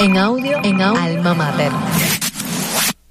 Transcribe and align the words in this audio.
En 0.00 0.16
audio, 0.16 0.56
en 0.64 0.80
Alma 0.80 1.34
Mater. 1.34 1.70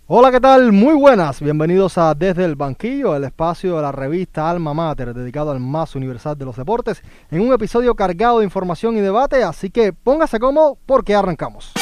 Hola, 0.08 0.32
¿qué 0.32 0.40
tal? 0.40 0.72
Muy 0.72 0.96
buenas. 0.96 1.40
Bienvenidos 1.40 2.00
a 2.00 2.16
Desde 2.16 2.44
el 2.46 2.56
Banquillo, 2.56 3.16
el 3.16 3.26
espacio 3.26 3.76
de 3.76 3.84
la 3.84 3.92
revista 3.92 4.50
Alma 4.50 4.74
Mater, 4.74 5.14
dedicado 5.14 5.52
al 5.52 5.60
más 5.60 5.94
universal 5.96 6.36
de 6.36 6.46
los 6.46 6.56
deportes, 6.56 7.04
en 7.30 7.42
un 7.42 7.54
episodio 7.54 7.94
cargado 7.94 8.40
de 8.40 8.46
información 8.46 8.98
y 8.98 9.02
debate, 9.02 9.44
así 9.44 9.70
que 9.70 9.94
póngase 9.94 10.40
cómodo 10.40 10.80
porque 10.88 11.14
arrancamos. 11.14 11.74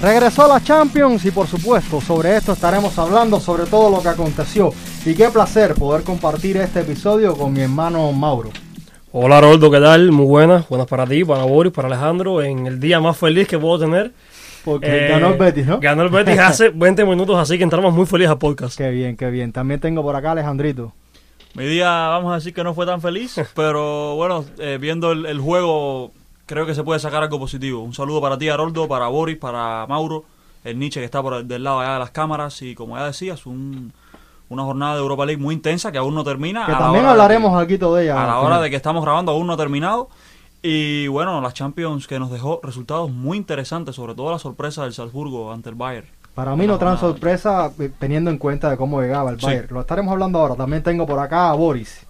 Regresó 0.00 0.44
a 0.44 0.48
la 0.48 0.62
Champions 0.62 1.24
y 1.24 1.32
por 1.32 1.48
supuesto 1.48 2.00
sobre 2.00 2.36
esto 2.36 2.52
estaremos 2.52 2.96
hablando 2.98 3.40
sobre 3.40 3.64
todo 3.66 3.90
lo 3.90 4.00
que 4.00 4.08
aconteció. 4.08 4.72
Y 5.04 5.14
qué 5.14 5.28
placer 5.28 5.74
poder 5.74 6.04
compartir 6.04 6.56
este 6.58 6.80
episodio 6.80 7.36
con 7.36 7.52
mi 7.52 7.62
hermano 7.62 8.12
Mauro. 8.12 8.50
Hola 9.10 9.40
Roldo, 9.40 9.70
¿qué 9.70 9.80
tal? 9.80 10.12
Muy 10.12 10.26
buenas, 10.26 10.68
buenas 10.68 10.86
para 10.86 11.04
ti, 11.06 11.24
para 11.24 11.42
Boris, 11.44 11.72
para 11.72 11.88
Alejandro, 11.88 12.42
en 12.42 12.66
el 12.66 12.78
día 12.78 13.00
más 13.00 13.16
feliz 13.16 13.48
que 13.48 13.58
puedo 13.58 13.78
tener. 13.78 14.12
Porque 14.64 15.06
Eh, 15.06 15.08
ganó 15.08 15.28
el 15.28 15.38
Betis, 15.38 15.66
¿no? 15.66 15.80
Ganó 15.80 16.02
el 16.02 16.10
Betis 16.10 16.38
hace 16.38 16.68
20 16.74 17.04
minutos, 17.04 17.36
así 17.36 17.56
que 17.58 17.64
entramos 17.64 17.92
muy 17.92 18.06
felices 18.06 18.30
al 18.30 18.38
podcast. 18.38 18.76
Qué 18.78 18.90
bien, 18.90 19.16
qué 19.16 19.30
bien. 19.30 19.50
También 19.52 19.80
tengo 19.80 20.02
por 20.02 20.14
acá 20.14 20.28
a 20.28 20.32
Alejandrito. 20.32 20.92
Mi 21.54 21.64
día, 21.64 21.88
vamos 21.88 22.30
a 22.32 22.36
decir 22.36 22.52
que 22.54 22.62
no 22.62 22.72
fue 22.74 22.86
tan 22.86 23.00
feliz, 23.00 23.34
pero 23.56 24.14
bueno, 24.14 24.44
eh, 24.58 24.78
viendo 24.80 25.10
el, 25.10 25.26
el 25.26 25.40
juego, 25.40 26.12
creo 26.48 26.66
que 26.66 26.74
se 26.74 26.82
puede 26.82 26.98
sacar 26.98 27.22
algo 27.22 27.38
positivo. 27.38 27.80
Un 27.82 27.94
saludo 27.94 28.20
para 28.20 28.36
ti, 28.36 28.48
Haroldo, 28.48 28.88
para 28.88 29.06
Boris, 29.06 29.36
para 29.36 29.86
Mauro, 29.86 30.24
el 30.64 30.76
Nietzsche 30.78 30.98
que 31.00 31.04
está 31.04 31.22
por 31.22 31.34
el- 31.34 31.46
del 31.46 31.62
lado 31.62 31.78
allá 31.80 31.92
de 31.92 31.98
las 32.00 32.10
cámaras. 32.10 32.60
Y 32.62 32.74
como 32.74 32.96
ya 32.96 33.04
decías, 33.06 33.46
un- 33.46 33.92
una 34.48 34.64
jornada 34.64 34.94
de 34.94 35.00
Europa 35.00 35.26
League 35.26 35.40
muy 35.40 35.54
intensa 35.54 35.92
que 35.92 35.98
aún 35.98 36.14
no 36.14 36.24
termina. 36.24 36.66
Que 36.66 36.72
también 36.72 37.04
de 37.04 37.10
hablaremos 37.10 37.52
que- 37.52 37.58
algo 37.58 37.94
de 37.94 38.04
ella. 38.04 38.22
A 38.24 38.26
la 38.26 38.38
hora 38.40 38.60
de 38.60 38.70
que 38.70 38.76
estamos 38.76 39.04
grabando 39.04 39.30
aún 39.32 39.46
no 39.46 39.52
ha 39.52 39.56
terminado. 39.56 40.08
Y 40.62 41.06
bueno, 41.06 41.40
la 41.40 41.52
Champions 41.52 42.08
que 42.08 42.18
nos 42.18 42.30
dejó 42.32 42.58
resultados 42.64 43.10
muy 43.10 43.36
interesantes, 43.36 43.94
sobre 43.94 44.14
todo 44.16 44.32
la 44.32 44.38
sorpresa 44.40 44.82
del 44.82 44.92
Salzburgo 44.92 45.52
ante 45.52 45.68
el 45.68 45.76
Bayern. 45.76 46.08
Para 46.34 46.56
mí 46.56 46.66
no 46.66 46.74
jornada. 46.96 47.12
sorpresa 47.12 47.70
eh, 47.78 47.90
teniendo 47.98 48.30
en 48.30 48.38
cuenta 48.38 48.70
de 48.70 48.76
cómo 48.76 49.00
llegaba 49.00 49.30
el 49.30 49.38
Sí. 49.38 49.46
Bayern. 49.46 49.68
Lo 49.70 49.80
estaremos 49.80 50.10
hablando 50.12 50.38
ahora. 50.40 50.54
También 50.56 50.82
tengo 50.82 51.06
por 51.06 51.18
acá 51.18 51.50
a 51.50 51.54
Boris. 51.54 52.06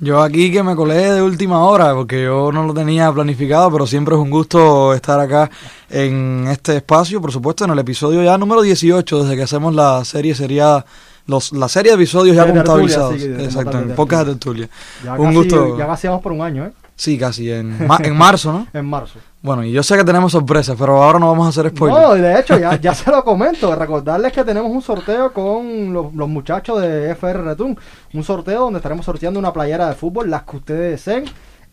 Yo 0.00 0.20
aquí 0.20 0.50
que 0.50 0.62
me 0.64 0.74
colé 0.74 1.12
de 1.12 1.22
última 1.22 1.64
hora, 1.64 1.94
porque 1.94 2.24
yo 2.24 2.50
no 2.50 2.64
lo 2.64 2.74
tenía 2.74 3.12
planificado, 3.12 3.70
pero 3.70 3.86
siempre 3.86 4.14
es 4.16 4.20
un 4.20 4.30
gusto 4.30 4.94
estar 4.94 5.20
acá 5.20 5.48
en 5.88 6.46
este 6.48 6.76
espacio, 6.76 7.20
por 7.20 7.30
supuesto, 7.30 7.64
en 7.64 7.70
el 7.70 7.78
episodio 7.78 8.22
ya 8.22 8.36
número 8.36 8.62
18, 8.62 9.22
desde 9.22 9.36
que 9.36 9.42
hacemos 9.44 9.74
la 9.74 10.04
serie 10.04 10.34
sería 10.34 10.84
los, 11.26 11.52
la 11.52 11.68
serie 11.68 11.92
de 11.92 11.96
episodios 11.96 12.34
ya 12.34 12.52
contabilizados. 12.52 13.14
sí, 13.20 13.26
Exacto, 13.26 13.78
en 13.78 13.94
pocas 13.94 14.26
de 14.26 14.32
tertulia. 14.32 14.68
Ya 15.04 15.14
Un 15.14 15.26
casi, 15.26 15.36
gusto. 15.36 15.78
Ya 15.78 15.86
casi 15.86 16.08
vamos 16.08 16.22
por 16.22 16.32
un 16.32 16.42
año, 16.42 16.66
¿eh? 16.66 16.72
Sí, 16.96 17.16
casi, 17.16 17.50
en, 17.50 17.78
en 18.02 18.16
marzo, 18.16 18.52
¿no? 18.52 18.66
En 18.78 18.86
marzo. 18.86 19.18
Bueno, 19.42 19.64
y 19.64 19.72
yo 19.72 19.82
sé 19.82 19.96
que 19.96 20.04
tenemos 20.04 20.30
sorpresas, 20.30 20.76
pero 20.78 21.02
ahora 21.02 21.18
no 21.18 21.26
vamos 21.26 21.46
a 21.46 21.48
hacer 21.48 21.70
spoilers. 21.70 22.00
No, 22.00 22.16
y 22.16 22.20
de 22.20 22.38
hecho, 22.38 22.56
ya, 22.56 22.76
ya 22.80 22.94
se 22.94 23.10
lo 23.10 23.24
comento. 23.24 23.74
Recordarles 23.74 24.32
que 24.32 24.44
tenemos 24.44 24.70
un 24.70 24.80
sorteo 24.80 25.32
con 25.32 25.92
los, 25.92 26.14
los 26.14 26.28
muchachos 26.28 26.80
de 26.80 27.10
FR 27.10 27.42
Return. 27.42 27.76
Un 28.14 28.22
sorteo 28.22 28.60
donde 28.60 28.78
estaremos 28.78 29.04
sorteando 29.04 29.40
una 29.40 29.52
playera 29.52 29.88
de 29.88 29.94
fútbol, 29.94 30.30
las 30.30 30.44
que 30.44 30.56
ustedes 30.58 30.92
deseen. 30.92 31.24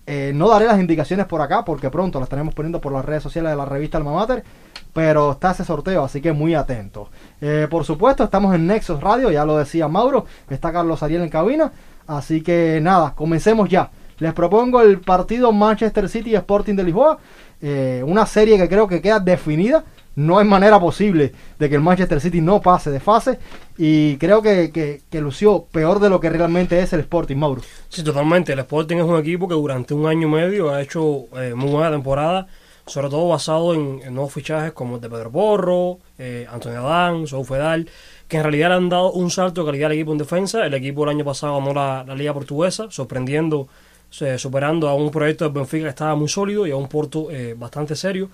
Eh, 0.08 0.32
no 0.34 0.50
daré 0.50 0.66
las 0.66 0.80
indicaciones 0.80 1.28
por 1.28 1.40
acá 1.40 1.64
porque 1.64 1.92
pronto 1.92 2.18
las 2.18 2.26
estaremos 2.26 2.56
poniendo 2.56 2.82
por 2.82 2.92
las 2.92 3.06
redes 3.06 3.22
sociales 3.22 3.52
de 3.52 3.58
la 3.58 3.66
revista 3.66 4.00
Alma 4.00 4.14
Mater. 4.14 4.44
Pero 4.92 5.34
está 5.34 5.52
ese 5.52 5.64
sorteo, 5.64 6.04
así 6.04 6.20
que 6.20 6.32
muy 6.32 6.56
atentos. 6.56 7.10
Eh, 7.40 7.68
por 7.70 7.86
supuesto, 7.86 8.24
estamos 8.24 8.56
en 8.56 8.66
Nexos 8.66 9.00
Radio, 9.00 9.30
ya 9.30 9.46
lo 9.46 9.56
decía 9.56 9.88
Mauro. 9.88 10.26
Está 10.50 10.74
Carlos 10.74 11.04
Ariel 11.04 11.22
en 11.22 11.30
cabina. 11.30 11.72
Así 12.08 12.42
que 12.42 12.80
nada, 12.82 13.14
comencemos 13.14 13.70
ya. 13.70 13.92
Les 14.18 14.34
propongo 14.34 14.82
el 14.82 15.00
partido 15.00 15.52
Manchester 15.52 16.10
City 16.10 16.32
y 16.32 16.36
Sporting 16.36 16.74
de 16.74 16.84
Lisboa. 16.84 17.20
Eh, 17.62 18.04
una 18.06 18.26
serie 18.26 18.58
que 18.58 18.70
creo 18.70 18.88
que 18.88 19.02
queda 19.02 19.20
definida. 19.20 19.84
No 20.16 20.38
hay 20.38 20.46
manera 20.46 20.80
posible 20.80 21.32
de 21.58 21.70
que 21.70 21.76
el 21.76 21.82
Manchester 21.82 22.20
City 22.20 22.42
no 22.42 22.60
pase 22.62 22.92
de 22.92 23.00
fase. 23.00 23.40
Y 23.78 24.18
creo 24.18 24.42
que, 24.42 24.72
que- 24.72 25.22
lució 25.22 25.66
peor 25.72 26.00
de 26.00 26.10
lo 26.10 26.20
que 26.20 26.30
realmente 26.30 26.80
es 26.80 26.92
el 26.92 27.02
Sporting, 27.02 27.38
Mauro. 27.38 27.62
Sí, 27.88 28.04
totalmente. 28.04 28.52
El 28.52 28.60
Sporting 28.60 28.98
es 28.98 29.04
un 29.04 29.18
equipo 29.18 29.48
que 29.48 29.54
durante 29.54 29.94
un 29.94 30.08
año 30.08 30.28
y 30.28 30.32
medio 30.32 30.72
ha 30.72 30.82
hecho 30.82 31.28
eh, 31.38 31.54
muy 31.56 31.70
buena 31.70 31.92
temporada, 31.92 32.48
sobre 32.86 33.08
todo 33.10 33.30
basado 33.30 33.74
en, 33.74 34.02
nuevos 34.14 34.34
fichajes 34.34 34.74
como 34.74 34.96
el 34.96 35.02
de 35.02 35.10
Pedro 35.10 35.32
Porro, 35.32 36.00
eh, 36.18 36.46
Antonio 36.52 36.86
Adán, 36.86 37.26
Sou 37.28 37.46
Fedal, 37.46 37.88
que 38.28 38.38
en 38.38 38.44
realidad 38.44 38.70
le 38.70 38.76
han 38.76 38.90
dado 38.90 39.12
un 39.14 39.30
salto 39.32 39.62
de 39.62 39.68
calidad 39.68 39.86
al 39.88 39.94
equipo 39.94 40.12
en 40.12 40.18
defensa. 40.18 40.66
El 40.66 40.74
equipo 40.74 41.04
el 41.04 41.10
año 41.12 41.24
pasado 41.24 41.60
ganó 41.60 41.74
la, 41.74 42.04
la 42.06 42.16
Liga 42.16 42.34
Portuguesa, 42.34 42.88
sorprendiendo, 42.90 43.68
superando 44.10 44.88
a 44.90 44.96
un 44.96 45.12
proyecto 45.12 45.46
de 45.46 45.52
Benfica 45.52 45.84
que 45.86 45.90
estaba 45.90 46.16
muy 46.16 46.28
sólido 46.28 46.66
y 46.68 46.72
a 46.72 46.76
un 46.76 46.88
Porto 46.88 47.30
eh, 47.32 47.56
bastante 47.58 47.96
serio. 47.96 48.30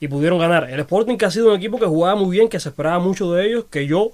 Y 0.00 0.08
pudieron 0.08 0.38
ganar. 0.38 0.68
El 0.68 0.80
Sporting 0.80 1.16
que 1.16 1.24
ha 1.24 1.30
sido 1.30 1.48
un 1.50 1.56
equipo 1.56 1.78
que 1.78 1.86
jugaba 1.86 2.14
muy 2.16 2.36
bien, 2.36 2.48
que 2.48 2.60
se 2.60 2.68
esperaba 2.68 2.98
mucho 2.98 3.32
de 3.32 3.46
ellos, 3.46 3.64
que 3.70 3.86
yo 3.86 4.10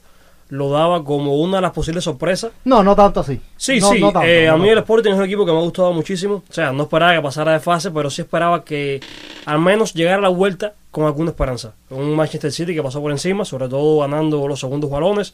lo 0.50 0.68
daba 0.70 1.04
como 1.04 1.36
una 1.36 1.56
de 1.58 1.62
las 1.62 1.70
posibles 1.72 2.02
sorpresas 2.04 2.50
No, 2.64 2.82
no 2.82 2.94
tanto 2.96 3.20
así. 3.20 3.40
Sí, 3.56 3.78
No- 3.80 3.90
sí. 3.92 4.00
no 4.00 4.12
tanto, 4.12 4.28
eh, 4.28 4.46
no 4.48 4.54
a 4.54 4.56
mí 4.58 4.68
el. 4.68 4.78
Sporting 4.78 5.10
es 5.12 5.16
un 5.16 5.24
equipo 5.24 5.46
que 5.46 5.52
me 5.52 5.58
ha 5.58 5.62
gustado 5.62 5.92
muchísimo. 5.92 6.42
O 6.48 6.52
sea, 6.52 6.72
no 6.72 6.82
esperaba 6.84 7.14
que 7.14 7.22
pasara 7.22 7.52
de 7.52 7.60
fase, 7.60 7.90
pero 7.90 8.10
sí 8.10 8.22
esperaba 8.22 8.64
que 8.64 9.00
al 9.46 9.58
menos 9.60 9.94
llegara 9.94 10.18
a 10.18 10.22
la 10.22 10.28
vuelta 10.28 10.74
con 10.90 11.06
alguna 11.06 11.30
esperanza. 11.30 11.74
Un 11.88 12.14
Manchester 12.14 12.52
City 12.52 12.74
que 12.74 12.82
pasó 12.82 13.00
por 13.00 13.10
encima, 13.12 13.44
sobre 13.44 13.68
todo 13.68 14.00
ganando 14.00 14.46
los 14.48 14.60
segundos 14.60 14.90
balones, 14.90 15.32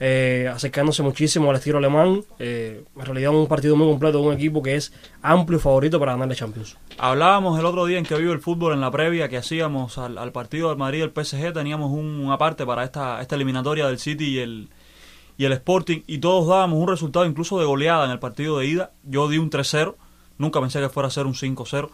eh, 0.00 0.50
acercándose 0.52 1.02
muchísimo 1.02 1.50
al 1.50 1.56
estilo 1.56 1.78
alemán. 1.78 2.22
Eh, 2.38 2.84
en 2.96 3.04
realidad 3.04 3.32
un 3.32 3.46
partido 3.46 3.76
muy 3.76 3.86
completo 3.86 4.20
de 4.20 4.26
un 4.26 4.34
equipo 4.34 4.62
que 4.62 4.74
es 4.74 4.92
amplio 5.22 5.58
favorito 5.58 5.98
para 5.98 6.12
ganar 6.12 6.28
la 6.28 6.34
Champions. 6.34 6.76
Hablábamos 6.98 7.58
el 7.58 7.64
otro 7.66 7.86
día 7.86 7.98
en 7.98 8.04
que 8.04 8.16
vive 8.16 8.32
el 8.32 8.40
fútbol 8.40 8.72
en 8.74 8.80
la 8.80 8.90
previa 8.90 9.28
que 9.28 9.36
hacíamos 9.36 9.98
al, 9.98 10.32
partido 10.32 10.68
del 10.68 10.78
Madrid 10.78 11.00
y 11.00 11.02
el 11.02 11.10
PSG, 11.12 11.52
teníamos 11.52 11.90
un, 11.90 12.06
una 12.20 12.38
parte 12.38 12.66
para 12.66 12.84
esta, 12.84 13.20
esta 13.20 13.34
eliminatoria 13.34 13.86
del 13.86 13.98
City 13.98 14.24
y 14.24 14.38
el, 14.38 14.68
y 15.36 15.44
el 15.44 15.52
Sporting 15.52 16.02
y 16.06 16.18
todos 16.18 16.48
dábamos 16.48 16.78
un 16.78 16.88
resultado 16.88 17.26
incluso 17.26 17.58
de 17.58 17.64
goleada 17.64 18.04
en 18.04 18.10
el 18.10 18.18
partido 18.18 18.58
de 18.58 18.66
ida. 18.66 18.90
Yo 19.04 19.28
di 19.28 19.38
un 19.38 19.50
3-0, 19.50 19.94
nunca 20.38 20.60
pensé 20.60 20.80
que 20.80 20.88
fuera 20.88 21.08
a 21.08 21.10
ser 21.10 21.26
un 21.26 21.34
5-0, 21.34 21.90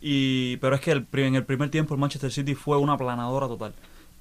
y, 0.00 0.56
pero 0.58 0.76
es 0.76 0.80
que 0.80 0.92
el, 0.92 1.06
en 1.12 1.34
el 1.34 1.44
primer 1.44 1.70
tiempo 1.70 1.94
el 1.94 2.00
Manchester 2.00 2.30
City 2.30 2.54
fue 2.54 2.76
una 2.76 2.96
planadora 2.96 3.46
total. 3.46 3.74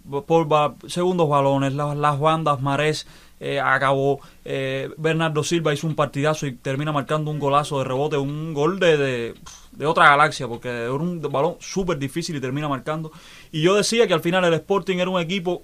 Por 0.09 0.75
segundos 0.88 1.29
balones, 1.29 1.73
las, 1.73 1.97
las 1.97 2.19
bandas, 2.19 2.62
Marés 2.62 3.07
eh, 3.40 3.59
acabó, 3.59 4.19
eh, 4.45 4.90
Bernardo 4.97 5.44
Silva 5.44 5.73
hizo 5.73 5.85
un 5.85 5.95
partidazo 5.95 6.47
y 6.47 6.53
termina 6.53 6.91
marcando 6.91 7.29
un 7.29 7.40
golazo 7.40 7.79
de 7.79 7.85
rebote, 7.85 8.18
un 8.18 8.53
gol 8.53 8.79
de, 8.79 8.97
de, 8.97 9.34
de 9.72 9.85
otra 9.85 10.09
galaxia, 10.09 10.47
porque 10.47 10.69
era 10.69 10.94
un 10.94 11.22
balón 11.22 11.56
súper 11.59 12.00
difícil 12.00 12.35
y 12.35 12.41
termina 12.41 12.68
marcando. 12.68 13.12
Y 13.51 13.62
yo 13.62 13.75
decía 13.75 14.07
que 14.07 14.13
al 14.13 14.22
final 14.22 14.44
el 14.45 14.53
Sporting 14.53 14.97
era 14.97 15.09
un 15.09 15.22
equipo 15.22 15.63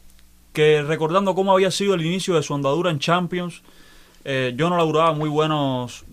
que 0.54 0.84
recordando 0.84 1.34
cómo 1.34 1.52
había 1.52 1.72
sido 1.72 1.96
el 1.96 2.06
inicio 2.06 2.36
de 2.36 2.44
su 2.44 2.54
andadura 2.54 2.92
en 2.92 3.00
Champions, 3.00 3.64
eh, 4.24 4.54
yo 4.56 4.70
no 4.70 4.78
laburaba 4.78 5.14
muy 5.14 5.30
buenos 5.30 6.06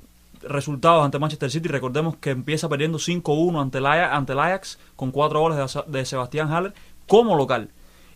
resultados 0.42 1.04
ante 1.04 1.18
Manchester 1.18 1.50
City. 1.50 1.68
Recordemos 1.68 2.16
que 2.16 2.30
empieza 2.30 2.68
perdiendo 2.68 2.98
5-1 2.98 3.60
ante 3.60 3.78
el, 3.78 3.86
ante 3.86 4.32
el 4.32 4.38
Ajax 4.40 4.78
con 4.96 5.10
cuatro 5.10 5.40
goles 5.40 5.58
de, 5.58 5.82
de 5.86 6.04
Sebastián 6.04 6.50
Haller 6.50 6.72
como 7.06 7.36
local. 7.36 7.70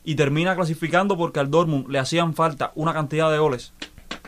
Y 0.04 0.16
termina 0.16 0.54
clasificando 0.54 1.16
porque 1.16 1.40
al 1.40 1.50
Dortmund 1.50 1.88
le 1.88 1.98
hacían 1.98 2.34
falta 2.34 2.72
una 2.74 2.92
cantidad 2.92 3.30
de 3.32 3.38
goles 3.38 3.72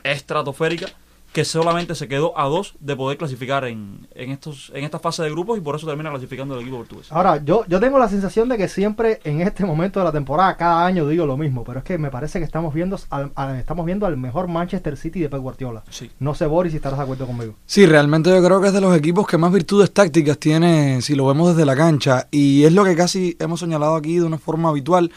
estratosférica 0.05 0.87
que 1.33 1.45
solamente 1.45 1.95
se 1.95 2.09
quedó 2.09 2.39
a 2.39 2.47
dos 2.47 2.77
de 2.81 2.97
poder 2.97 3.19
clasificar 3.19 3.67
en, 3.67 4.07
en, 4.15 4.31
estos, 4.31 4.73
en 4.75 4.85
esta 4.85 4.99
fase 4.99 5.23
de 5.23 5.29
grupos 5.31 5.59
y 5.59 5.61
por 5.61 5.77
eso 5.77 5.87
termina 5.87 6.09
clasificando 6.09 6.55
el 6.55 6.63
equipo 6.63 6.79
portugués. 6.79 7.13
Ahora, 7.13 7.45
yo, 7.45 7.67
yo 7.69 7.79
tengo 7.79 7.99
la 7.99 8.09
sensación 8.09 8.49
de 8.49 8.57
que 8.57 8.69
siempre 8.69 9.21
en 9.23 9.43
este 9.43 9.67
momento 9.67 10.01
de 10.01 10.05
la 10.07 10.13
temporada, 10.13 10.57
cada 10.57 10.87
año 10.87 11.07
digo 11.07 11.27
lo 11.27 11.37
mismo, 11.37 11.63
pero 11.63 11.81
es 11.81 11.85
que 11.85 11.99
me 11.99 12.11
parece 12.11 12.39
que 12.39 12.47
estamos 12.47 12.73
viendo 12.73 12.99
al, 13.11 13.33
al- 13.35 13.57
estamos 13.57 13.85
viendo 13.85 14.07
al 14.07 14.17
mejor 14.17 14.49
Manchester 14.49 14.97
City 14.97 15.21
de 15.21 15.29
Pep 15.29 15.41
Guardiola. 15.41 15.83
Sí. 15.91 16.11
No 16.21 16.35
sé, 16.35 16.47
Boris, 16.47 16.73
si 16.73 16.77
estarás 16.77 16.99
de 16.99 17.03
acuerdo 17.03 17.27
conmigo. 17.27 17.53
Sí, 17.67 17.85
realmente 17.85 18.31
yo 18.31 18.43
creo 18.43 18.63
que 18.63 18.69
es 18.69 18.73
de 18.73 18.81
los 18.81 18.97
equipos 18.97 19.27
que 19.27 19.37
más 19.37 19.53
virtudes 19.53 19.93
tácticas 19.93 20.39
tiene 20.39 21.03
si 21.03 21.15
lo 21.17 21.27
vemos 21.27 21.49
desde 21.51 21.67
la 21.67 21.77
cancha. 21.77 22.29
Y 22.31 22.65
es 22.65 22.73
lo 22.73 22.83
que 22.83 22.97
casi 22.97 23.37
hemos 23.41 23.61
señalado 23.61 23.95
aquí 23.97 24.17
de 24.17 24.25
una 24.25 24.39
forma 24.39 24.71
habitual. 24.71 25.13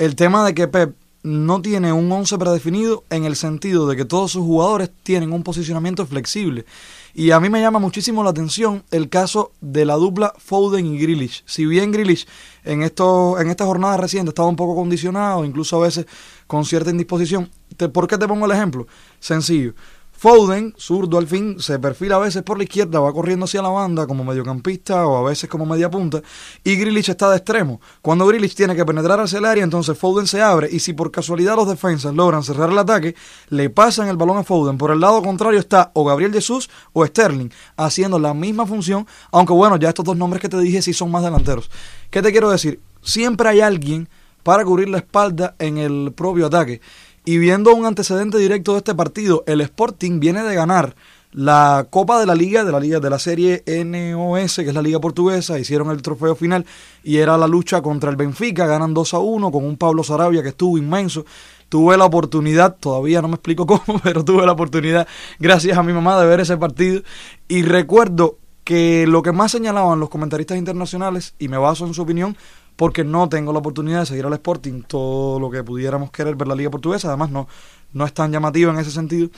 El 0.00 0.16
tema 0.16 0.46
de 0.46 0.54
que 0.54 0.66
Pep 0.66 0.96
no 1.22 1.60
tiene 1.60 1.92
un 1.92 2.10
11 2.10 2.38
predefinido 2.38 3.04
en 3.10 3.26
el 3.26 3.36
sentido 3.36 3.86
de 3.86 3.96
que 3.96 4.06
todos 4.06 4.32
sus 4.32 4.42
jugadores 4.42 4.90
tienen 5.02 5.30
un 5.30 5.42
posicionamiento 5.42 6.06
flexible. 6.06 6.64
Y 7.12 7.32
a 7.32 7.38
mí 7.38 7.50
me 7.50 7.60
llama 7.60 7.80
muchísimo 7.80 8.24
la 8.24 8.30
atención 8.30 8.82
el 8.92 9.10
caso 9.10 9.52
de 9.60 9.84
la 9.84 9.96
dupla 9.96 10.32
Foden 10.38 10.86
y 10.86 10.98
Grealish. 10.98 11.42
Si 11.44 11.66
bien 11.66 11.92
Grealish 11.92 12.26
en, 12.64 12.82
esto, 12.82 13.38
en 13.38 13.50
esta 13.50 13.66
jornada 13.66 13.98
reciente 13.98 14.30
estaba 14.30 14.48
un 14.48 14.56
poco 14.56 14.74
condicionado, 14.74 15.44
incluso 15.44 15.76
a 15.76 15.84
veces 15.84 16.06
con 16.46 16.64
cierta 16.64 16.88
indisposición, 16.88 17.50
¿por 17.92 18.08
qué 18.08 18.16
te 18.16 18.26
pongo 18.26 18.46
el 18.46 18.52
ejemplo? 18.52 18.86
Sencillo. 19.18 19.74
Foden, 20.20 20.74
zurdo 20.76 21.16
al 21.16 21.26
fin, 21.26 21.58
se 21.60 21.78
perfila 21.78 22.16
a 22.16 22.18
veces 22.18 22.42
por 22.42 22.58
la 22.58 22.64
izquierda, 22.64 23.00
va 23.00 23.10
corriendo 23.10 23.46
hacia 23.46 23.62
la 23.62 23.70
banda 23.70 24.06
como 24.06 24.22
mediocampista 24.22 25.06
o 25.06 25.16
a 25.16 25.26
veces 25.30 25.48
como 25.48 25.64
media 25.64 25.90
punta, 25.90 26.20
y 26.62 26.76
Grealish 26.76 27.08
está 27.08 27.30
de 27.30 27.38
extremo. 27.38 27.80
Cuando 28.02 28.26
Grealish 28.26 28.54
tiene 28.54 28.76
que 28.76 28.84
penetrar 28.84 29.18
hacia 29.18 29.38
el 29.38 29.46
área, 29.46 29.64
entonces 29.64 29.96
Foden 29.96 30.26
se 30.26 30.42
abre, 30.42 30.68
y 30.70 30.80
si 30.80 30.92
por 30.92 31.10
casualidad 31.10 31.56
los 31.56 31.66
defensas 31.66 32.14
logran 32.14 32.42
cerrar 32.42 32.68
el 32.68 32.76
ataque, 32.76 33.14
le 33.48 33.70
pasan 33.70 34.08
el 34.08 34.18
balón 34.18 34.36
a 34.36 34.44
Foden. 34.44 34.76
Por 34.76 34.90
el 34.90 35.00
lado 35.00 35.22
contrario 35.22 35.58
está 35.58 35.90
o 35.94 36.04
Gabriel 36.04 36.34
Jesús 36.34 36.68
o 36.92 37.06
Sterling, 37.06 37.48
haciendo 37.78 38.18
la 38.18 38.34
misma 38.34 38.66
función, 38.66 39.06
aunque 39.32 39.54
bueno, 39.54 39.78
ya 39.78 39.88
estos 39.88 40.04
dos 40.04 40.18
nombres 40.18 40.42
que 40.42 40.50
te 40.50 40.58
dije 40.58 40.82
sí 40.82 40.92
son 40.92 41.10
más 41.10 41.24
delanteros. 41.24 41.70
¿Qué 42.10 42.20
te 42.20 42.30
quiero 42.30 42.50
decir? 42.50 42.78
Siempre 43.00 43.48
hay 43.48 43.62
alguien 43.62 44.06
para 44.42 44.64
cubrir 44.64 44.88
la 44.90 44.98
espalda 44.98 45.54
en 45.58 45.78
el 45.78 46.12
propio 46.14 46.46
ataque. 46.46 46.80
Y 47.24 47.38
viendo 47.38 47.74
un 47.74 47.84
antecedente 47.84 48.38
directo 48.38 48.72
de 48.72 48.78
este 48.78 48.94
partido, 48.94 49.44
el 49.46 49.60
Sporting 49.60 50.20
viene 50.20 50.42
de 50.42 50.54
ganar 50.54 50.94
la 51.32 51.86
Copa 51.90 52.18
de 52.18 52.26
la 52.26 52.34
Liga, 52.34 52.64
de 52.64 52.72
la 52.72 52.80
Liga 52.80 52.98
de 52.98 53.10
la 53.10 53.18
Serie 53.18 53.62
NOS, 53.66 54.56
que 54.56 54.68
es 54.68 54.74
la 54.74 54.82
Liga 54.82 55.00
Portuguesa, 55.00 55.58
hicieron 55.58 55.90
el 55.90 56.02
trofeo 56.02 56.34
final 56.34 56.66
y 57.04 57.18
era 57.18 57.36
la 57.36 57.46
lucha 57.46 57.82
contra 57.82 58.10
el 58.10 58.16
Benfica, 58.16 58.66
ganan 58.66 58.94
2 58.94 59.14
a 59.14 59.18
1 59.18 59.52
con 59.52 59.64
un 59.64 59.76
Pablo 59.76 60.02
Sarabia 60.02 60.42
que 60.42 60.48
estuvo 60.48 60.76
inmenso. 60.78 61.24
Tuve 61.68 61.96
la 61.96 62.04
oportunidad, 62.04 62.76
todavía 62.80 63.22
no 63.22 63.28
me 63.28 63.34
explico 63.34 63.64
cómo, 63.66 64.00
pero 64.02 64.24
tuve 64.24 64.44
la 64.44 64.52
oportunidad, 64.52 65.06
gracias 65.38 65.78
a 65.78 65.82
mi 65.82 65.92
mamá, 65.92 66.20
de 66.20 66.26
ver 66.26 66.40
ese 66.40 66.56
partido. 66.56 67.02
Y 67.46 67.62
recuerdo 67.62 68.38
que 68.64 69.06
lo 69.06 69.22
que 69.22 69.32
más 69.32 69.52
señalaban 69.52 70.00
los 70.00 70.10
comentaristas 70.10 70.58
internacionales, 70.58 71.34
y 71.38 71.48
me 71.48 71.58
baso 71.58 71.86
en 71.86 71.94
su 71.94 72.02
opinión, 72.02 72.36
porque 72.80 73.04
no 73.04 73.28
tengo 73.28 73.52
la 73.52 73.58
oportunidad 73.58 74.00
de 74.00 74.06
seguir 74.06 74.24
al 74.24 74.32
Sporting 74.32 74.80
todo 74.80 75.38
lo 75.38 75.50
que 75.50 75.62
pudiéramos 75.62 76.10
querer 76.10 76.34
ver 76.34 76.48
la 76.48 76.54
Liga 76.54 76.70
Portuguesa, 76.70 77.08
además 77.08 77.30
no, 77.30 77.46
no 77.92 78.06
es 78.06 78.14
tan 78.14 78.32
llamativo 78.32 78.70
en 78.70 78.78
ese 78.78 78.90
sentido. 78.90 79.28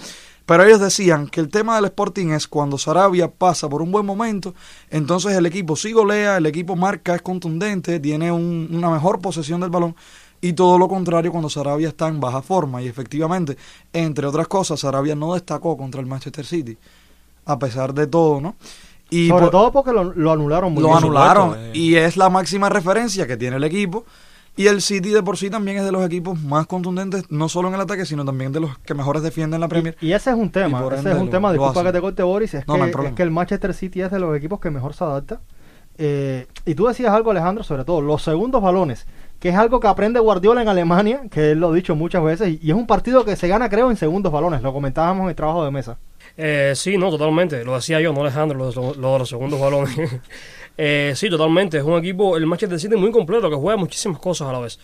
Pero 0.47 0.63
ellos 0.63 0.79
decían 0.79 1.27
que 1.27 1.41
el 1.41 1.49
tema 1.49 1.75
del 1.75 1.87
Sporting 1.87 2.29
es 2.29 2.47
cuando 2.47 2.79
Sarabia 2.79 3.29
pasa 3.29 3.69
por 3.69 3.83
un 3.83 3.91
buen 3.91 4.07
momento, 4.07 4.55
entonces 4.91 5.33
el 5.33 5.45
equipo 5.45 5.75
sí 5.75 5.91
golea, 5.91 6.37
el 6.37 6.47
equipo 6.47 6.77
marca, 6.77 7.17
es 7.17 7.23
contundente, 7.23 7.99
tiene 7.99 8.31
una 8.31 8.91
mejor 8.91 9.19
posesión 9.19 9.61
del 9.61 9.71
balón, 9.71 9.97
y 10.41 10.53
todo 10.53 10.79
lo 10.79 10.87
contrario 10.87 11.33
cuando 11.33 11.51
Sarabia 11.51 11.89
está 11.89 12.07
en 12.07 12.21
baja 12.21 12.43
forma. 12.43 12.81
Y 12.81 12.87
efectivamente, 12.87 13.57
entre 13.93 14.25
otras 14.25 14.47
cosas, 14.47 14.79
Sarabia 14.79 15.17
no 15.17 15.35
destacó 15.35 15.77
contra 15.77 16.01
el 16.01 16.07
Manchester 16.07 16.47
City, 16.47 16.79
a 17.47 17.59
pesar 17.59 17.93
de 17.93 18.07
todo, 18.07 18.41
¿no? 18.41 18.55
Y 19.13 19.29
Sobre 19.29 19.49
todo 19.49 19.71
porque 19.73 19.93
lo, 19.93 20.33
anularon 20.33 20.73
muy 20.73 20.83
Lo 20.83 20.97
anularon. 20.97 21.55
Eh. 21.55 21.71
Y 21.75 21.95
es 21.97 22.17
la 22.17 22.31
máxima 22.31 22.71
referencia 22.71 23.27
que 23.27 23.37
tiene 23.37 23.57
el 23.57 23.65
equipo. 23.65 24.07
Y 24.57 24.69
el 24.69 24.81
City 24.81 25.11
de 25.11 25.23
por 25.23 25.37
sí 25.37 25.51
también 25.51 25.77
es 25.77 25.85
de 25.85 25.93
los 25.93 26.05
equipos 26.05 26.41
más 26.41 26.67
contundentes, 26.67 27.25
no 27.31 27.51
solo 27.51 27.69
en 27.69 27.75
el 27.75 27.81
ataque, 27.83 28.07
sino 28.07 28.25
también 28.25 28.53
de 28.53 28.61
los 28.61 28.79
que 28.79 28.95
mejores 28.95 29.23
defienden 29.23 29.61
la 29.61 29.69
Premier. 29.69 29.99
Y, 30.01 30.13
ese 30.13 30.31
es 30.31 30.37
un 30.37 30.51
tema, 30.51 30.83
ese 30.95 31.11
es 31.11 31.19
un 31.19 31.29
tema, 31.29 31.53
disculpa 31.53 31.83
que 31.85 31.93
te 31.93 32.01
corte 32.01 32.23
Boris, 32.23 32.55
es, 32.55 32.65
que, 32.65 33.07
es 33.07 33.13
que 33.13 33.23
el 33.23 33.31
Manchester 33.31 33.75
City 33.75 34.01
es 34.01 34.11
de 34.11 34.19
los 34.19 34.35
equipos 34.35 34.61
que 34.61 34.71
mejor 34.71 34.95
se 34.95 35.05
adapta. 35.05 35.41
Eh, 35.99 36.47
y 36.65 36.75
tú 36.75 36.87
decías 36.87 37.13
algo, 37.13 37.31
Alejandro, 37.31 37.65
sobre 37.65 37.85
todo 37.85 38.01
los 38.01 38.23
segundos 38.23 38.63
balones, 38.63 39.07
que 39.41 39.51
es 39.51 39.57
algo 39.57 39.79
que 39.81 39.89
aprende 39.89 40.21
Guardiola 40.21 40.63
en 40.63 40.69
Alemania, 40.69 41.23
que 41.31 41.53
él 41.53 41.61
lo 41.61 41.71
ha 41.71 41.75
dicho 41.75 41.97
muchas 41.97 42.23
veces, 42.23 42.59
y 42.63 42.71
es 42.71 42.77
un 42.77 42.87
partido 42.87 43.25
que 43.25 43.37
se 43.37 43.49
gana, 43.49 43.69
creo, 43.69 43.91
en 43.91 43.97
segundos 43.97 44.33
balones. 44.33 44.63
Lo 44.63 44.73
comentábamos 44.73 45.25
en 45.25 45.31
el 45.31 45.35
trabajo 45.35 45.65
de 45.65 45.71
mesa. 45.71 45.99
Eh, 46.37 46.73
sí, 46.75 46.97
no, 46.97 47.11
totalmente. 47.11 47.65
Lo 47.65 47.75
decía 47.75 48.01
yo, 48.01 48.13
no 48.13 48.23
Alejandro, 48.23 48.59
lo, 48.59 48.93
de 48.93 49.19
los 49.19 49.29
segundos 49.29 49.61
balones. 49.61 49.97
eh, 50.79 51.13
sí, 51.15 51.29
totalmente. 51.29 51.79
Es 51.79 51.85
un 51.85 51.99
equipo, 51.99 52.37
el 52.37 52.47
Manchester 52.47 52.81
City, 52.81 52.97
muy 52.97 53.11
completo, 53.11 53.49
que 53.51 53.57
juega 53.57 53.77
muchísimas 53.77 54.19
cosas 54.19 54.49
a 54.49 54.53
la 54.53 54.61
vez. 54.61 54.79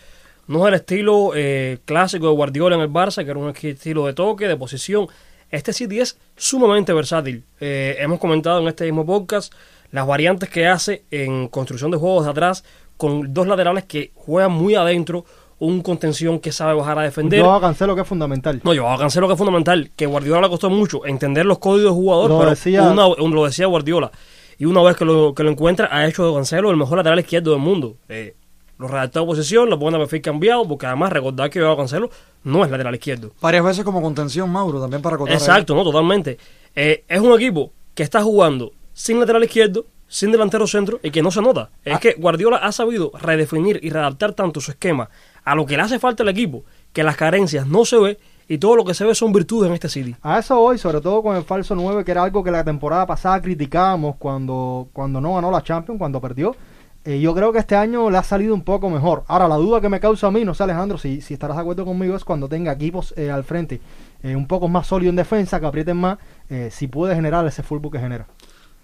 No 0.48 0.66
es 0.66 0.68
el 0.68 0.80
estilo 0.80 1.32
eh, 1.34 1.78
clásico 1.84 2.26
de 2.26 2.32
Guardiola 2.32 2.76
en 2.76 2.80
el 2.80 2.90
Barça, 2.90 3.22
que 3.22 3.30
era 3.30 3.38
un 3.38 3.50
estilo 3.50 4.06
de 4.06 4.14
toque, 4.14 4.48
de 4.48 4.56
posición. 4.56 5.06
Este 5.50 5.74
City 5.74 6.00
es 6.00 6.18
sumamente 6.36 6.92
versátil. 6.92 7.44
Eh, 7.60 7.96
hemos 7.98 8.18
comentado 8.18 8.60
en 8.60 8.68
este 8.68 8.84
mismo 8.84 9.04
podcast 9.04 9.52
las 9.90 10.06
variantes 10.06 10.48
que 10.48 10.66
hace 10.66 11.04
en 11.10 11.48
construcción 11.48 11.90
de 11.90 11.98
juegos 11.98 12.24
de 12.24 12.30
atrás, 12.30 12.64
con 12.96 13.32
dos 13.32 13.46
laterales 13.46 13.84
que 13.84 14.10
juegan 14.14 14.52
muy 14.52 14.74
adentro, 14.74 15.26
un 15.58 15.82
contención 15.82 16.38
que 16.38 16.52
sabe 16.52 16.74
bajar 16.74 16.98
a 16.98 17.02
defender. 17.02 17.40
Yo 17.40 17.60
Cancelo 17.60 17.94
que 17.94 18.02
es 18.02 18.08
fundamental. 18.08 18.60
No, 18.64 18.72
yo 18.72 18.88
a 18.88 18.98
Cancelo 18.98 19.26
que 19.26 19.32
es 19.32 19.38
fundamental, 19.38 19.90
que 19.96 20.06
Guardiola 20.06 20.42
le 20.42 20.48
costó 20.48 20.70
mucho 20.70 21.04
entender 21.06 21.46
los 21.46 21.58
códigos 21.58 21.92
de 21.92 22.00
jugador, 22.00 22.30
lo 22.30 22.38
pero 22.38 22.50
decía, 22.50 22.82
lo 22.92 23.44
decía 23.44 23.66
Guardiola. 23.66 24.10
Y 24.58 24.64
una 24.64 24.82
vez 24.82 24.96
que 24.96 25.04
lo, 25.04 25.34
que 25.34 25.44
lo 25.44 25.50
encuentra, 25.50 25.88
ha 25.90 26.06
hecho 26.06 26.26
de 26.26 26.34
Cancelo 26.34 26.70
el 26.70 26.76
mejor 26.76 26.98
lateral 26.98 27.20
izquierdo 27.20 27.52
del 27.52 27.60
mundo. 27.60 27.96
Eh, 28.08 28.34
lo 28.78 28.86
redactó 28.86 29.20
de 29.20 29.26
posición, 29.26 29.68
lo 29.68 29.78
pone 29.78 29.96
a 29.96 30.00
perfil 30.00 30.22
cambiado, 30.22 30.66
porque 30.66 30.86
además 30.86 31.12
recordar 31.12 31.50
que 31.50 31.60
Joao 31.60 31.76
Cancelo 31.76 32.10
no 32.44 32.64
es 32.64 32.70
lateral 32.70 32.94
izquierdo. 32.94 33.32
Varias 33.40 33.64
veces 33.64 33.84
como 33.84 34.00
contención, 34.00 34.50
Mauro, 34.50 34.80
también 34.80 35.02
para 35.02 35.16
acotar 35.16 35.34
Exacto, 35.34 35.74
no, 35.74 35.82
totalmente. 35.82 36.38
Eh, 36.74 37.04
es 37.08 37.20
un 37.20 37.32
equipo 37.32 37.72
que 37.94 38.04
está 38.04 38.22
jugando 38.22 38.72
sin 38.92 39.18
lateral 39.18 39.42
izquierdo, 39.42 39.86
sin 40.06 40.30
delantero 40.30 40.66
centro 40.66 41.00
y 41.02 41.10
que 41.10 41.22
no 41.22 41.30
se 41.30 41.42
nota. 41.42 41.70
Es 41.84 41.96
ah. 41.96 42.00
que 42.00 42.14
Guardiola 42.14 42.58
ha 42.58 42.70
sabido 42.70 43.10
redefinir 43.20 43.80
y 43.82 43.90
readaptar 43.90 44.32
tanto 44.32 44.60
su 44.60 44.70
esquema 44.70 45.10
a 45.48 45.54
lo 45.54 45.64
que 45.64 45.76
le 45.76 45.82
hace 45.82 45.98
falta 45.98 46.22
al 46.22 46.28
equipo, 46.28 46.62
que 46.92 47.02
las 47.02 47.16
carencias 47.16 47.66
no 47.66 47.86
se 47.86 47.96
ve 47.96 48.18
y 48.48 48.58
todo 48.58 48.76
lo 48.76 48.84
que 48.84 48.92
se 48.92 49.04
ve 49.04 49.14
son 49.14 49.32
virtudes 49.32 49.68
en 49.68 49.74
este 49.74 49.88
City. 49.88 50.14
A 50.20 50.38
eso 50.38 50.60
hoy, 50.60 50.76
sobre 50.76 51.00
todo 51.00 51.22
con 51.22 51.36
el 51.36 51.42
falso 51.42 51.74
9, 51.74 52.04
que 52.04 52.10
era 52.10 52.22
algo 52.22 52.44
que 52.44 52.50
la 52.50 52.62
temporada 52.62 53.06
pasada 53.06 53.40
criticábamos 53.40 54.16
cuando, 54.16 54.88
cuando 54.92 55.22
no 55.22 55.34
ganó 55.34 55.50
la 55.50 55.62
Champions, 55.62 55.98
cuando 55.98 56.20
perdió. 56.20 56.54
Eh, 57.02 57.18
yo 57.18 57.34
creo 57.34 57.50
que 57.50 57.60
este 57.60 57.76
año 57.76 58.10
le 58.10 58.18
ha 58.18 58.22
salido 58.22 58.52
un 58.52 58.62
poco 58.62 58.90
mejor. 58.90 59.24
Ahora, 59.26 59.48
la 59.48 59.56
duda 59.56 59.80
que 59.80 59.88
me 59.88 60.00
causa 60.00 60.26
a 60.26 60.30
mí, 60.30 60.44
no 60.44 60.52
sé 60.52 60.64
Alejandro, 60.64 60.98
si, 60.98 61.22
si 61.22 61.32
estarás 61.32 61.56
de 61.56 61.62
acuerdo 61.62 61.86
conmigo, 61.86 62.14
es 62.14 62.24
cuando 62.24 62.46
tenga 62.46 62.72
equipos 62.72 63.14
eh, 63.16 63.30
al 63.30 63.44
frente 63.44 63.80
eh, 64.22 64.36
un 64.36 64.46
poco 64.46 64.68
más 64.68 64.86
sólidos 64.86 65.12
en 65.12 65.16
defensa, 65.16 65.60
que 65.60 65.66
aprieten 65.66 65.96
más, 65.96 66.18
si 66.70 66.88
puede 66.88 67.14
generar 67.14 67.46
ese 67.46 67.62
fútbol 67.62 67.90
que 67.90 68.00
genera. 68.00 68.26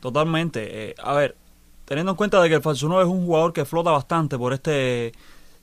Totalmente. 0.01 0.95
a 1.03 1.13
ver, 1.13 1.37
teniendo 1.85 2.13
en 2.13 2.17
cuenta 2.17 2.41
de 2.41 2.49
que 2.49 2.55
el 2.55 2.63
falso 2.63 2.89
9 2.89 3.03
es 3.03 3.09
un 3.11 3.27
jugador 3.27 3.53
que 3.53 3.67
flota 3.67 3.91
bastante 3.91 4.39
por 4.39 4.55
este 4.55 5.13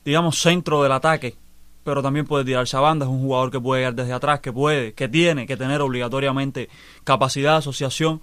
digamos, 0.04 0.40
centro 0.40 0.82
del 0.84 0.92
ataque, 0.92 1.36
pero 1.84 2.02
también 2.02 2.26
puede 2.26 2.46
tirarse 2.46 2.78
a 2.78 2.80
banda, 2.80 3.06
es 3.06 3.12
un 3.12 3.22
jugador 3.22 3.52
que 3.52 3.60
puede 3.60 3.88
ir 3.88 3.94
desde 3.94 4.14
atrás, 4.14 4.40
que 4.40 4.52
puede, 4.52 4.94
que 4.94 5.08
tiene 5.08 5.48
que 5.48 5.58
tener 5.58 5.82
obligatoriamente 5.82 6.70
capacidad 7.04 7.54
de 7.54 7.58
asociación. 7.58 8.22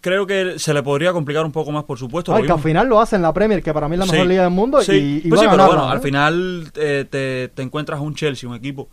Creo 0.00 0.26
que 0.26 0.58
se 0.58 0.72
le 0.72 0.82
podría 0.82 1.12
complicar 1.12 1.44
un 1.44 1.52
poco 1.52 1.72
más, 1.72 1.84
por 1.84 1.98
supuesto. 1.98 2.34
que 2.40 2.52
al 2.52 2.60
final 2.60 2.86
lo 2.86 3.00
hace 3.00 3.16
en 3.16 3.22
la 3.22 3.32
Premier, 3.32 3.62
que 3.62 3.72
para 3.72 3.88
mí 3.88 3.94
es 3.94 4.00
la 4.00 4.06
mejor 4.06 4.26
liga 4.26 4.42
del 4.42 4.52
mundo. 4.52 4.80
Sí, 4.82 5.22
y, 5.24 5.28
pues 5.28 5.40
sí 5.40 5.46
pero 5.50 5.66
bueno, 5.66 5.88
al 5.88 6.00
final 6.00 6.70
eh, 6.76 7.06
te, 7.10 7.48
te 7.48 7.62
encuentras 7.62 8.00
un 8.00 8.14
Chelsea, 8.14 8.48
un 8.48 8.54
equipo 8.54 8.88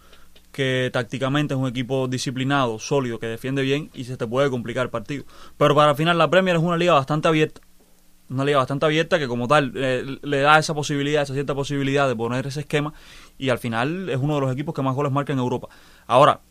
que 0.52 0.90
tácticamente 0.94 1.56
es 1.56 1.60
un 1.60 1.68
equipo 1.68 2.08
disciplinado, 2.08 2.80
sólido, 2.80 3.20
que 3.20 3.26
defiende 3.26 3.64
bien 3.64 3.90
y 3.94 4.06
se 4.06 4.18
te 4.18 4.26
puede 4.28 4.50
complicar 4.50 4.86
el 4.86 4.90
partido. 4.90 5.26
Pero 5.58 5.76
para 5.76 5.92
el 5.92 5.98
final 5.98 6.18
la 6.18 6.30
Premier 6.30 6.56
es 6.56 6.62
una 6.62 6.78
liga 6.78 6.94
bastante 6.94 7.28
abierta 7.28 7.62
una 8.30 8.46
liga 8.46 8.58
bastante 8.58 8.86
abierta 8.86 9.20
que 9.20 9.28
como 9.28 9.48
tal 9.48 9.74
eh, 9.76 10.18
le 10.22 10.40
da 10.40 10.58
esa 10.58 10.74
posibilidad, 10.74 11.24
esa 11.24 11.34
cierta 11.34 11.54
posibilidad 11.54 12.08
de 12.08 12.16
poner 12.16 12.48
ese 12.48 12.62
esquema 12.62 12.94
y 13.38 13.50
al 13.50 13.60
final 13.60 14.10
es 14.10 14.18
uno 14.18 14.36
de 14.36 14.42
los 14.42 14.52
equipos 14.52 14.74
que 14.74 14.82
más 14.82 14.96
goles 14.96 15.12
marca 15.12 15.34
en 15.34 15.40
Europa. 15.40 15.70
Ahora, 16.08 16.42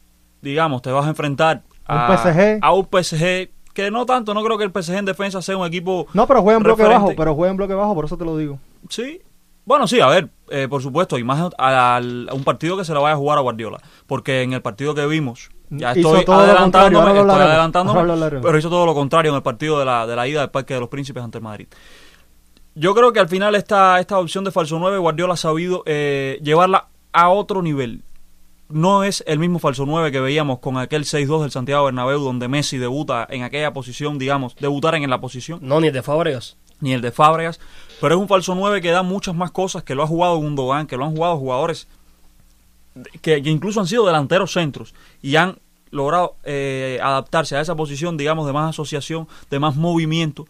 digamos, 0.41 0.83
te 0.83 0.91
vas 0.91 1.07
a 1.07 1.09
enfrentar 1.09 1.63
a 1.85 2.11
un 2.11 2.17
PSG, 2.17 2.59
a 2.61 2.73
un 2.73 2.89
PSG 2.91 3.51
que 3.73 3.91
no 3.91 4.07
tanto, 4.07 4.35
no 4.35 4.45
creo 4.45 4.59
que 4.59 4.65
el 4.65 4.71
PSG 4.71 4.95
en 4.97 5.05
defensa 5.05 5.41
sea 5.41 5.57
un 5.57 5.67
equipo 5.67 6.07
No, 6.13 6.27
pero 6.27 6.43
juega 6.43 6.59
en 6.59 6.63
bloque 6.63 6.83
bajo, 6.83 7.13
pero 7.17 7.35
juega 7.35 7.51
en 7.51 7.57
bloque 7.57 7.75
bajo, 7.75 7.95
por 7.95 8.05
eso 8.05 8.17
te 8.17 8.25
lo 8.25 8.37
digo. 8.37 8.59
Sí. 8.89 9.23
Bueno, 9.65 9.87
sí, 9.87 10.01
a 10.01 10.09
ver, 10.09 10.29
eh, 10.51 10.67
por 10.69 10.83
supuesto, 10.83 11.19
y 11.19 11.25
más 11.25 11.53
a, 11.57 12.01
un 12.33 12.45
partido 12.45 12.77
que 12.77 12.85
se 12.85 12.93
le 12.93 12.99
vaya 12.99 13.15
a 13.15 13.17
jugar 13.19 13.39
a 13.39 13.43
Guardiola, 13.43 13.81
porque 14.07 14.43
en 14.43 14.53
el 14.53 14.61
partido 14.61 14.95
que 14.95 15.07
vimos 15.07 15.51
ya 15.73 15.93
estoy 15.93 16.25
adelantándome, 16.27 17.19
estoy 17.19 17.41
adelantándome 17.41 18.41
pero 18.43 18.59
hizo 18.59 18.69
todo 18.69 18.85
lo 18.85 18.95
contrario 18.95 19.31
en 19.31 19.37
el 19.37 19.43
partido 19.43 19.79
de 19.79 19.85
la, 19.85 20.07
de 20.07 20.15
la 20.15 20.29
ida 20.29 20.41
del 20.41 20.51
Parque 20.51 20.75
de 20.75 20.81
los 20.81 20.89
Príncipes 20.89 21.23
ante 21.23 21.39
el 21.39 21.45
Madrid. 21.45 21.67
Yo 22.75 22.95
creo 22.95 23.13
que 23.13 23.21
al 23.21 23.29
final 23.29 23.55
esta, 23.55 24.01
esta 24.01 24.19
opción 24.19 24.45
de 24.45 24.51
falso 24.51 24.79
9, 24.79 24.99
Guardiola 24.99 25.35
ha 25.35 25.37
sabido 25.37 25.83
eh, 25.87 26.39
llevarla 26.43 26.89
a 27.13 27.29
otro 27.31 27.63
nivel. 27.63 28.03
No 28.69 29.05
es 29.05 29.23
el 29.27 29.39
mismo 29.39 29.59
falso 29.59 29.85
9 29.85 30.11
que 30.13 30.21
veíamos 30.21 30.59
con 30.59 30.79
aquel 30.79 31.05
6-2 31.05 31.43
del 31.43 31.51
Santiago 31.51 31.85
Bernabéu, 31.85 32.21
donde 32.21 32.49
Messi 32.49 32.79
debuta 32.79 33.27
en 33.29 33.43
aquella 33.43 33.73
posición, 33.75 34.19
digamos, 34.19 34.57
debutar 34.57 34.95
en 34.95 35.09
la 35.11 35.21
posición. 35.21 35.59
No, 35.63 35.81
ni 35.81 35.89
el 35.89 35.93
de 35.93 36.03
Fábregas. 36.03 36.57
Ni 36.81 36.95
el 36.95 37.03
de 37.03 37.13
Fábregas. 37.13 37.61
Pero 38.01 38.15
es 38.15 38.21
un 38.21 38.29
falso 38.29 38.55
9 38.55 38.81
que 38.81 38.91
da 38.91 39.03
muchas 39.03 39.35
más 39.35 39.51
cosas, 39.51 39.83
que 39.83 39.95
lo 39.95 40.03
ha 40.03 40.07
jugado 40.07 40.37
Gundogan, 40.37 40.87
que 40.87 40.97
lo 40.97 41.05
han 41.05 41.15
jugado 41.15 41.37
jugadores 41.37 41.89
que, 43.21 43.39
incluso 43.39 43.81
han 43.81 43.87
sido 43.87 44.07
delanteros 44.07 44.53
centros 44.53 44.95
y 45.23 45.37
han 45.37 45.59
logrado 45.91 46.37
eh, 46.45 46.99
adaptarse 47.03 47.57
a 47.57 47.61
esa 47.61 47.75
posición, 47.75 48.17
digamos, 48.17 48.47
de 48.47 48.53
más 48.53 48.71
asociación, 48.71 49.29
de 49.51 49.59
más 49.59 49.77
movimiento 49.77 50.47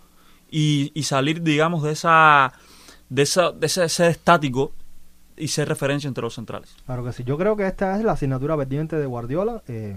y, 0.51 0.91
salir, 1.03 1.43
digamos, 1.43 1.83
de 1.83 1.93
esa 1.93 2.53
de, 3.09 3.23
esa, 3.23 3.53
de 3.53 3.67
ese, 3.67 3.89
ser 3.89 4.11
estático 4.11 4.73
y 5.37 5.49
ser 5.49 5.69
referencia 5.69 6.09
entre 6.09 6.23
los 6.23 6.35
centrales. 6.35 6.75
Claro 6.87 7.05
que 7.05 7.13
sí. 7.13 7.25
Yo 7.25 7.37
creo 7.39 7.57
que 7.57 7.67
esta 7.67 7.97
es 7.99 8.05
la 8.05 8.13
asignatura 8.13 8.57
pendiente 8.57 8.97
de 8.97 9.07
Guardiola. 9.07 9.63
Eh, 9.67 9.97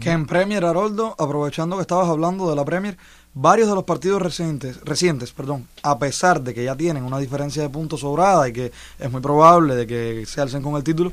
que 0.00 0.10
en 0.10 0.26
Premier, 0.26 0.64
Haroldo, 0.64 1.14
aprovechando 1.18 1.76
que 1.76 1.82
estabas 1.82 2.08
hablando 2.08 2.48
de 2.48 2.56
la 2.56 2.64
Premier, 2.64 2.96
varios 3.34 3.68
de 3.68 3.74
los 3.74 3.84
partidos 3.84 4.22
recientes, 4.22 4.80
recientes, 4.82 5.32
perdón, 5.32 5.68
a 5.82 5.98
pesar 5.98 6.40
de 6.40 6.54
que 6.54 6.64
ya 6.64 6.74
tienen 6.74 7.04
una 7.04 7.18
diferencia 7.18 7.62
de 7.62 7.68
puntos 7.68 8.00
sobrada 8.00 8.48
y 8.48 8.52
que 8.52 8.72
es 8.98 9.12
muy 9.12 9.20
probable 9.20 9.74
de 9.74 9.86
que 9.86 10.24
se 10.26 10.40
alcen 10.40 10.62
con 10.62 10.76
el 10.76 10.84
título, 10.84 11.12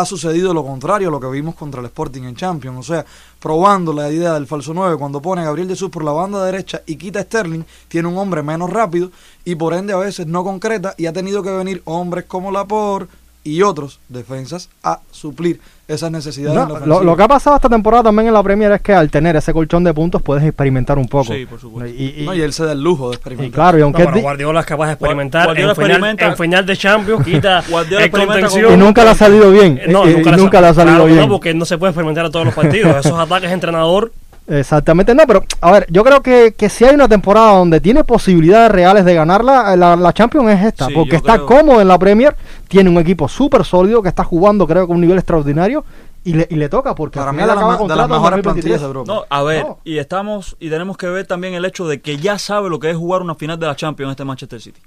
ha 0.00 0.04
sucedido 0.04 0.52
lo 0.52 0.64
contrario 0.64 1.08
a 1.08 1.10
lo 1.10 1.20
que 1.20 1.28
vimos 1.28 1.54
contra 1.54 1.80
el 1.80 1.86
Sporting 1.86 2.22
en 2.22 2.36
Champions. 2.36 2.78
O 2.78 2.82
sea, 2.82 3.04
probando 3.40 3.92
la 3.92 4.10
idea 4.10 4.34
del 4.34 4.46
falso 4.46 4.74
9, 4.74 4.96
cuando 4.98 5.22
pone 5.22 5.42
a 5.42 5.44
Gabriel 5.44 5.68
Jesús 5.68 5.90
por 5.90 6.04
la 6.04 6.12
banda 6.12 6.44
derecha 6.44 6.82
y 6.86 6.96
quita 6.96 7.20
a 7.20 7.22
Sterling, 7.22 7.62
tiene 7.88 8.08
un 8.08 8.18
hombre 8.18 8.42
menos 8.42 8.70
rápido 8.70 9.10
y 9.44 9.54
por 9.54 9.72
ende 9.74 9.92
a 9.92 9.96
veces 9.96 10.26
no 10.26 10.44
concreta 10.44 10.94
y 10.98 11.06
ha 11.06 11.12
tenido 11.12 11.42
que 11.42 11.50
venir 11.50 11.82
hombres 11.86 12.26
como 12.26 12.50
Lapor 12.50 13.08
y 13.46 13.62
otros 13.62 14.00
defensas 14.08 14.68
a 14.82 15.00
suplir 15.10 15.60
esas 15.88 16.10
necesidades. 16.10 16.54
No, 16.54 16.76
en 16.82 16.88
la 16.90 17.00
lo, 17.02 17.16
que 17.16 17.22
ha 17.22 17.28
pasado 17.28 17.54
esta 17.56 17.68
temporada 17.68 18.02
también 18.04 18.26
en 18.26 18.34
la 18.34 18.42
Premier 18.42 18.72
es 18.72 18.80
que 18.82 18.92
al 18.92 19.08
tener 19.08 19.36
ese 19.36 19.52
colchón 19.52 19.84
de 19.84 19.94
puntos 19.94 20.20
puedes 20.20 20.42
experimentar 20.42 20.98
un 20.98 21.06
poco. 21.06 21.32
Sí, 21.32 21.46
por 21.46 21.60
supuesto. 21.60 21.94
Y, 21.96 22.14
y- 22.22 22.24
No, 22.26 22.34
y 22.34 22.40
él 22.42 22.52
se 22.52 22.64
da 22.64 22.72
el 22.72 22.82
lujo 22.82 23.08
de 23.10 23.14
y 23.14 23.16
experimentar. 23.16 23.52
claro, 23.54 23.78
y 23.78 23.82
aunque 23.82 24.04
Guardiola 24.20 24.60
es 24.60 24.66
capaz 24.66 24.86
de 24.86 24.92
experimentar 24.94 25.44
Guardiola 25.46 25.70
en, 25.72 25.76
final, 25.76 25.90
experimenta- 25.92 26.26
en 26.26 26.36
final 26.36 26.66
de 26.66 26.76
Champions, 26.76 27.24
quita 27.24 27.62
Guardiola 27.68 28.04
el 28.04 28.10
contención. 28.10 28.74
y 28.74 28.76
nunca 28.76 29.04
le 29.04 29.10
ha 29.10 29.14
salido 29.14 29.50
bien. 29.52 29.78
Eh, 29.80 29.86
No, 29.88 30.06
eh, 30.06 30.14
nunca, 30.14 30.30
y 30.30 30.36
nunca 30.36 30.60
le 30.60 30.66
ha 30.66 30.74
salido 30.74 30.96
claro 30.96 31.06
bien. 31.06 31.20
No, 31.20 31.28
porque 31.28 31.54
no 31.54 31.64
se 31.64 31.78
puede 31.78 31.90
experimentar 31.90 32.24
a 32.26 32.30
todos 32.30 32.46
los 32.46 32.54
partidos. 32.54 32.96
Esos 33.06 33.18
ataques 33.18 33.50
entrenador 33.52 34.10
Exactamente, 34.48 35.12
no, 35.12 35.24
pero 35.26 35.44
a 35.60 35.72
ver, 35.72 35.86
yo 35.90 36.04
creo 36.04 36.22
que, 36.22 36.54
que 36.56 36.68
si 36.68 36.84
hay 36.84 36.94
una 36.94 37.08
temporada 37.08 37.54
donde 37.58 37.80
tiene 37.80 38.04
posibilidades 38.04 38.70
reales 38.70 39.04
de 39.04 39.12
ganarla, 39.12 39.74
eh, 39.74 39.76
la, 39.76 39.96
la 39.96 40.12
Champions 40.12 40.48
es 40.50 40.66
esta, 40.66 40.86
Sí, 40.86 40.94
porque 40.94 41.16
está 41.16 41.34
creo- 41.34 41.46
cómodo 41.46 41.80
en 41.80 41.88
la 41.88 41.98
Premier, 41.98 42.36
tiene 42.68 42.90
un 42.90 42.98
equipo 42.98 43.28
súper 43.28 43.64
sólido 43.64 44.02
que 44.02 44.08
está 44.08 44.24
jugando, 44.24 44.66
creo 44.66 44.86
que 44.86 44.92
a 44.92 44.94
un 44.94 45.00
nivel 45.00 45.18
extraordinario, 45.18 45.84
y 46.24 46.32
le, 46.34 46.46
y 46.50 46.56
le 46.56 46.68
toca, 46.68 46.94
porque 46.94 47.18
Para 47.20 47.32
mí 47.32 47.38
de, 47.40 47.46
la 47.46 47.52
acaba 47.52 47.78
ma- 47.78 47.88
de 47.88 47.96
las 47.96 48.08
mejores 48.08 48.42
2023. 48.42 48.52
plantillas 48.54 48.80
de 48.80 48.86
Europa. 48.86 49.12
No, 49.12 49.24
a 49.30 49.42
ver, 49.44 49.64
No. 49.64 49.78
y 49.84 49.98
estamos 49.98 50.56
y 50.58 50.68
tenemos 50.70 50.96
que 50.96 51.06
ver 51.06 51.26
también 51.26 51.54
el 51.54 51.64
hecho 51.64 51.86
de 51.86 52.00
que 52.00 52.16
ya 52.16 52.38
sabe 52.38 52.68
lo 52.68 52.80
que 52.80 52.90
es 52.90 52.96
jugar 52.96 53.22
una 53.22 53.34
final 53.36 53.58
de 53.60 53.66
la 53.66 53.76
Champions 53.76 54.10
este 54.10 54.24
Manchester 54.24 54.60
City. 54.60 54.80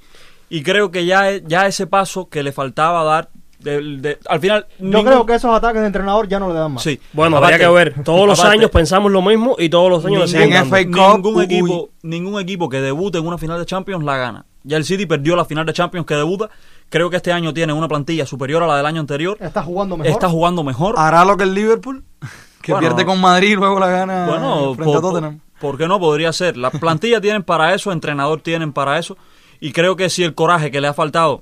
Y 0.49 0.63
creo 0.63 0.91
que 0.91 1.05
ya 1.05 1.37
ya 1.37 1.65
ese 1.67 1.87
paso 1.87 2.27
que 2.27 2.43
le 2.43 2.51
faltaba 2.51 3.03
dar 3.05 3.29
del- 3.59 4.01
de- 4.01 4.17
al 4.27 4.39
final 4.41 4.65
Yo 4.79 4.85
ningún- 4.85 5.05
creo 5.05 5.25
que 5.25 5.35
esos 5.35 5.53
ataques 5.55 5.79
de 5.81 5.87
entrenador 5.87 6.27
ya 6.27 6.39
no 6.39 6.49
le 6.49 6.55
dan 6.55 6.73
más. 6.73 6.83
sí. 6.83 6.99
Bueno, 7.13 7.37
Aparte- 7.37 7.53
habría 7.55 7.67
que 7.69 7.73
ver. 7.73 8.03
Todos 8.03 8.27
los 8.27 8.39
aparte, 8.39 8.57
años 8.57 8.71
pensamos 8.71 9.09
lo 9.11 9.21
mismo 9.21 9.55
y 9.59 9.69
todos 9.69 9.89
los 9.89 10.03
años 10.05 10.29
ningún, 10.33 10.49
decimos 10.49 10.55
En 10.57 10.67
FA 10.67 10.83
Cup, 10.85 11.15
ningún 11.23 11.35
uy. 11.37 11.43
equipo 11.45 11.89
ningún 12.03 12.41
equipo 12.41 12.67
que 12.67 12.81
debute 12.81 13.17
en 13.17 13.25
una 13.27 13.37
final 13.37 13.57
de 13.59 13.65
Champions 13.65 14.03
la 14.03 14.17
gana. 14.17 14.45
Ya 14.63 14.75
el 14.75 14.83
City 14.83 15.05
perdió 15.05 15.37
la 15.37 15.45
final 15.45 15.65
de 15.65 15.71
Champions 15.71 16.05
que 16.05 16.15
debuta. 16.15 16.49
Creo 16.89 17.09
que 17.09 17.17
este 17.17 17.31
año 17.31 17.53
tiene 17.53 17.71
una 17.73 17.87
plantilla 17.87 18.25
superior 18.25 18.63
a 18.63 18.67
la 18.67 18.77
del 18.77 18.85
año 18.85 18.99
anterior. 19.01 19.37
Está 19.39 19.63
jugando 19.63 19.95
mejor. 19.97 20.11
Está 20.11 20.29
jugando 20.29 20.63
mejor. 20.63 20.95
¿Hará 20.97 21.23
lo 21.25 21.37
que 21.37 21.43
el 21.43 21.53
Liverpool? 21.53 22.03
Que 22.61 22.73
Bueno. 22.73 22.87
pierde 22.89 23.05
con 23.05 23.21
Madrid 23.21 23.51
y 23.51 23.55
luego 23.55 23.79
la 23.79 23.87
gana 23.87 24.25
Bueno, 24.27 24.73
frente 24.75 24.91
a 24.97 24.99
por, 24.99 25.01
Tottenham. 25.01 25.39
¿por 25.61 25.77
qué 25.77 25.87
no 25.87 25.97
podría 25.97 26.33
ser? 26.33 26.57
La 26.57 26.69
plantilla 26.71 27.21
tienen 27.21 27.41
para 27.43 27.73
eso, 27.73 27.93
entrenador 27.93 28.41
tienen 28.41 28.73
para 28.73 28.99
eso. 28.99 29.17
Y 29.61 29.71
creo 29.71 29.95
que 29.95 30.09
si 30.09 30.23
el 30.25 30.35
coraje 30.35 30.69
que 30.69 30.81
le 30.81 30.87
ha 30.87 30.93
faltado 30.93 31.41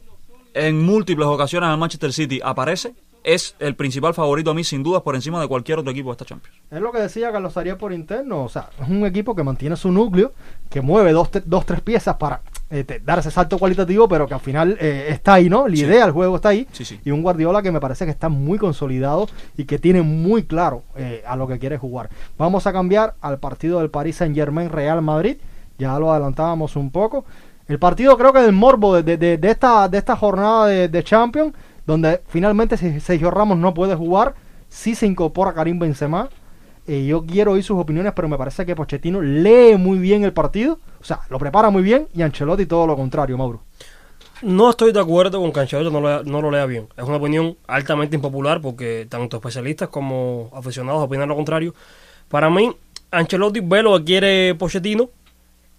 en 0.53 0.79
múltiples 0.85 1.27
ocasiones 1.27 1.69
al 1.69 1.77
Manchester 1.79 2.13
City 2.13 2.39
aparece, 2.43 2.93
es 3.23 3.55
el 3.57 3.75
principal 3.75 4.13
favorito 4.13 4.51
a 4.51 4.53
mí, 4.53 4.63
sin 4.63 4.83
dudas, 4.83 5.01
por 5.01 5.15
encima 5.15 5.41
de 5.41 5.47
cualquier 5.47 5.79
otro 5.79 5.91
equipo 5.91 6.09
de 6.09 6.13
esta 6.13 6.25
Champions. 6.25 6.55
Es 6.69 6.79
lo 6.79 6.91
que 6.91 6.99
decía 6.99 7.31
Carlos 7.31 7.57
Arias 7.57 7.77
por 7.77 7.91
interno. 7.91 8.43
O 8.43 8.49
sea, 8.49 8.69
es 8.79 8.87
un 8.87 9.03
equipo 9.05 9.35
que 9.35 9.43
mantiene 9.43 9.75
su 9.75 9.91
núcleo, 9.91 10.33
que 10.69 10.81
mueve 10.81 11.13
dos, 11.13 11.31
te- 11.31 11.41
dos 11.41 11.65
tres 11.65 11.81
piezas 11.81 12.15
para 12.17 12.41
eh, 12.69 12.83
te- 12.83 12.99
dar 12.99 13.19
ese 13.19 13.31
salto 13.31 13.57
cualitativo, 13.57 14.07
pero 14.07 14.27
que 14.27 14.33
al 14.33 14.39
final 14.39 14.77
eh, 14.79 15.07
está 15.09 15.35
ahí, 15.35 15.49
¿no? 15.49 15.67
La 15.67 15.75
Sí. 15.75 15.83
idea 15.83 16.03
del 16.03 16.11
juego 16.11 16.35
está 16.35 16.49
ahí. 16.49 16.67
Sí, 16.71 16.83
sí. 16.85 16.99
Y 17.05 17.11
un 17.11 17.21
Guardiola 17.23 17.61
que 17.61 17.71
me 17.71 17.79
parece 17.79 18.05
que 18.05 18.11
está 18.11 18.29
muy 18.29 18.57
consolidado 18.57 19.27
y 19.55 19.65
que 19.65 19.79
tiene 19.79 20.01
muy 20.01 20.43
claro 20.43 20.83
eh, 20.95 21.23
a 21.25 21.35
lo 21.35 21.47
que 21.47 21.59
quiere 21.59 21.77
jugar. 21.77 22.09
Vamos 22.37 22.67
a 22.67 22.73
cambiar 22.73 23.15
al 23.21 23.39
partido 23.39 23.79
del 23.79 23.89
Paris 23.89 24.17
Saint 24.17 24.35
Germain 24.35 24.69
Real 24.69 25.01
Madrid. 25.01 25.37
Ya 25.77 25.97
lo 25.99 26.11
adelantábamos 26.11 26.75
un 26.75 26.91
poco. 26.91 27.23
El 27.67 27.79
partido 27.79 28.17
creo 28.17 28.33
que 28.33 28.39
del 28.41 28.53
morbo 28.53 28.95
de, 28.95 29.03
de- 29.03 29.17
de- 29.17 29.37
de 29.37 29.49
esta, 29.51 29.87
de 29.89 29.97
esta 29.97 30.15
jornada 30.15 30.67
de, 30.67 30.87
de 30.89 31.03
Champions, 31.03 31.53
donde 31.85 32.21
finalmente 32.27 32.77
Se- 32.77 32.99
Sergio 32.99 33.29
Ramos 33.31 33.57
no 33.57 33.73
puede 33.73 33.93
jugar, 33.95 34.33
sí 34.69 34.95
se 34.95 35.05
incorpora 35.05 35.53
Karim 35.53 35.77
Benzema. 35.79 36.29
Eh, 36.87 37.05
yo 37.05 37.25
quiero 37.25 37.51
oír 37.51 37.63
sus 37.63 37.77
opiniones, 37.77 38.13
pero 38.15 38.29
me 38.29 38.37
parece 38.37 38.65
que 38.65 38.73
Pochettino 38.73 39.21
lee 39.21 39.75
muy 39.77 39.99
bien 39.99 40.23
el 40.23 40.31
partido, 40.31 40.79
o 41.01 41.03
sea, 41.03 41.19
lo 41.29 41.37
prepara 41.37 41.69
muy 41.69 41.83
bien 41.83 42.07
y 42.13 42.21
Ancelotti 42.21 42.65
todo 42.65 42.87
lo 42.87 42.95
contrario, 42.95 43.37
Mauro. 43.37 43.61
No 44.41 44.69
estoy 44.69 44.93
de 44.93 44.99
acuerdo 45.01 45.41
con 45.41 45.51
que 45.51 45.59
Ancelotti 45.59 45.91
no 45.91 45.99
lo, 45.99 46.23
no 46.23 46.41
lo 46.41 46.49
lea 46.49 46.65
bien. 46.65 46.87
Es 46.95 47.03
una 47.03 47.17
opinión 47.17 47.57
altamente 47.67 48.15
impopular 48.15 48.61
porque 48.61 49.05
tanto 49.09 49.35
especialistas 49.37 49.89
como 49.89 50.49
aficionados 50.53 51.03
opinan 51.03 51.27
lo 51.27 51.35
contrario. 51.35 51.75
Para 52.29 52.49
mí, 52.49 52.73
Ancelotti 53.11 53.59
ve 53.59 53.83
lo 53.83 53.97
que 53.97 54.05
quiere 54.05 54.55
Pochettino 54.55 55.09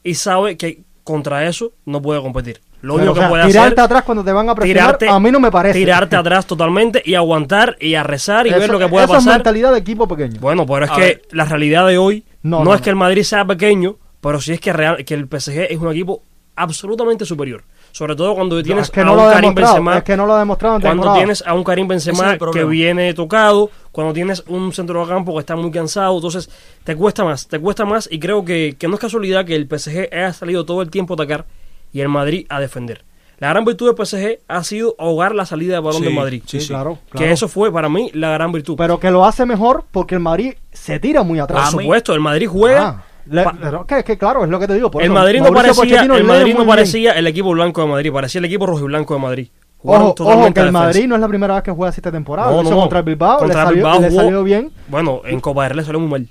y 0.03 0.15
sabe 0.15 0.59
que 0.59 0.83
contra 1.05 1.47
eso 1.47 1.73
no 1.87 2.03
puede 2.03 2.21
competir. 2.21 2.61
Lo 2.83 2.95
único 2.95 3.13
o 3.13 3.15
sea, 3.15 3.25
que 3.25 3.31
puede 3.31 3.47
tirarte 3.49 3.69
hacer 3.75 3.81
atrás 3.81 4.03
cuando 4.05 4.23
te 4.25 4.33
van 4.33 4.49
a 4.49 4.55
presionar, 4.55 4.97
tirarte, 4.99 5.09
a 5.09 5.19
mí 5.19 5.31
no 5.33 5.41
me 5.41 5.51
parece. 5.51 5.79
tirarte 5.79 6.15
atrás 6.17 6.47
totalmente 6.47 7.03
y 7.05 7.15
aguantar 7.15 7.77
y 7.81 7.95
a 7.97 8.03
rezar 8.05 8.47
y 8.47 8.51
ver 8.51 8.71
lo 8.71 8.79
que 8.79 8.87
puede 8.89 9.05
es 9.07 9.11
pasar. 9.11 9.35
mentalidad 9.35 9.73
de 9.73 9.79
equipo 9.79 10.07
pequeño. 10.07 10.39
Bueno, 10.41 10.65
pero 10.65 10.85
es 10.85 10.91
A 10.93 10.95
que 10.95 11.01
ver. 11.01 11.23
la 11.33 11.45
realidad 11.45 11.87
de 11.89 11.99
hoy 11.99 12.25
No, 12.43 12.59
no, 12.59 12.65
no, 12.67 12.75
es 12.75 12.81
no. 12.81 12.85
que 12.85 12.91
el 12.91 12.97
Madrid 12.97 13.23
sea 13.25 13.45
pequeño, 13.45 13.97
pero 14.21 14.41
sí 14.41 14.53
es 14.53 14.61
que, 14.61 14.73
real, 14.73 15.05
que 15.05 15.15
el 15.15 15.27
PSG 15.27 15.67
es 15.71 15.79
un 15.79 15.91
equipo 15.91 16.23
absolutamente 16.55 17.25
superior. 17.25 17.65
Sobre 17.93 18.15
todo 18.15 18.35
cuando 18.35 18.57
No, 18.57 18.63
tienes 18.63 18.85
es 18.85 18.91
que 18.91 19.01
a 19.01 19.05
no 19.05 19.13
un 19.13 19.17
lo 19.19 19.23
ha 19.29 19.33
Karim 19.33 19.55
demostrado, 19.55 19.75
Benzema, 19.75 19.97
es 19.99 20.05
que 20.05 20.17
no 20.17 20.27
lo 20.27 20.35
ha 20.35 20.39
demostrado 20.39 20.77
en 20.77 20.83
cuando 20.83 21.15
tienes 21.15 21.43
a 21.47 21.55
un 21.55 21.65
Karim 21.65 21.85
es 21.87 21.89
Benzema 22.07 22.33
el 22.35 22.39
que 22.53 22.65
viene 22.65 23.15
tocado, 23.15 23.71
cuando 23.91 24.13
tienes 24.13 24.45
un 24.47 24.73
centro 24.73 25.01
de 25.05 25.09
campo 25.09 25.33
que 25.35 25.41
está 25.41 25.57
muy 25.57 25.71
cansado, 25.71 26.15
entonces 26.15 26.51
te 26.85 26.95
cuesta 26.95 27.25
más, 27.25 27.49
te 27.49 27.59
cuesta 27.59 27.85
más 27.85 28.09
y 28.11 28.19
creo 28.21 28.45
que, 28.45 28.77
que 28.79 28.87
no 28.89 28.95
es 28.95 29.01
casualidad 29.01 29.45
que 29.47 29.57
el 29.57 29.67
PSG 29.67 30.09
haya 30.13 30.33
salido 30.33 30.65
todo 30.67 30.83
el 30.83 30.91
tiempo 30.91 31.15
a 31.15 31.17
atacar 31.17 31.47
y 31.93 32.01
el 32.01 32.09
Madrid 32.09 32.47
a 32.49 32.61
defender. 32.61 33.05
La 33.39 33.51
gran 33.51 33.65
virtud 33.65 33.95
del 33.95 34.07
PSG 34.07 34.41
ha 34.49 34.65
sido 34.65 34.97
ahogar 34.99 35.33
la 35.35 35.47
salida 35.47 35.75
de 35.75 35.81
balón 35.81 36.01
Sí, 36.01 36.05
del 36.07 36.15
Madrid. 36.15 36.43
sí, 36.45 36.61
Sí, 36.61 36.69
claro, 36.69 36.99
Que 37.13 37.19
claro. 37.19 37.33
eso 37.33 37.47
fue 37.47 37.73
para 37.73 37.89
mí 37.89 38.11
la 38.15 38.31
gran 38.31 38.51
virtud. 38.51 38.75
Pero 38.77 38.99
que 38.99 39.11
lo 39.13 39.25
hace 39.25 39.47
mejor 39.47 39.85
porque 39.93 40.17
el 40.17 40.21
Madrid 40.21 40.55
se 40.73 40.99
tira 40.99 41.23
muy 41.23 41.39
Por 41.39 41.45
atrás. 41.45 41.73
A 41.73 41.77
mí- 41.77 41.85
supuesto, 41.85 42.15
el 42.15 42.21
Madrid 42.21 42.49
juega 42.51 42.89
Ah, 42.89 43.05
le- 43.27 43.45
pa- 43.45 43.55
pero 43.61 43.87
que, 43.87 44.03
que 44.03 44.19
claro, 44.19 44.43
es 44.43 44.51
lo 44.51 44.59
que 44.59 44.67
te 44.67 44.75
digo. 44.75 44.91
por 44.91 45.03
el 45.03 45.07
eso, 45.07 45.15
Madrid 45.15 45.41
no 45.41 45.53
parecía, 45.53 46.01
el 46.03 46.25
Madrid 46.25 46.53
no 46.55 46.57
bien. 46.61 46.67
parecía 46.69 47.13
el 47.13 47.27
equipo 47.29 47.51
blanco 47.53 47.81
de 47.83 47.87
Madrid, 47.87 48.13
parecía 48.13 48.41
el 48.41 48.45
equipo 48.47 48.67
rojo 48.67 48.81
y 48.81 48.87
blanco 48.89 49.15
de 49.15 49.21
Madrid. 49.21 49.49
Ojo, 49.85 50.15
ojo, 50.19 50.53
que 50.53 50.61
el. 50.61 50.73
Madrid 50.73 51.07
no 51.07 51.15
es 51.15 51.21
la 51.21 51.29
primera 51.29 51.55
vez 51.55 51.63
que 51.63 51.71
juega 51.71 51.91
así 51.91 52.01
esta 52.01 52.11
temporada. 52.11 52.51
No, 52.51 52.57
Lo 52.57 52.63
no, 52.65 52.69
hizo 52.69 52.75
no. 52.75 52.81
contra 52.81 52.99
el 52.99 53.05
Bilbao, 53.05 53.39
Contra 53.39 53.55
le, 53.55 53.61
el 53.61 53.67
salió, 53.69 53.77
Bilbao 53.85 54.01
le 54.01 54.09
jugó- 54.11 54.21
salió 54.23 54.43
bien. 54.43 54.73
Bueno, 54.89 55.21
en 55.25 55.39
Copa 55.39 55.63
del 55.63 55.71
Rey 55.71 55.77
le 55.79 55.85
salió 55.85 56.01
muy 56.01 56.11
mal. 56.11 56.29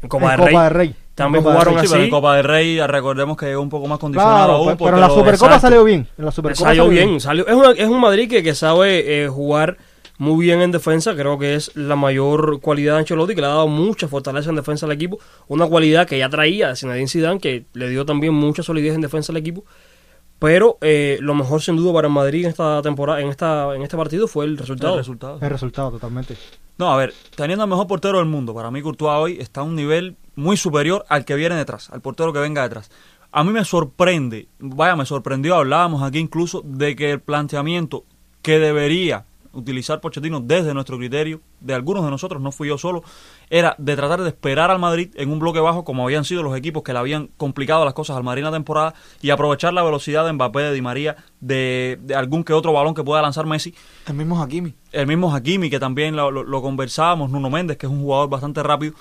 En 0.00 0.08
Copa, 0.08 0.24
En 0.24 0.30
del, 0.30 0.38
Copa 0.48 0.68
Rey, 0.70 0.88
del 0.88 0.94
Rey. 0.94 0.94
También 1.16 1.42
Copa 1.42 1.54
jugaron 1.54 1.74
Rey. 1.74 1.82
Sí, 1.82 1.88
pero 1.88 1.96
en 1.96 2.02
así. 2.04 2.10
Copa 2.10 2.36
del 2.36 2.44
Rey 2.44 2.80
recordemos 2.86 3.36
que 3.36 3.46
llegó 3.46 3.62
un 3.62 3.68
poco 3.68 3.88
más 3.88 3.98
condicionado 3.98 4.36
Claro, 4.36 4.52
aún 4.52 4.76
pero 4.76 4.94
en 4.94 5.00
la 5.00 5.08
Supercopa 5.08 5.46
exacto. 5.46 5.60
salió 5.60 5.82
bien. 5.84 6.06
En 6.16 6.24
la 6.24 6.30
Supercopa 6.30 6.68
salió 6.68 6.88
bien, 6.88 7.20
salió. 7.20 7.46
Es, 7.48 7.54
una- 7.54 7.70
es 7.72 7.88
un 7.88 8.00
Madrid 8.00 8.28
que, 8.30 8.42
que 8.44 8.54
sabe 8.54 9.24
eh, 9.24 9.28
jugar 9.28 9.76
muy 10.18 10.44
bien 10.46 10.60
en 10.62 10.70
defensa. 10.72 11.14
Creo 11.16 11.38
que 11.38 11.54
es 11.56 11.74
la 11.76 11.96
mayor 11.96 12.60
cualidad 12.60 12.94
de 12.94 12.98
Ancelotti, 13.00 13.34
que 13.34 13.40
le 13.40 13.46
ha 13.48 13.50
dado 13.50 13.68
mucha 13.68 14.08
fortaleza 14.08 14.50
en 14.50 14.56
defensa 14.56 14.86
al 14.86 14.92
equipo. 14.92 15.18
Una 15.48 15.66
cualidad 15.66 16.06
que 16.06 16.18
ya 16.18 16.28
traía 16.28 16.74
Zinedine 16.76 17.08
Zidane, 17.08 17.40
que 17.40 17.64
le 17.74 17.88
dio 17.88 18.06
también 18.06 18.32
mucha 18.34 18.62
solidez 18.62 18.94
en 18.94 19.00
defensa 19.00 19.32
al 19.32 19.36
equipo. 19.38 19.64
Pero 20.38 20.78
eh, 20.82 21.18
lo 21.20 21.34
mejor 21.34 21.62
sin 21.62 21.76
duda 21.76 21.92
para 21.92 22.08
el 22.08 22.14
Madrid 22.14 22.44
en 22.44 22.50
esta 22.50 22.82
temporada, 22.82 23.20
en 23.20 23.28
esta, 23.28 23.74
en 23.74 23.82
este 23.82 23.96
partido 23.96 24.28
fue 24.28 24.44
el 24.44 24.58
resultado. 24.58 24.94
el 24.94 24.98
resultado. 24.98 25.38
El 25.40 25.50
resultado, 25.50 25.90
totalmente. 25.92 26.36
No, 26.78 26.92
a 26.92 26.96
ver, 26.96 27.14
teniendo 27.34 27.62
al 27.62 27.70
mejor 27.70 27.86
portero 27.86 28.18
del 28.18 28.26
mundo, 28.26 28.54
para 28.54 28.70
mí 28.70 28.82
Courtois 28.82 29.18
hoy 29.18 29.38
está 29.40 29.62
a 29.62 29.64
un 29.64 29.74
nivel 29.74 30.16
muy 30.34 30.58
superior 30.58 31.06
al 31.08 31.24
que 31.24 31.34
viene 31.34 31.54
detrás, 31.54 31.88
al 31.90 32.02
portero 32.02 32.34
que 32.34 32.38
venga 32.38 32.62
detrás. 32.62 32.90
A 33.32 33.44
mí 33.44 33.52
me 33.52 33.64
sorprende, 33.64 34.48
vaya, 34.58 34.94
me 34.94 35.06
sorprendió, 35.06 35.56
hablábamos 35.56 36.02
aquí 36.02 36.18
incluso 36.18 36.62
de 36.64 36.94
que 36.94 37.12
el 37.12 37.20
planteamiento 37.20 38.04
que 38.42 38.58
debería 38.58 39.24
utilizar 39.56 40.00
Pochettino 40.00 40.40
desde 40.40 40.72
nuestro 40.74 40.96
criterio, 40.98 41.40
de 41.60 41.74
algunos 41.74 42.04
de 42.04 42.10
nosotros, 42.10 42.40
no 42.40 42.52
fui 42.52 42.68
yo 42.68 42.78
solo, 42.78 43.02
era 43.50 43.74
de 43.78 43.96
tratar 43.96 44.22
de 44.22 44.28
esperar 44.28 44.70
al 44.70 44.78
Madrid 44.78 45.10
en 45.16 45.30
un 45.30 45.38
bloque 45.38 45.58
bajo 45.60 45.84
como 45.84 46.04
habían 46.04 46.24
sido 46.24 46.42
los 46.42 46.56
equipos 46.56 46.82
que 46.82 46.92
le 46.92 46.98
habían 46.98 47.28
complicado 47.36 47.84
las 47.84 47.94
cosas 47.94 48.16
al 48.16 48.22
Madrid 48.24 48.40
en 48.40 48.46
la 48.46 48.52
temporada 48.52 48.94
y 49.22 49.30
aprovechar 49.30 49.72
la 49.72 49.82
velocidad 49.82 50.24
de 50.24 50.32
Mbappé, 50.32 50.60
de 50.60 50.72
Di 50.72 50.82
María, 50.82 51.16
de, 51.40 51.98
de 52.02 52.14
algún 52.14 52.44
que 52.44 52.52
otro 52.52 52.72
balón 52.72 52.94
que 52.94 53.02
pueda 53.02 53.22
lanzar 53.22 53.46
Messi 53.46 53.74
El 54.06 54.14
mismo 54.14 54.42
Hakimi. 54.42 54.74
el 54.92 55.06
mismo 55.06 55.34
Hakimi, 55.34 55.70
que 55.70 55.78
también 55.80 56.14
lo, 56.16 56.30
lo- 56.30 56.44
lo 56.44 56.62
conversábamos, 56.62 57.30
Nuno 57.30 57.50
Méndez, 57.50 57.76
que 57.76 57.86
es 57.86 57.92
un 57.92 58.00
jugador 58.02 58.28
bastante 58.28 58.62
rápido, 58.62 58.94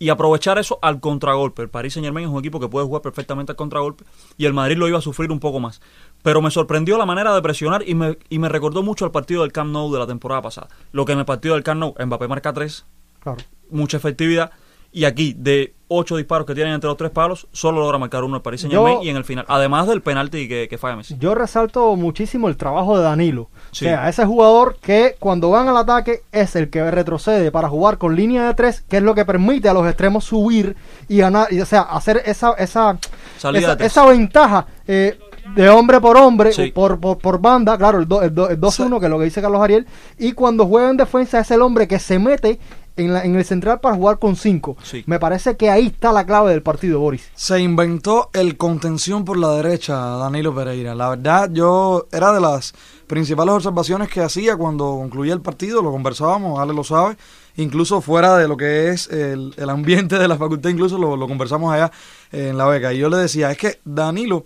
y 0.00 0.10
aprovechar 0.10 0.58
eso 0.58 0.78
al 0.80 1.00
contragolpe. 1.00 1.62
El 1.62 1.70
Paris 1.70 1.94
Saint 1.94 2.04
Germain 2.04 2.24
es 2.28 2.32
un 2.32 2.38
equipo 2.38 2.60
que 2.60 2.68
puede 2.68 2.86
jugar 2.86 3.02
perfectamente 3.02 3.50
al 3.50 3.56
contragolpe, 3.56 4.04
y 4.36 4.44
el 4.44 4.54
Madrid 4.54 4.76
lo 4.76 4.86
iba 4.86 4.98
a 4.98 5.00
sufrir 5.02 5.32
un 5.32 5.40
poco 5.40 5.58
más. 5.58 5.80
Pero 6.22 6.42
me 6.42 6.50
sorprendió 6.50 6.98
la 6.98 7.06
manera 7.06 7.34
de 7.34 7.40
presionar 7.42 7.82
y 7.86 7.94
me, 7.94 8.18
y 8.28 8.38
me 8.38 8.48
recordó 8.48 8.82
mucho 8.82 9.04
al 9.04 9.10
partido 9.12 9.42
del 9.42 9.52
Camp 9.52 9.70
Nou 9.72 9.92
de 9.92 9.98
la 9.98 10.06
temporada 10.06 10.42
pasada. 10.42 10.68
Lo 10.92 11.04
que 11.04 11.12
en 11.12 11.20
el 11.20 11.24
partido 11.24 11.54
del 11.54 11.62
Camp 11.64 11.80
Nou, 11.80 11.94
Mbappé 11.98 12.28
marca 12.28 12.52
3, 12.52 12.84
Claro. 13.20 13.38
mucha 13.70 13.96
efectividad, 13.96 14.50
y 14.90 15.04
aquí 15.04 15.34
de 15.36 15.74
ocho 15.88 16.16
disparos 16.16 16.46
que 16.46 16.54
tienen 16.54 16.72
entre 16.74 16.88
los 16.88 16.96
tres 16.96 17.10
palos, 17.10 17.46
solo 17.52 17.80
logra 17.80 17.98
marcar 17.98 18.24
uno 18.24 18.36
el 18.36 18.42
Paris 18.42 18.62
Saint 18.62 18.72
Germain 18.74 19.02
y 19.02 19.10
en 19.10 19.16
el 19.16 19.24
final. 19.24 19.44
Además 19.48 19.86
del 19.86 20.00
penalti 20.02 20.48
que, 20.48 20.66
que 20.68 20.78
falla 20.78 20.96
Messi. 20.96 21.16
Yo 21.18 21.34
resalto 21.34 21.94
muchísimo 21.96 22.48
el 22.48 22.56
trabajo 22.56 22.96
de 22.96 23.04
Danilo. 23.04 23.48
Sí. 23.70 23.84
O 23.84 23.88
sea, 23.88 24.08
ese 24.08 24.24
jugador 24.26 24.76
que 24.80 25.16
cuando 25.18 25.50
van 25.50 25.68
al 25.68 25.76
ataque 25.76 26.22
es 26.32 26.56
el 26.56 26.68
que 26.70 26.90
retrocede 26.90 27.50
para 27.50 27.68
jugar 27.68 27.98
con 27.98 28.16
línea 28.16 28.46
de 28.46 28.54
tres, 28.54 28.82
que 28.82 28.96
es 28.98 29.02
lo 29.02 29.14
que 29.14 29.24
permite 29.26 29.68
a 29.68 29.74
los 29.74 29.86
extremos 29.86 30.24
subir 30.24 30.74
y 31.08 31.18
ganar, 31.18 31.52
y, 31.52 31.60
o 31.60 31.66
sea, 31.66 31.82
hacer 31.82 32.22
esa, 32.24 32.52
esa, 32.54 32.98
Salida 33.36 33.60
esa, 33.60 33.70
de 33.72 33.76
tres. 33.76 33.92
esa 33.92 34.06
ventaja. 34.06 34.66
Eh, 34.86 35.18
de 35.54 35.68
hombre 35.68 36.00
por 36.00 36.16
hombre, 36.16 36.52
Sí. 36.52 36.70
por, 36.72 36.98
por, 37.00 37.18
por 37.18 37.40
banda, 37.40 37.76
claro, 37.76 37.98
el, 37.98 38.06
do- 38.08 38.22
el, 38.22 38.34
do- 38.34 38.48
el 38.48 38.60
2-1, 38.60 38.98
que 39.00 39.06
es 39.06 39.10
lo 39.10 39.18
que 39.18 39.24
dice 39.24 39.40
Carlos 39.42 39.60
Ariel, 39.62 39.86
y 40.18 40.32
cuando 40.32 40.66
juega 40.66 40.90
en 40.90 40.96
defensa 40.96 41.40
es 41.40 41.50
el 41.50 41.62
hombre 41.62 41.88
que 41.88 41.98
se 41.98 42.18
mete 42.18 42.58
en, 42.96 43.12
la, 43.12 43.24
en 43.24 43.36
el 43.36 43.44
central 43.44 43.78
para 43.80 43.94
jugar 43.94 44.18
con 44.18 44.34
5. 44.36 44.76
Sí. 44.82 45.04
Me 45.06 45.18
parece 45.20 45.56
que 45.56 45.70
ahí 45.70 45.86
está 45.86 46.12
la 46.12 46.26
clave 46.26 46.50
del 46.50 46.62
partido, 46.62 46.98
Boris. 47.00 47.28
Se 47.34 47.60
inventó 47.60 48.28
el 48.32 48.56
contención 48.56 49.24
por 49.24 49.36
la 49.38 49.52
derecha, 49.52 49.96
Danilo 49.96 50.54
Pereira. 50.54 50.94
La 50.96 51.10
verdad, 51.10 51.48
yo 51.52 52.06
era 52.12 52.32
de 52.32 52.40
las 52.40 52.74
principales 53.06 53.54
observaciones 53.54 54.08
que 54.08 54.20
hacía 54.20 54.56
cuando 54.56 54.84
concluía 54.84 55.32
el 55.32 55.40
partido, 55.40 55.80
lo 55.82 55.90
conversábamos, 55.92 56.58
Ale 56.60 56.74
lo 56.74 56.82
sabe, 56.84 57.16
incluso 57.56 58.00
fuera 58.00 58.36
de 58.36 58.48
lo 58.48 58.56
que 58.56 58.88
es 58.90 59.08
el, 59.08 59.54
el 59.56 59.70
ambiente 59.70 60.18
de 60.18 60.26
la 60.28 60.36
facultad, 60.36 60.70
incluso 60.70 60.98
lo, 60.98 61.16
lo 61.16 61.26
conversamos 61.28 61.72
allá 61.72 61.90
eh, 62.32 62.48
en 62.48 62.58
la 62.58 62.66
beca. 62.66 62.92
Y 62.92 62.98
yo 62.98 63.08
le 63.08 63.16
decía, 63.18 63.50
es 63.52 63.58
que 63.58 63.78
Danilo 63.84 64.44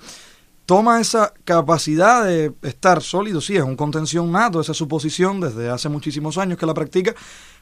toma 0.73 1.03
esa 1.03 1.35
capacidad 1.45 2.25
de 2.25 2.51
estar 2.63 3.03
sólido, 3.03 3.43
sí, 3.43 3.55
es 3.55 3.63
un 3.63 3.77
contención 3.77 4.33
nato, 4.33 4.59
esa 4.59 4.73
es 4.73 4.79
su 4.79 4.89
posición 4.89 5.39
desde 5.39 5.69
hace 5.69 5.91
muchísimos 5.91 6.39
años 6.39 6.57
que 6.57 6.65
la 6.65 6.73
practica, 6.73 7.15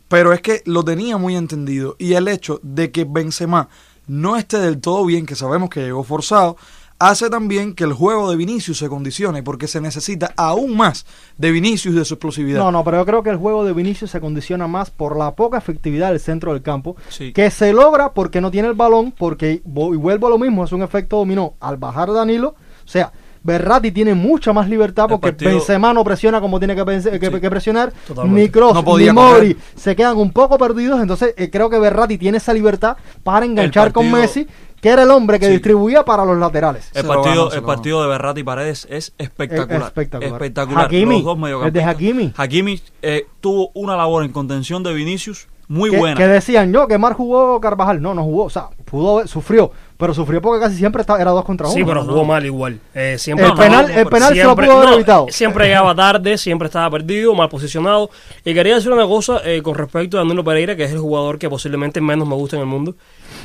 pero 0.07 0.33
es 0.33 0.41
que 0.41 0.63
lo 0.65 0.85
tenía 0.85 1.17
muy 1.17 1.35
entendido 1.35 1.97
y 1.99 2.13
el 2.13 2.29
hecho 2.29 2.61
de 2.63 2.93
que 2.93 3.03
Benzema 3.03 3.69
no 4.07 4.37
esté 4.37 4.59
del 4.61 4.81
todo 4.81 5.05
bien, 5.05 5.27
que 5.27 5.35
sabemos 5.35 5.71
que 5.71 5.81
llegó 5.83 6.05
forzado, 6.05 6.57
hace 7.01 7.29
también 7.29 7.75
que 7.75 7.83
el 7.83 7.95
juego 7.95 8.31
de 8.31 8.37
Vinicius 8.37 8.79
se 8.79 8.89
condicione 8.89 9.43
porque 9.43 9.67
se 9.67 9.81
necesita 9.81 10.33
aún 10.37 10.77
más 10.77 11.05
de 11.37 11.51
Vinicius 11.51 11.93
y 11.97 11.99
de 11.99 12.05
su 12.05 12.15
explosividad. 12.15 12.61
No, 12.61 12.71
no, 12.71 12.85
pero 12.85 12.99
yo 12.99 13.07
creo 13.07 13.25
que 13.25 13.31
el 13.31 13.39
juego 13.39 13.65
de 13.65 13.73
Vinicius 13.73 14.13
se 14.13 14.21
condiciona 14.21 14.69
más 14.69 14.91
por 14.91 15.19
la 15.19 15.35
poca 15.35 15.59
efectividad 15.59 16.11
del 16.11 16.21
centro 16.21 16.53
del 16.53 16.63
campo, 16.63 16.95
Sí. 17.09 17.33
que 17.33 17.51
se 17.51 17.73
logra 17.73 18.13
porque 18.15 18.41
no 18.41 18.53
tiene 18.53 18.69
el 18.69 18.75
balón, 18.75 19.11
porque, 19.19 19.55
y 19.55 19.61
vuelvo 19.65 20.29
a 20.29 20.31
lo 20.31 20.39
mismo, 20.39 20.63
es 20.65 20.71
un 20.71 20.83
efecto 20.83 21.17
dominó 21.17 21.55
al 21.59 21.77
bajar 21.77 22.13
Danilo, 22.13 22.55
o 22.85 22.89
sea, 22.89 23.13
Berratti 23.43 23.91
tiene 23.91 24.13
mucha 24.15 24.53
más 24.53 24.69
libertad 24.69 25.05
El 25.07 25.13
porque 25.13 25.29
partido- 25.33 25.51
Benzema 25.53 25.95
no 25.95 26.05
presiona 26.05 26.41
como 26.43 26.59
tiene 26.59 26.75
que, 26.77 26.85
pense- 26.85 27.19
que- 27.19 27.31
Sí. 27.31 27.41
que 27.41 27.51
presionar, 27.51 27.91
Totalmente. 28.07 28.41
ni 28.43 28.49
Kroos, 28.51 28.75
No 28.75 28.99
ni 28.99 29.09
correr. 29.09 29.57
se 29.77 29.97
quedan 29.97 30.19
un 30.19 30.31
poco 30.31 30.59
perdidos, 30.59 31.01
entonces 31.01 31.33
eh, 31.39 31.49
creo 31.51 31.71
que 31.71 31.79
Berratti 31.79 32.19
tiene 32.19 32.37
esa 32.37 32.53
libertad 32.53 32.97
para 33.25 33.47
enganchar 33.47 33.93
con 33.93 34.11
Messi, 34.13 34.47
que 34.83 34.91
era 34.91 35.05
el 35.05 35.11
hombre 35.11 35.39
que 35.39 35.47
Sí. 35.47 35.53
distribuía 35.53 36.05
para 36.05 36.25
los 36.27 36.37
laterales. 36.37 36.91
El 36.95 37.03
Se 37.03 37.09
partido, 37.09 37.47
ganó, 37.49 37.53
el 37.57 37.63
partido 37.63 38.03
de 38.03 38.09
Berratti 38.09 38.41
y 38.41 38.45
Paredes 38.45 38.87
es 38.91 39.15
espectacular. 39.17 39.81
Es 39.83 39.87
espectacular. 39.87 40.33
Espectacular. 40.35 40.85
Hakimi, 40.87 41.15
Los 41.17 41.25
dos 41.25 41.39
mediocampistas. 41.39 41.73
desde 41.73 41.91
Hakimi. 41.91 42.33
Hakimi 42.37 42.83
eh, 43.03 43.27
tuvo 43.41 43.71
una 43.75 43.97
labor 43.97 44.23
en 44.25 44.33
contención 44.33 44.83
de 44.83 44.93
Vinicius 44.93 45.49
muy 45.69 45.91
que, 45.91 45.97
buena. 45.99 46.17
que 46.17 46.27
decían 46.27 46.73
yo 46.73 46.87
que 46.89 46.99
Mar 46.99 47.15
jugó 47.15 47.59
Carvajal. 47.61 48.03
No, 48.03 48.13
no 48.15 48.23
jugó. 48.25 48.45
O 48.45 48.51
sea, 48.51 48.69
pudo 48.85 49.27
sufrió. 49.27 49.71
Pero 50.01 50.15
sufrió 50.15 50.41
porque 50.41 50.65
casi 50.65 50.77
siempre 50.77 51.03
estaba- 51.03 51.21
era 51.21 51.31
dos 51.31 51.45
contra 51.45 51.67
uno. 51.69 51.77
Sí, 51.77 51.85
pero 51.85 52.03
jugó 52.03 52.17
no. 52.17 52.25
mal 52.25 52.45
igual. 52.45 52.81
Eh, 52.95 53.17
siempre 53.19 53.47
el 53.47 53.53
penal, 53.53 53.87
no, 53.87 54.01
el 54.01 54.07
penal 54.07 54.35
se 54.35 54.43
lo 54.43 54.57
pudo 54.57 54.73
haber 54.73 54.89
no, 54.89 54.95
evitado. 54.95 55.27
Siempre 55.29 55.67
llegaba 55.67 55.95
tarde, 55.95 56.39
siempre 56.39 56.67
estaba 56.67 56.91
perdido, 56.91 57.35
mal 57.35 57.51
posicionado. 57.51 58.09
Y 58.45 58.55
quería 58.55 58.77
decir 58.77 58.91
una 58.91 59.07
cosa 59.07 59.43
eh, 59.45 59.61
con 59.63 59.75
respecto 59.75 60.17
a 60.17 60.23
Danilo 60.23 60.43
Pereira, 60.43 60.75
que 60.75 60.85
es 60.85 60.93
el 60.93 60.99
jugador 60.99 61.39
que 61.39 61.51
posiblemente 61.51 62.01
menos 62.01 62.27
me 62.27 62.35
gusta 62.35 62.57
en 62.57 62.63
el 62.63 62.69
mundo. 62.69 62.97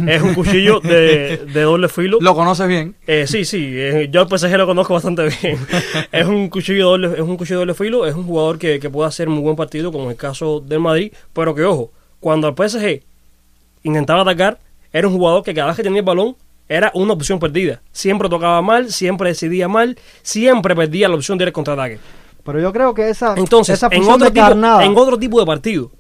Es 0.08 0.22
un 0.22 0.34
cuchillo 0.34 0.80
de, 0.84 1.46
de 1.46 1.62
doble 1.62 1.90
filo. 1.90 2.20
Lo 2.22 2.34
conoces 2.34 2.68
bien. 2.68 2.96
Eh, 3.06 3.28
sí, 3.28 3.44
sí, 3.44 3.74
eh, 3.76 4.08
yo 4.10 4.22
al 4.22 4.30
PSG 4.30 4.56
lo 4.58 4.66
conozco 4.66 4.94
bastante 4.94 5.28
bien. 5.42 5.58
es 6.12 6.26
un 6.26 6.48
cuchillo 6.48 6.90
doble, 6.92 7.14
es 7.16 7.20
un 7.20 7.36
cuchillo 7.36 7.60
de 7.60 7.66
doble 7.66 7.74
filo, 7.74 8.06
es 8.06 8.16
un 8.16 8.24
jugador 8.24 8.58
que, 8.58 8.80
que 8.80 8.90
puede 8.90 9.10
hacer 9.10 9.28
muy 9.28 9.42
buen 9.42 9.58
partido, 9.58 9.92
como 9.92 10.06
en 10.06 10.12
el 10.12 10.18
caso 10.18 10.62
del 10.62 10.80
Madrid, 10.80 11.12
pero 11.34 11.54
que 11.54 11.66
ojo, 11.66 11.92
cuando 12.22 12.48
el 12.48 12.56
PSG 12.56 13.02
intentaba 13.84 14.22
atacar, 14.22 14.58
era 14.94 15.08
un 15.10 15.14
jugador 15.14 15.44
que 15.44 15.54
cada 15.54 15.68
vez 15.68 15.76
que 15.76 15.84
tenía 15.84 16.00
el 16.00 16.06
balón 16.06 16.38
era 16.68 16.92
una 16.94 17.14
opción 17.14 17.40
perdida. 17.40 17.82
Siempre 17.92 18.28
tocaba 18.30 18.62
mal, 18.62 18.92
siempre 18.92 19.30
decidía 19.30 19.68
mal, 19.68 19.98
siempre 20.24 20.76
perdía 20.76 21.08
la 21.10 21.16
opción 21.16 21.38
de 21.38 21.44
ir 21.44 21.48
al 21.50 21.54
contraataque. 21.54 22.00
Pero 22.44 22.60
yo 22.60 22.72
creo 22.74 22.94
que 22.94 23.10
esa, 23.10 23.34
Entonces, 23.38 23.76
esa 23.76 23.88
en 23.92 24.04
otro, 24.04 24.28
tipo, 24.32 24.42
carnada. 24.46 24.84
en 24.86 24.96
otro 24.98 25.18
tipo 25.18 25.40
de 25.40 25.46
partido, 25.46 25.92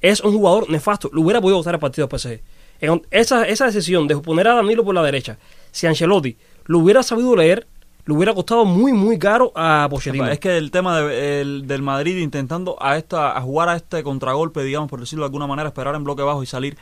es 0.00 0.20
un 0.20 0.32
jugador 0.32 0.70
nefasto. 0.70 1.10
Lo 1.12 1.22
hubiera 1.22 1.40
podido 1.40 1.58
votar 1.58 1.74
el 1.74 1.80
partido 1.80 2.06
del 2.06 2.18
PSG. 2.20 2.40
En 2.80 3.02
esa, 3.10 3.46
esa 3.48 3.66
decisión 3.66 4.06
de 4.06 4.16
poner 4.18 4.46
a 4.48 4.54
Danilo 4.54 4.84
por 4.84 4.94
la 4.94 5.02
derecha, 5.02 5.38
si 5.70 5.86
Ancelotti 5.86 6.36
lo 6.66 6.78
hubiera 6.80 7.02
sabido 7.02 7.34
leer, 7.34 7.66
le 8.04 8.14
hubiera 8.14 8.34
costado 8.34 8.64
muy, 8.64 8.92
muy 8.92 9.18
caro 9.18 9.50
a 9.56 9.88
Pochettino. 9.90 10.28
Es 10.28 10.38
que 10.38 10.56
el 10.56 10.70
tema 10.70 11.00
de- 11.00 11.40
el- 11.40 11.66
del 11.66 11.82
Madrid 11.82 12.18
intentando 12.18 12.76
a 12.80 12.96
esta 12.96 13.36
a 13.36 13.40
jugar 13.40 13.68
a 13.68 13.76
este 13.76 14.02
contragolpe, 14.04 14.62
digamos, 14.62 14.88
por 14.88 15.00
decirlo 15.00 15.24
de 15.24 15.28
alguna 15.28 15.46
manera, 15.48 15.68
esperar 15.68 15.94
en 15.96 16.04
bloque 16.04 16.22
bajo 16.22 16.42
y 16.42 16.46
salir, 16.46 16.76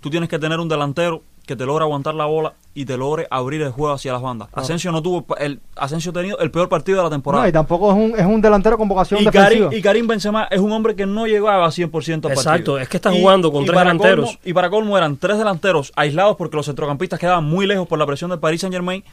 tú 0.00 0.08
tienes 0.08 0.28
que 0.30 0.38
tener 0.38 0.58
un 0.60 0.68
delantero 0.68 1.22
que 1.52 1.56
te 1.56 1.66
logre 1.66 1.84
aguantar 1.84 2.14
la 2.14 2.24
bola 2.24 2.54
y 2.74 2.84
te 2.86 2.96
logre 2.96 3.26
abrir 3.30 3.60
el 3.62 3.70
juego 3.70 3.92
hacia 3.94 4.12
las 4.12 4.22
bandas. 4.22 4.48
Asensio 4.52 4.90
no 4.92 5.02
tuvo 5.02 5.26
el 5.38 5.60
Asensio 5.76 6.10
ha 6.10 6.14
tenido 6.14 6.38
el 6.38 6.50
peor 6.50 6.68
partido 6.68 6.98
de 6.98 7.04
la 7.04 7.10
temporada. 7.10 7.42
No, 7.44 7.48
y 7.48 7.52
tampoco 7.52 7.90
es 7.90 7.96
un, 7.96 8.18
es 8.18 8.24
un 8.26 8.40
delantero 8.40 8.78
con 8.78 8.88
vocación 8.88 9.20
y, 9.20 9.24
defensiva. 9.26 9.66
Karim, 9.68 9.78
y 9.78 9.82
Karim 9.82 10.06
Benzema 10.06 10.44
es 10.50 10.60
un 10.60 10.72
hombre 10.72 10.96
que 10.96 11.04
no 11.06 11.26
llegaba 11.26 11.66
a 11.66 11.70
100% 11.70 12.24
al 12.26 12.32
Exacto, 12.32 12.44
partido. 12.44 12.78
es 12.78 12.88
que 12.88 12.96
está 12.96 13.10
jugando 13.12 13.52
con 13.52 13.64
tres 13.66 13.78
delanteros. 13.78 14.30
colmo- 14.30 14.40
y 14.44 14.52
para 14.54 14.70
colmo 14.70 14.96
eran 14.96 15.16
tres 15.18 15.36
delanteros 15.38 15.92
aislados 15.96 16.36
porque 16.36 16.56
los 16.56 16.64
centrocampistas 16.66 17.18
quedaban 17.20 17.44
muy 17.44 17.66
lejos 17.66 17.86
por 17.86 17.98
la 17.98 18.06
presión 18.06 18.30
del 18.30 18.38
Paris 18.40 18.60
Saint 18.62 18.72
Germain. 18.74 19.04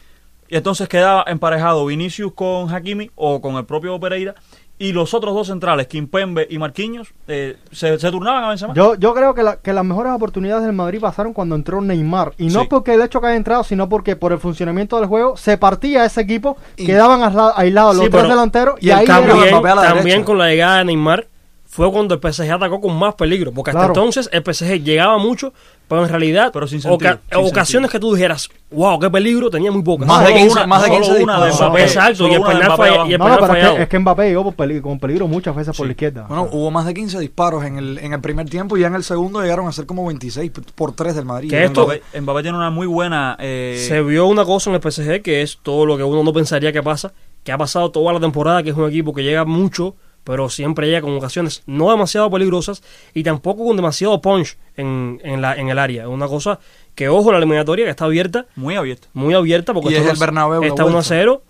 Y 0.52 0.56
entonces 0.56 0.88
quedaba 0.89 1.23
emparejado 1.28 1.86
Vinicius 1.86 2.34
con 2.34 2.73
Hakimi 2.73 3.12
o 3.15 3.39
con 3.39 3.56
el 3.58 3.65
propio 3.65 3.99
Pereira. 3.99 4.34
Y 4.82 4.94
los 4.94 5.13
otros 5.13 5.36
dos 5.36 5.48
centrales, 5.48 5.88
Kimpembe 5.88 6.48
y 6.50 6.58
Marquinhos, 6.58 7.13
eh, 7.28 7.58
se, 7.72 8.00
se 8.00 8.12
turnaban 8.12 8.46
a 8.46 8.50
Benzema. 8.50 8.74
Yo, 8.74 8.96
yo 8.96 9.13
creo 9.13 9.36
que, 9.36 9.44
la- 9.44 9.58
que 9.58 9.74
las 9.74 9.84
mejores 9.84 10.13
oportunidades 10.13 10.63
del 10.63 10.72
Madrid 10.74 11.02
pasaron 11.02 11.34
cuando 11.34 11.56
entró 11.56 11.82
Neymar. 11.82 12.32
Y 12.38 12.48
no 12.48 12.62
Sí. 12.62 12.68
porque 12.70 12.94
el 12.94 13.02
hecho 13.02 13.20
que 13.20 13.28
haya 13.28 13.36
entrado, 13.36 13.63
sino 13.65 13.89
porque 13.89 14.15
por 14.15 14.32
el 14.32 14.39
funcionamiento 14.39 14.98
del 14.98 15.08
juego 15.08 15.36
se 15.36 15.58
partía 15.58 16.06
ese 16.06 16.22
equipo, 16.22 16.56
Y- 16.78 16.86
quedaban 16.86 17.22
aisla- 17.24 17.54
aislados 17.58 17.96
los 17.98 18.06
Sí, 18.06 18.10
tres 18.12 18.24
delanteros. 18.30 18.76
Y, 18.82 18.89
ahí 18.92 19.06
cambio 19.06 19.34
era- 19.34 19.44
de 19.44 19.50
También, 19.52 19.56
Mbappé 19.60 19.70
a 19.70 19.76
la 19.76 19.82
también 19.82 20.04
derecha. 20.06 20.26
con 20.26 20.38
la 20.38 20.48
llegada 20.48 20.78
de 20.78 20.86
Neymar 20.86 21.28
fue 21.71 21.89
cuando 21.91 22.15
el 22.15 22.19
PSG 22.19 22.49
atacó 22.51 22.82
con 22.82 22.97
más 22.97 23.13
peligro, 23.13 23.51
porque 23.51 23.69
hasta 23.69 23.82
Claro. 23.86 23.93
entonces 23.93 24.27
el 24.34 24.41
PSG 24.43 24.84
llegaba 24.84 25.19
mucho, 25.19 25.53
pero 25.88 26.03
en 26.03 26.10
realidad 26.10 26.49
Pero 26.51 26.67
sin 26.67 26.82
sentido, 26.82 27.12
oca- 27.12 27.21
sin 27.32 27.45
ocasiones 27.47 27.91
que 27.91 27.99
tú 27.99 28.12
dijeras, 28.15 28.49
wow, 28.71 28.99
qué 28.99 29.08
peligro, 29.12 29.51
tenía 29.51 29.71
muy 29.71 29.84
pocas. 29.84 30.08
Más 30.08 30.21
de 30.21 30.25
Solo 30.29 30.38
15, 30.39 30.51
una- 30.53 30.67
más 30.67 30.82
de 30.82 30.88
solo 30.88 30.99
15 30.99 31.23
una 31.23 31.39
de 31.39 31.45
disparos. 31.47 31.69
Mbappé. 31.71 31.84
Exacto, 31.84 32.15
Solo 32.15 32.29
y 32.29 32.36
el 32.36 32.41
penal, 32.41 32.58
Mbappé 32.63 32.75
falla- 32.77 32.93
abajo. 32.95 33.10
y 33.10 33.13
el 33.13 33.19
No, 33.19 33.25
penal 33.25 33.39
no, 33.39 33.41
pero 33.45 33.53
es 33.53 33.60
fallado. 33.60 33.75
que, 33.77 33.84
es 33.84 33.89
que 33.89 33.99
Mbappé 33.99 34.23
llegó 34.29 34.43
por 34.45 34.53
peligro, 34.55 34.84
con 34.84 34.99
peligro 34.99 35.27
muchas 35.27 35.55
veces 35.55 35.77
por 35.77 35.86
la 35.86 35.91
izquierda. 35.91 36.25
Bueno, 36.27 36.49
hubo 36.51 36.71
más 36.71 36.86
de 36.88 36.93
15 36.95 37.19
disparos 37.19 37.63
en 37.63 37.77
el, 37.77 37.97
en 37.99 38.13
el 38.13 38.19
primer 38.21 38.49
tiempo 38.49 38.75
y 38.75 38.82
ya 38.82 38.88
en 38.88 38.95
el 38.95 39.03
segundo 39.03 39.39
llegaron 39.41 39.67
a 39.67 39.71
ser 39.71 39.86
como 39.86 40.05
26 40.08 40.49
p- 40.49 40.62
por 40.73 40.93
3 40.93 41.13
del 41.15 41.25
Madrid. 41.25 41.51
Que 41.51 41.65
esto- 41.65 41.86
Mbappé, 41.86 42.19
Mbappé 42.21 42.41
tiene 42.41 42.58
una 42.58 42.71
muy 42.71 42.88
buena... 42.88 43.38
eh, 43.39 43.86
Se 43.88 44.01
vio 44.01 44.25
una 44.25 44.43
cosa 44.43 44.71
en 44.71 44.75
el 44.75 44.82
PSG 44.82 45.21
que 45.21 45.43
es 45.43 45.60
todo 45.62 45.86
lo 45.86 45.97
que 45.97 46.03
uno 46.03 46.23
no 46.23 46.34
pensaría 46.34 46.71
que 46.73 46.82
pasa, 46.82 47.13
que 47.43 47.51
ha 47.51 47.58
pasado 47.60 47.91
toda 47.91 48.12
la 48.12 48.19
temporada, 48.19 48.63
que 48.63 48.71
es 48.71 48.75
un 48.75 48.88
equipo 48.89 49.13
que 49.13 49.21
llega 49.23 49.45
mucho, 49.45 49.95
pero 50.30 50.48
siempre 50.48 50.86
llega 50.86 51.02
con 51.02 51.18
ocasiones 51.18 51.63
no 51.65 51.89
demasiado 51.89 52.30
peligrosas 52.30 52.84
y 53.15 53.24
tampoco 53.24 53.65
con 53.65 53.76
demasiado 53.76 54.22
punch 54.22 54.60
en, 54.78 55.20
en, 55.24 55.42
la, 55.42 55.56
en 55.56 55.70
el 55.70 55.80
área. 55.80 56.04
Es 56.04 56.08
una 56.08 56.28
cosa 56.28 56.60
que, 56.94 57.10
ojo, 57.10 57.32
la 57.32 57.39
eliminatoria 57.39 57.86
que 57.86 57.89
está 57.89 58.06
abierta, 58.06 58.46
muy 58.56 58.76
abierta. 58.76 59.08
muy 59.13 59.34
abierta, 59.34 59.74
porque 59.74 59.89
Y 59.89 59.96
está 59.96 60.06
es 60.06 60.13
el 60.13 60.20
Bernabéu 60.20 60.62
está 60.62 60.84
1 60.86 60.89
a 60.92 60.94
vuelta. 60.94 61.08
0 61.10 61.44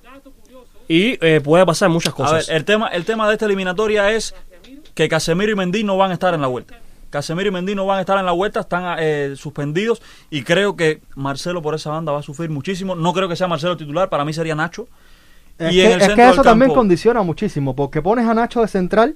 y 0.88 1.18
eh, 1.20 1.42
puede 1.44 1.66
pasar 1.66 1.90
muchas 1.90 2.14
A 2.14 2.16
cosas. 2.16 2.48
ver, 2.48 2.56
el 2.56 2.64
tema, 2.64 2.88
el 2.88 3.04
tema 3.04 3.28
de 3.28 3.34
esta 3.34 3.48
eliminatoria 3.48 4.14
es 4.14 4.34
que 4.94 5.10
Casemiro 5.10 5.52
y 5.52 5.56
Mendy 5.56 5.84
no 5.84 5.98
van 5.98 6.12
a 6.12 6.14
estar 6.14 6.34
en 6.34 6.40
la 6.40 6.48
vuelta. 6.48 6.80
Casemiro 7.10 7.50
y 7.50 7.52
Mendy 7.52 7.76
no 7.76 7.86
van 7.86 7.98
a 7.98 8.00
estar 8.00 8.18
en 8.18 8.26
la 8.26 8.32
vuelta, 8.32 8.62
están 8.62 8.96
eh, 8.98 9.34
suspendidos 9.36 10.02
y 10.30 10.44
creo 10.44 10.78
que 10.78 11.02
Marcelo 11.16 11.62
por 11.62 11.76
esa 11.76 11.90
banda 11.90 12.14
va 12.14 12.20
a 12.20 12.24
sufrir 12.24 12.50
muchísimo. 12.50 12.96
No 12.96 13.12
creo 13.12 13.28
que 13.28 13.36
sea 13.36 13.50
Marcelo 13.50 13.76
titular, 13.76 14.08
para 14.08 14.24
mí 14.24 14.32
sería 14.32 14.56
Nacho. 14.56 14.88
Es, 15.60 15.74
y 15.74 15.76
que, 15.76 15.86
en 15.86 15.92
el 15.92 15.98
es 15.98 16.08
centro 16.08 16.16
que 16.16 16.22
del 16.22 16.32
eso 16.32 16.42
también 16.42 16.74
condiciona 16.74 17.22
muchísimo, 17.22 17.76
porque 17.76 18.02
pones 18.02 18.26
a 18.28 18.34
Nacho 18.34 18.62
de 18.62 18.68
central, 18.68 19.16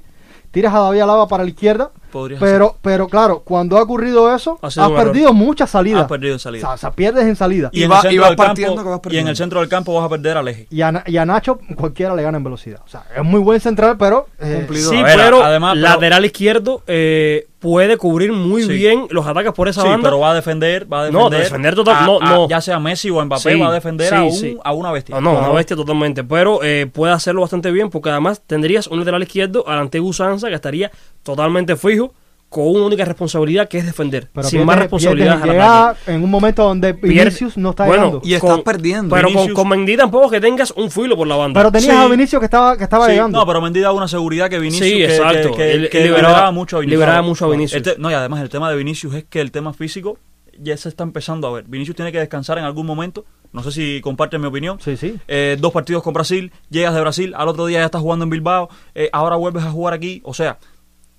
tiras 0.51 0.73
a 0.73 0.79
David 0.79 0.99
Alaba 1.01 1.27
para 1.27 1.43
la 1.43 1.49
izquierda, 1.49 1.91
pero, 2.39 2.75
pero 2.83 3.07
claro, 3.07 3.39
cuando 3.39 3.75
ha 3.77 3.81
ocurrido 3.81 4.35
eso, 4.35 4.59
Ha 4.61 4.67
has 4.67 4.91
perdido 4.91 5.33
muchas 5.33 5.71
salidas. 5.71 6.03
Has 6.03 6.07
perdido 6.07 6.33
en 6.33 6.39
salida. 6.39 6.63
O 6.63 6.67
sea, 6.67 6.75
o 6.75 6.77
sea, 6.77 6.91
pierdes 6.91 7.25
en 7.25 7.35
salida. 7.35 7.69
y, 7.73 7.79
Y 7.79 7.83
en 7.85 7.91
va- 7.91 8.03
y 8.11 8.17
vas 8.19 8.35
partiendo 8.35 8.83
que 8.83 8.89
vas 8.89 8.99
y 9.09 9.17
en 9.17 9.27
el 9.29 9.35
centro 9.35 9.61
del 9.61 9.69
campo 9.69 9.95
vas 9.95 10.05
a 10.05 10.09
perder 10.09 10.37
al 10.37 10.47
eje. 10.47 10.67
Y 10.69 10.81
a, 10.81 11.03
y 11.07 11.17
a 11.17 11.25
Nacho 11.25 11.59
cualquiera 11.75 12.13
le 12.15 12.21
gana 12.21 12.37
en 12.37 12.43
velocidad. 12.43 12.81
O 12.85 12.87
sea, 12.87 13.03
es 13.15 13.23
muy 13.23 13.39
buen 13.39 13.59
central, 13.59 13.95
pero... 13.97 14.27
eh, 14.39 14.57
Cumplidor. 14.59 14.93
Sí, 14.93 14.99
A 14.99 15.03
ver, 15.03 15.15
pero 15.17 15.43
además, 15.43 15.73
pero- 15.73 15.87
lateral 15.87 16.25
izquierdo 16.25 16.83
eh, 16.85 17.47
puede 17.63 17.95
cubrir 17.95 18.33
muy 18.33 18.63
Sí. 18.63 18.73
bien 18.73 19.07
los 19.09 19.25
ataques 19.25 19.53
por 19.53 19.69
esa 19.69 19.81
Sí, 19.83 19.87
banda. 19.87 20.09
pero 20.09 20.19
va 20.19 20.31
a 20.31 20.35
defender, 20.35 20.85
va 20.91 21.05
a 21.05 21.09
No, 21.11 21.29
defender. 21.29 21.43
defender 21.43 21.75
total- 21.75 21.95
a- 21.95 22.05
no, 22.05 22.19
a- 22.21 22.29
no. 22.29 22.49
Ya 22.49 22.59
sea 22.59 22.77
Messi 22.77 23.09
o 23.09 23.23
Mbappé, 23.23 23.53
Sí, 23.53 23.59
va 23.59 23.69
a 23.69 23.73
defender 23.73 24.13
a, 24.13 24.23
un- 24.23 24.59
a 24.61 24.73
una 24.73 24.91
bestia. 24.91 25.15
No, 25.15 25.21
no, 25.33 25.39
una 25.39 25.49
bestia 25.51 25.77
totalmente. 25.77 26.25
Pero 26.25 26.59
eh, 26.61 26.87
puede 26.91 27.13
hacerlo 27.13 27.39
bastante 27.39 27.71
bien 27.71 27.89
porque 27.89 28.09
además 28.09 28.41
tendrías 28.45 28.87
un 28.87 28.99
lateral 28.99 29.23
izquierdo 29.23 29.63
al 29.65 29.79
antiguo 29.79 30.09
usanza 30.09 30.49
que 30.49 30.55
estaría 30.55 30.91
totalmente 31.23 31.77
fijo 31.77 32.13
con 32.53 32.67
una 32.67 32.85
única 32.85 33.03
responsabilidad 33.03 33.67
que 33.67 33.79
es 33.79 33.85
defender. 33.85 34.29
pero 34.31 34.47
sin 34.47 34.59
pierdes- 34.59 34.65
más 34.67 34.79
responsabilidades 34.79 35.41
pierdes 35.41 35.61
al 35.61 35.95
llega 35.97 36.15
en 36.15 36.23
un 36.23 36.29
momento 36.31 36.63
donde 36.63 36.93
Pierde- 36.95 37.07
Vinicius 37.25 37.57
no 37.57 37.71
está 37.71 37.85
bueno, 37.85 38.03
llegando. 38.05 38.21
Y 38.27 38.33
estás 38.35 38.59
perdiendo. 38.61 39.15
Pero 39.15 39.27
Vinicius- 39.27 39.45
con, 39.53 39.53
con 39.55 39.69
Mendy 39.69 39.97
tampoco 39.97 40.29
que 40.29 40.39
tengas 40.39 40.71
un 40.71 40.89
filo 40.91 41.17
por 41.17 41.27
la 41.27 41.35
banda. 41.35 41.59
Pero 41.59 41.71
tenías 41.71 41.95
Sí. 41.97 42.01
a 42.03 42.07
Vinicius 42.07 42.39
que 42.39 42.45
estaba, 42.45 42.77
que 42.77 42.83
estaba 42.83 43.07
Sí, 43.07 43.11
llegando. 43.13 43.39
No, 43.39 43.45
pero 43.45 43.59
Mendy 43.59 43.79
daba 43.81 43.93
una 43.95 44.07
seguridad 44.07 44.49
que 44.49 44.59
Vinicius 44.59 44.87
Sí, 44.87 44.93
que, 44.97 45.05
exacto. 45.05 45.51
que, 45.55 45.73
liberaba, 45.75 46.07
liberaba- 46.29 46.51
mucho 46.51 46.77
a 46.77 46.79
Vinicius. 46.81 46.99
liberaba 46.99 47.21
mucho 47.23 47.45
a 47.45 47.49
Vinicius. 47.49 47.75
El 47.77 47.83
te- 47.83 47.95
no, 47.99 48.09
y 48.11 48.13
además 48.13 48.41
el 48.41 48.49
tema 48.49 48.69
de 48.69 48.75
Vinicius 48.77 49.15
es 49.15 49.25
que 49.25 49.41
el 49.41 49.51
tema 49.51 49.73
físico 49.73 50.17
ya 50.59 50.77
se 50.77 50.87
está 50.89 51.03
empezando 51.03 51.47
a 51.47 51.51
ver. 51.51 51.63
Vinicius 51.67 51.95
tiene 51.95 52.11
que 52.11 52.19
descansar 52.19 52.59
en 52.59 52.63
algún 52.65 52.85
momento. 52.85 53.25
No 53.51 53.61
sé 53.63 53.71
si 53.71 54.01
comparten 54.01 54.41
mi 54.41 54.47
opinión. 54.47 54.79
Sí, 54.79 54.97
sí. 54.97 55.15
Eh, 55.27 55.57
dos 55.59 55.71
partidos 55.71 56.01
con 56.03 56.13
Brasil, 56.13 56.51
llegas 56.69 56.93
de 56.93 57.01
Brasil, 57.01 57.33
al 57.35 57.47
otro 57.47 57.65
día 57.67 57.79
ya 57.79 57.85
estás 57.85 58.01
jugando 58.01 58.23
en 58.23 58.29
Bilbao, 58.29 58.69
eh, 58.95 59.09
ahora 59.13 59.35
vuelves 59.35 59.63
a 59.63 59.69
jugar 59.71 59.93
aquí. 59.93 60.21
O 60.23 60.33
sea, 60.33 60.57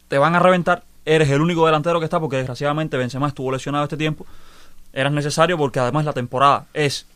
te 0.08 0.18
van 0.18 0.34
a 0.34 0.38
reventar. 0.40 0.82
Eres 1.06 1.28
el 1.30 1.40
único 1.40 1.66
delantero 1.66 1.98
que 2.00 2.04
está 2.04 2.18
porque 2.20 2.36
desgraciadamente 2.36 2.96
Benzema 2.96 3.28
estuvo 3.28 3.50
lesionado 3.52 3.84
este 3.84 3.96
tiempo. 3.96 4.26
Eras 4.92 5.12
necesario 5.12 5.58
porque 5.58 5.80
además 5.80 6.04
la 6.04 6.12
temporada 6.12 6.66
es, 6.72 7.06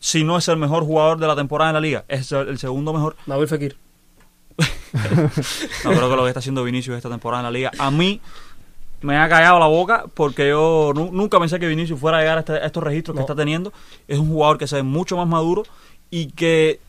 si 0.00 0.24
no 0.24 0.36
es 0.38 0.48
el 0.48 0.56
mejor 0.56 0.84
jugador 0.84 1.18
de 1.18 1.26
la 1.26 1.36
temporada 1.36 1.70
en 1.70 1.74
la 1.74 1.80
liga, 1.80 2.04
es 2.08 2.32
el 2.32 2.58
segundo 2.58 2.92
mejor. 2.92 3.16
Nabil 3.26 3.46
Fekir. 3.48 3.76
No 5.84 5.90
creo 5.90 6.08
que 6.10 6.16
lo 6.16 6.22
que 6.22 6.28
está 6.28 6.38
haciendo 6.40 6.64
Vinicius 6.64 6.96
esta 6.96 7.10
temporada 7.10 7.40
en 7.42 7.44
la 7.44 7.50
liga. 7.50 7.70
A 7.78 7.90
mí 7.90 8.20
me 9.02 9.16
ha 9.18 9.28
callado 9.28 9.58
la 9.58 9.66
boca 9.66 10.06
porque 10.14 10.48
yo 10.48 10.92
nu- 10.94 11.10
nunca 11.12 11.38
pensé 11.38 11.60
que 11.60 11.66
Vinicius 11.68 12.00
fuera 12.00 12.18
a 12.18 12.20
llegar 12.20 12.38
a, 12.38 12.40
este- 12.40 12.52
a 12.54 12.66
estos 12.66 12.82
registros 12.82 13.14
que 13.16 13.20
está 13.20 13.34
teniendo. 13.34 13.72
Es 14.08 14.18
un 14.18 14.28
jugador 14.28 14.58
que 14.58 14.66
se 14.66 14.76
ve 14.76 14.82
mucho 14.82 15.16
más 15.16 15.26
maduro 15.28 15.64
y 16.10 16.26
que 16.28 16.80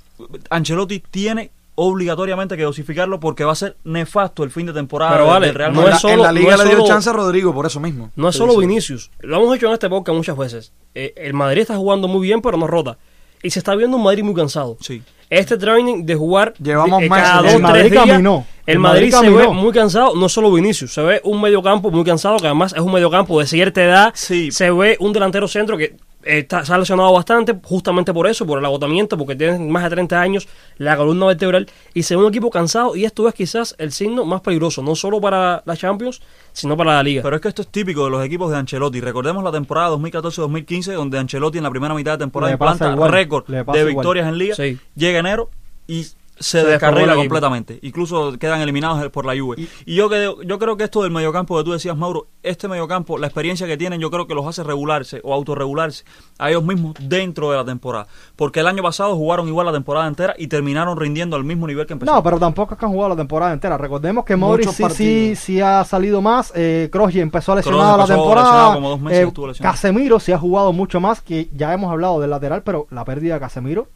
Ancelotti 0.49 0.99
tiene 0.99 1.51
obligatoriamente 1.79 2.57
que 2.57 2.63
dosificarlo 2.63 3.19
porque 3.19 3.43
va 3.43 3.51
a 3.51 3.55
ser 3.55 3.77
nefasto 3.83 4.43
el 4.43 4.49
fin 4.49 4.65
de 4.65 4.73
temporada 4.73 5.11
Pero 5.11 5.23
del- 5.25 5.33
vale, 5.33 5.45
del 5.47 5.55
Real 5.55 5.73
no 5.73 5.81
es 5.83 5.87
la, 5.89 5.93
en 5.93 5.99
solo- 5.99 6.23
la 6.23 6.31
liga 6.31 6.47
no 6.49 6.53
es 6.57 6.59
le 6.63 6.65
dio 6.69 6.77
solo- 6.79 6.87
chance 6.87 7.09
a 7.09 7.13
Rodrigo, 7.13 7.53
por 7.53 7.65
eso 7.67 7.79
mismo. 7.79 8.11
No 8.15 8.29
es 8.29 8.35
solo 8.35 8.53
dice. 8.53 8.65
Vinicius. 8.67 9.11
Lo 9.19 9.37
hemos 9.37 9.55
hecho 9.55 9.67
en 9.67 9.73
este 9.73 9.87
podcast 9.87 10.15
muchas 10.17 10.35
veces. 10.37 10.73
Eh, 10.95 11.13
el 11.15 11.33
Madrid 11.35 11.61
está 11.61 11.75
jugando 11.77 12.07
muy 12.07 12.21
bien, 12.27 12.41
pero 12.41 12.57
no 12.57 12.65
rota. 12.65 12.97
Y 13.43 13.51
se 13.51 13.59
está 13.59 13.75
viendo 13.75 13.95
un 13.97 14.03
Madrid 14.03 14.23
muy 14.23 14.33
cansado. 14.33 14.77
Sí. 14.81 15.03
Este 15.29 15.57
training 15.57 16.03
de 16.05 16.15
jugar 16.15 16.53
Llevamos 16.57 17.03
eh, 17.03 17.09
meses. 17.09 17.23
cada 17.27 17.37
El 17.39 17.43
dos, 17.43 17.51
tres 17.51 17.61
Madrid 17.61 17.91
días, 17.91 18.05
caminó. 18.07 18.45
El 18.65 18.73
El 18.73 18.79
Madrid, 18.79 19.13
Madrid 19.13 19.29
se 19.29 19.37
ve 19.37 19.47
muy 19.53 19.71
cansado, 19.73 20.15
no 20.15 20.27
solo 20.29 20.51
Vinicius, 20.51 20.93
se 20.93 21.01
ve 21.01 21.21
un 21.23 21.39
mediocampo 21.41 21.91
muy 21.91 22.03
cansado, 22.03 22.37
que 22.37 22.47
además 22.47 22.73
es 22.73 22.79
un 22.81 22.91
mediocampo 22.91 23.39
de 23.39 23.45
cierta 23.45 23.83
edad. 23.83 24.11
Sí. 24.15 24.51
Se 24.51 24.71
ve 24.71 24.97
un 24.99 25.13
delantero 25.13 25.47
centro 25.47 25.77
que 25.77 25.95
está, 26.27 26.65
se 26.65 26.73
ha 26.73 26.77
lesionado 26.77 27.11
bastante, 27.13 27.57
justamente 27.63 28.13
por 28.13 28.27
eso, 28.27 28.45
por 28.45 28.59
el 28.59 28.65
agotamiento, 28.65 29.17
porque 29.17 29.35
tiene 29.35 29.59
más 29.59 29.83
de 29.83 29.89
30 29.89 30.19
años, 30.19 30.47
la 30.77 30.97
columna 30.97 31.27
vertebral, 31.27 31.67
y 31.93 32.03
se 32.03 32.15
ve 32.15 32.23
un 32.23 32.29
equipo 32.29 32.49
cansado, 32.49 32.95
y 32.95 33.05
esto 33.05 33.27
es 33.27 33.33
quizás 33.33 33.75
el 33.77 33.91
signo 33.91 34.25
más 34.25 34.41
peligroso, 34.41 34.81
no 34.81 34.95
solo 34.95 35.21
para 35.21 35.63
la 35.65 35.77
Champions, 35.77 36.21
sino 36.53 36.75
para 36.75 36.93
la 36.93 37.03
Liga. 37.03 37.23
Pero 37.23 37.35
es 37.35 37.41
que 37.41 37.47
esto 37.47 37.61
es 37.61 37.67
típico 37.69 38.05
de 38.05 38.11
los 38.11 38.25
equipos 38.25 38.51
de 38.51 38.57
Ancelotti. 38.57 39.01
Recordemos 39.01 39.43
la 39.43 39.51
temporada 39.51 39.95
2014-2015, 39.95 40.93
donde 40.93 41.19
Ancelotti 41.19 41.57
en 41.57 41.63
la 41.63 41.69
primera 41.69 41.93
mitad 41.93 42.13
de 42.13 42.17
temporada 42.19 42.51
implanta 42.51 42.91
igual, 42.91 43.11
récord 43.11 43.45
de 43.47 43.59
igual. 43.59 43.85
victorias 43.85 44.27
en 44.27 44.37
Liga. 44.37 44.55
Sí. 44.55 44.79
Llega 44.95 45.19
enero 45.19 45.49
y 45.87 46.05
se, 46.39 46.61
Se 46.61 46.65
descarrila 46.65 47.15
completamente. 47.15 47.79
Incluso 47.81 48.37
quedan 48.37 48.61
eliminados 48.61 49.09
por 49.09 49.25
la 49.25 49.37
Juve. 49.37 49.67
Y, 49.85 49.95
yo, 49.95 50.09
creo, 50.09 50.41
yo 50.41 50.59
creo 50.59 50.77
que 50.77 50.83
esto 50.83 51.03
del 51.03 51.11
mediocampo 51.11 51.57
que 51.57 51.63
tú 51.63 51.71
decías, 51.71 51.97
Mauro, 51.97 52.27
este 52.43 52.67
mediocampo, 52.67 53.17
la 53.17 53.27
experiencia 53.27 53.67
que 53.67 53.77
tienen, 53.77 53.99
yo 53.99 54.11
creo 54.11 54.27
que 54.27 54.35
los 54.35 54.45
hace 54.45 54.63
regularse 54.63 55.21
o 55.23 55.33
autorregularse 55.33 56.03
a 56.37 56.49
ellos 56.49 56.63
mismos 56.63 56.95
dentro 56.99 57.51
de 57.51 57.57
la 57.57 57.65
temporada. 57.65 58.07
Porque 58.35 58.59
el 58.59 58.67
año 58.67 58.83
pasado 58.83 59.15
jugaron 59.15 59.47
igual 59.47 59.65
la 59.65 59.73
temporada 59.73 60.07
entera 60.07 60.35
y 60.37 60.47
terminaron 60.47 60.97
rindiendo 60.97 61.35
al 61.35 61.43
mismo 61.43 61.67
nivel 61.67 61.85
que 61.85 61.93
empezaron. 61.93 62.17
No, 62.17 62.23
pero 62.23 62.39
tampoco 62.39 62.73
es 62.73 62.79
que 62.79 62.85
han 62.85 62.91
jugado 62.91 63.09
la 63.09 63.15
temporada 63.15 63.53
entera. 63.53 63.77
Recordemos 63.77 64.25
que 64.25 64.35
Modric 64.35 64.69
sí, 64.69 64.83
sí, 64.89 65.35
sí 65.35 65.61
ha 65.61 65.83
salido 65.83 66.21
más. 66.21 66.51
Eh, 66.55 66.89
Kroos 66.91 67.13
ya 67.13 67.21
empezó 67.21 67.55
lesionado 67.55 67.97
la 67.97 68.03
empezó 68.03 68.19
temporada. 68.19 68.73
como 68.73 68.89
dos 68.89 68.99
meses 69.01 69.27
Eh. 69.27 69.61
Casemiro 69.61 70.19
sí 70.19 70.31
ha 70.31 70.37
jugado 70.39 70.73
mucho 70.73 70.99
más. 70.99 71.21
Que 71.21 71.49
ya 71.53 71.73
hemos 71.73 71.91
hablado 71.91 72.19
del 72.19 72.29
lateral, 72.29 72.63
pero 72.63 72.87
la 72.91 73.05
pérdida 73.05 73.35
de 73.35 73.39
Casemiro, 73.39 73.87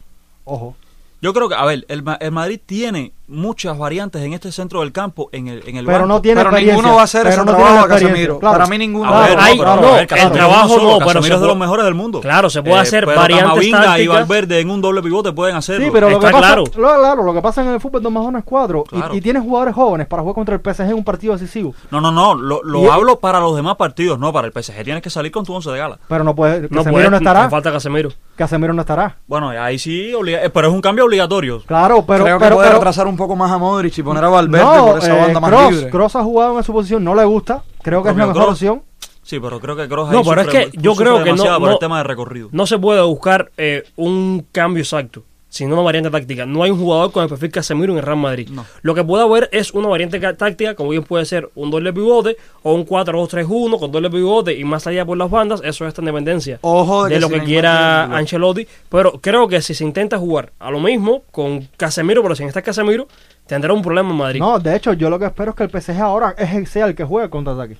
ojo. 0.43 0.75
Yo 1.22 1.34
creo 1.34 1.48
que, 1.48 1.56
a 1.56 1.66
ver, 1.66 1.86
el, 1.88 2.04
el 2.20 2.32
Madrid 2.32 2.60
tiene 2.66 3.14
muchas 3.32 3.78
variantes 3.78 4.22
en 4.22 4.34
este 4.34 4.52
centro 4.52 4.82
del 4.82 4.91
campo, 4.91 5.30
en 5.32 5.48
el, 5.48 5.63
en 5.67 5.78
el 5.78 5.86
Pero 5.86 6.00
banco. 6.00 6.08
no 6.13 6.22
tiene 6.22 6.44
Pero 6.44 6.52
ninguno 6.58 6.96
va 6.96 7.02
a 7.02 7.04
hacer 7.06 7.22
pero 7.24 7.30
ese 7.36 7.38
no 7.46 7.46
tiene 7.56 7.63
trabajo 7.70 7.88
Casemiro. 7.88 8.39
claro. 8.39 8.58
Para 8.58 8.70
mí 8.70 8.78
ninguno. 8.78 9.10
A 9.13 9.20
ver, 9.22 9.32
Claro, 9.32 9.41
no, 9.41 9.46
hay- 9.48 9.58
pero, 9.58 9.76
no, 9.76 9.88
a 9.88 9.91
ver, 9.91 10.08
el 10.12 10.32
trabajo 10.32 10.67
solo, 10.70 11.00
no, 11.00 11.06
pero 11.06 11.22
se 11.24 11.34
es 11.34 11.41
de 11.41 11.48
los 11.48 11.58
mejores 11.58 11.86
del 11.86 11.96
mundo. 11.96 12.20
Claro, 12.22 12.50
se 12.50 12.62
puede 12.62 12.80
hacer 12.80 13.06
pero 13.06 13.20
variantes 13.20 13.65
y. 13.65 14.08
Valverde 14.08 14.60
en 14.60 14.70
un 14.70 14.82
doble 14.82 15.02
pivote 15.02 15.32
pueden 15.32 15.56
hacerlo. 15.56 15.86
Sí, 15.86 15.91
pero 15.91 16.10
lo 16.10 16.20
que, 16.20 16.28
pasa, 16.28 16.38
claro. 16.39 16.63
lo, 16.65 16.72
claro, 17.00 17.24
lo 17.24 17.34
que 17.34 17.41
pasa 17.41 17.62
en 17.62 17.70
el 17.70 17.80
fútbol 17.80 18.04
dos 18.04 18.12
más 18.12 18.24
uno 18.26 18.38
es 18.38 18.44
cuatro. 18.44 18.84
Y- 18.91 18.96
Claro. 18.98 19.15
Y, 19.15 19.22
tienes 19.22 19.41
jugadores 19.44 19.74
jóvenes 19.74 20.08
para 20.08 20.22
jugar 20.22 20.36
contra 20.36 20.56
el 20.56 20.62
PSG 20.62 20.82
en 20.89 20.94
un 20.96 21.04
partido 21.04 21.34
decisivo. 21.34 21.74
No, 21.89 22.02
no, 22.02 22.12
no, 22.12 22.36
lo, 22.36 22.62
lo 22.63 22.84
Y- 22.84 22.88
hablo 22.88 23.20
para 23.20 23.39
los 23.39 23.56
demás 23.56 23.76
partidos, 23.78 24.20
no 24.20 24.32
para 24.34 24.48
el 24.48 24.54
PSG. 24.54 24.84
Tienes 24.84 25.02
que 25.02 25.10
salir 25.10 25.32
con 25.32 25.46
tu 25.46 25.54
once 25.54 25.70
de 25.72 25.78
gala. 25.78 25.98
Pero 26.08 26.24
no 26.24 26.36
puede. 26.36 26.62
No 26.63 26.67
Casemiro 26.70 26.91
puede, 26.91 27.10
no 27.10 27.17
estará. 27.17 27.50
falta 27.50 27.72
Casemiro. 27.72 28.10
Casemiro 28.36 28.74
no 28.74 28.82
estará. 28.82 29.17
Bueno, 29.28 29.50
ahí 29.50 29.78
sí, 29.80 30.13
obliga- 30.13 30.44
eh, 30.44 30.50
pero 30.50 30.67
es 30.67 30.74
un 30.74 30.82
cambio 30.82 31.06
obligatorio. 31.06 31.62
Claro, 31.65 32.04
pero. 32.06 32.24
Creo 32.26 32.38
que 32.38 32.44
pero, 32.44 32.56
puede 32.56 32.67
pero- 32.70 32.80
retrasar 32.80 33.08
un 33.08 33.17
poco 33.22 33.36
más 33.36 33.52
a 33.52 33.58
Modric 33.58 33.98
y 33.98 34.04
poner 34.04 34.24
a 34.24 34.30
Valverde 34.30 34.66
no, 34.66 34.86
por 34.88 34.98
esa 34.98 35.16
eh, 35.18 35.22
banda 35.22 35.40
más 35.40 35.50
Kroos, 35.52 35.72
libre. 35.74 35.90
Kroos 35.90 36.16
ha 36.16 36.24
jugado 36.24 36.58
en 36.58 36.64
su 36.64 36.74
posición, 36.74 37.04
no 37.04 37.16
le 37.16 37.24
gusta. 37.26 37.64
Creo 37.82 38.04
que 38.04 38.10
es 38.10 38.16
la 38.16 38.26
mejor 38.28 38.42
Kroos. 38.44 38.50
opción. 38.54 38.82
Sí, 39.24 39.40
pero 39.40 39.60
creo 39.60 39.76
que 39.76 39.88
Kroos 39.88 40.12
No, 40.12 40.24
pero 40.24 40.42
es 40.42 40.48
que 40.48 40.72
yo 40.78 40.96
creo 40.96 41.24
que 41.24 41.32
no- 41.34 41.44
por 41.44 41.62
no- 41.62 41.72
el 41.72 41.80
tema 41.80 42.00
de 42.00 42.04
recorrido. 42.04 42.50
No 42.52 42.66
se 42.66 42.78
puede 42.80 43.02
buscar 43.02 43.52
eh, 43.58 43.84
un 43.96 44.46
cambio 44.52 44.82
exacto, 44.84 45.24
sino 45.54 45.74
una 45.76 45.84
variante 45.84 46.10
táctica. 46.10 46.46
No 46.46 46.64
hay 46.64 46.72
un 46.72 46.80
jugador 46.80 47.12
con 47.12 47.24
el 47.24 47.30
perfil 47.30 47.52
Casemiro 47.52 47.92
en 47.92 48.00
el 48.00 48.06
Real 48.06 48.18
Madrid. 48.18 48.48
No. 48.50 48.66
Lo 48.84 48.96
que 48.96 49.04
puede 49.04 49.22
haber 49.24 49.50
es 49.52 49.74
una 49.74 49.90
variante 49.90 50.20
ca- 50.22 50.34
táctica, 50.38 50.76
como 50.76 50.92
bien 50.92 51.04
puede 51.04 51.26
ser 51.26 51.50
un 51.56 51.70
doble 51.70 51.92
pivote 51.92 52.38
o 52.64 52.74
un 52.74 52.86
4-2-3-1 52.86 53.78
con 53.78 53.92
doble 53.92 54.10
pivote 54.10 54.54
y 54.58 54.64
más 54.64 54.88
allá 54.88 55.06
por 55.06 55.18
las 55.18 55.30
bandas. 55.30 55.60
Eso 55.64 55.84
es 55.84 55.90
esta 55.90 56.02
independencia 56.02 56.58
Ojo 56.62 57.04
de 57.04 57.10
de 57.10 57.16
que 57.16 57.20
lo 57.22 57.30
que 57.30 57.44
quiera. 57.44 58.04
Ancelotti. 58.06 58.66
Pero 58.90 59.20
creo 59.20 59.48
que 59.50 59.62
si 59.62 59.74
se 59.74 59.84
intenta 59.84 60.18
jugar 60.18 60.54
a 60.58 60.72
lo 60.72 60.80
mismo 60.80 61.24
con 61.32 61.68
Casemiro, 61.78 62.24
pero 62.24 62.34
sin 62.36 62.48
estar 62.48 62.64
Casemiro, 62.64 63.08
tendrá 63.46 63.74
un 63.74 63.82
problema 63.82 64.10
en 64.12 64.16
Madrid. 64.16 64.40
No, 64.40 64.58
de 64.58 64.76
hecho, 64.76 64.94
yo 64.94 65.10
lo 65.10 65.20
que 65.20 65.26
espero 65.26 65.52
es 65.52 65.58
que 65.58 65.64
el 65.64 65.70
PSG 65.82 66.00
ahora 66.02 66.34
es 66.38 66.54
el, 66.54 66.66
sea 66.68 66.86
el 66.86 66.96
que 66.96 67.04
juegue 67.04 67.30
contra 67.30 67.54
ataque. 67.54 67.76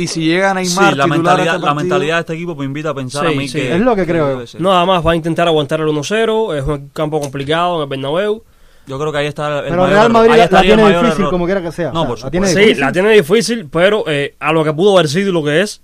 Y 0.00 0.06
si 0.06 0.20
llega 0.24 0.50
Sí, 0.50 0.54
Neymar 0.56 0.96
la 0.96 1.04
titular 1.04 1.04
a 1.04 1.08
mentalidad, 1.08 1.38
este 1.54 1.58
la 1.66 1.66
partido, 1.66 1.74
mentalidad 1.74 2.14
de 2.16 2.20
este 2.20 2.34
equipo 2.34 2.54
me 2.56 2.64
invita 2.64 2.90
a 2.90 2.94
pensar 2.94 3.26
a 3.26 3.30
Sí, 3.30 3.36
mí 3.36 3.48
sí. 3.48 3.58
que 3.58 3.74
Es 3.74 3.80
lo 3.80 3.96
que 3.96 4.06
creo. 4.06 4.42
No, 4.58 4.76
además 4.76 5.06
va 5.06 5.12
a 5.12 5.16
intentar 5.16 5.46
aguantar 5.48 5.80
el 5.80 5.86
1-0. 5.88 6.56
Es 6.56 6.64
un 6.64 6.88
campo 6.90 7.20
complicado 7.20 7.76
en 7.76 7.82
el 7.82 7.88
Bernabéu. 7.88 8.42
Yo 8.86 8.98
creo 8.98 9.12
que 9.12 9.18
ahí 9.18 9.26
está 9.26 9.58
el 9.58 9.64
Pero 9.64 9.76
mayor 9.82 9.90
Real. 9.98 10.10
Madrid 10.12 10.30
la, 10.30 10.36
la 10.50 10.60
tiene 10.62 10.88
difícil 10.88 11.10
error. 11.20 11.30
como 11.30 11.44
quiera 11.44 11.60
que 11.62 11.72
sea. 11.72 11.92
No, 11.92 12.02
O 12.02 12.06
sea, 12.06 12.08
por 12.14 12.24
la 12.24 12.30
tiene 12.30 12.46
supuesto. 12.46 12.58
Sí, 12.60 12.64
difícil. 12.66 12.80
la 12.86 12.92
tiene 12.92 13.10
difícil, 13.10 13.68
pero 13.70 14.04
eh, 14.06 14.34
a 14.40 14.52
lo 14.52 14.64
que 14.64 14.72
pudo 14.72 14.96
haber 14.96 15.08
sido 15.10 15.28
y 15.28 15.32
lo 15.32 15.44
que 15.44 15.60
es, 15.60 15.82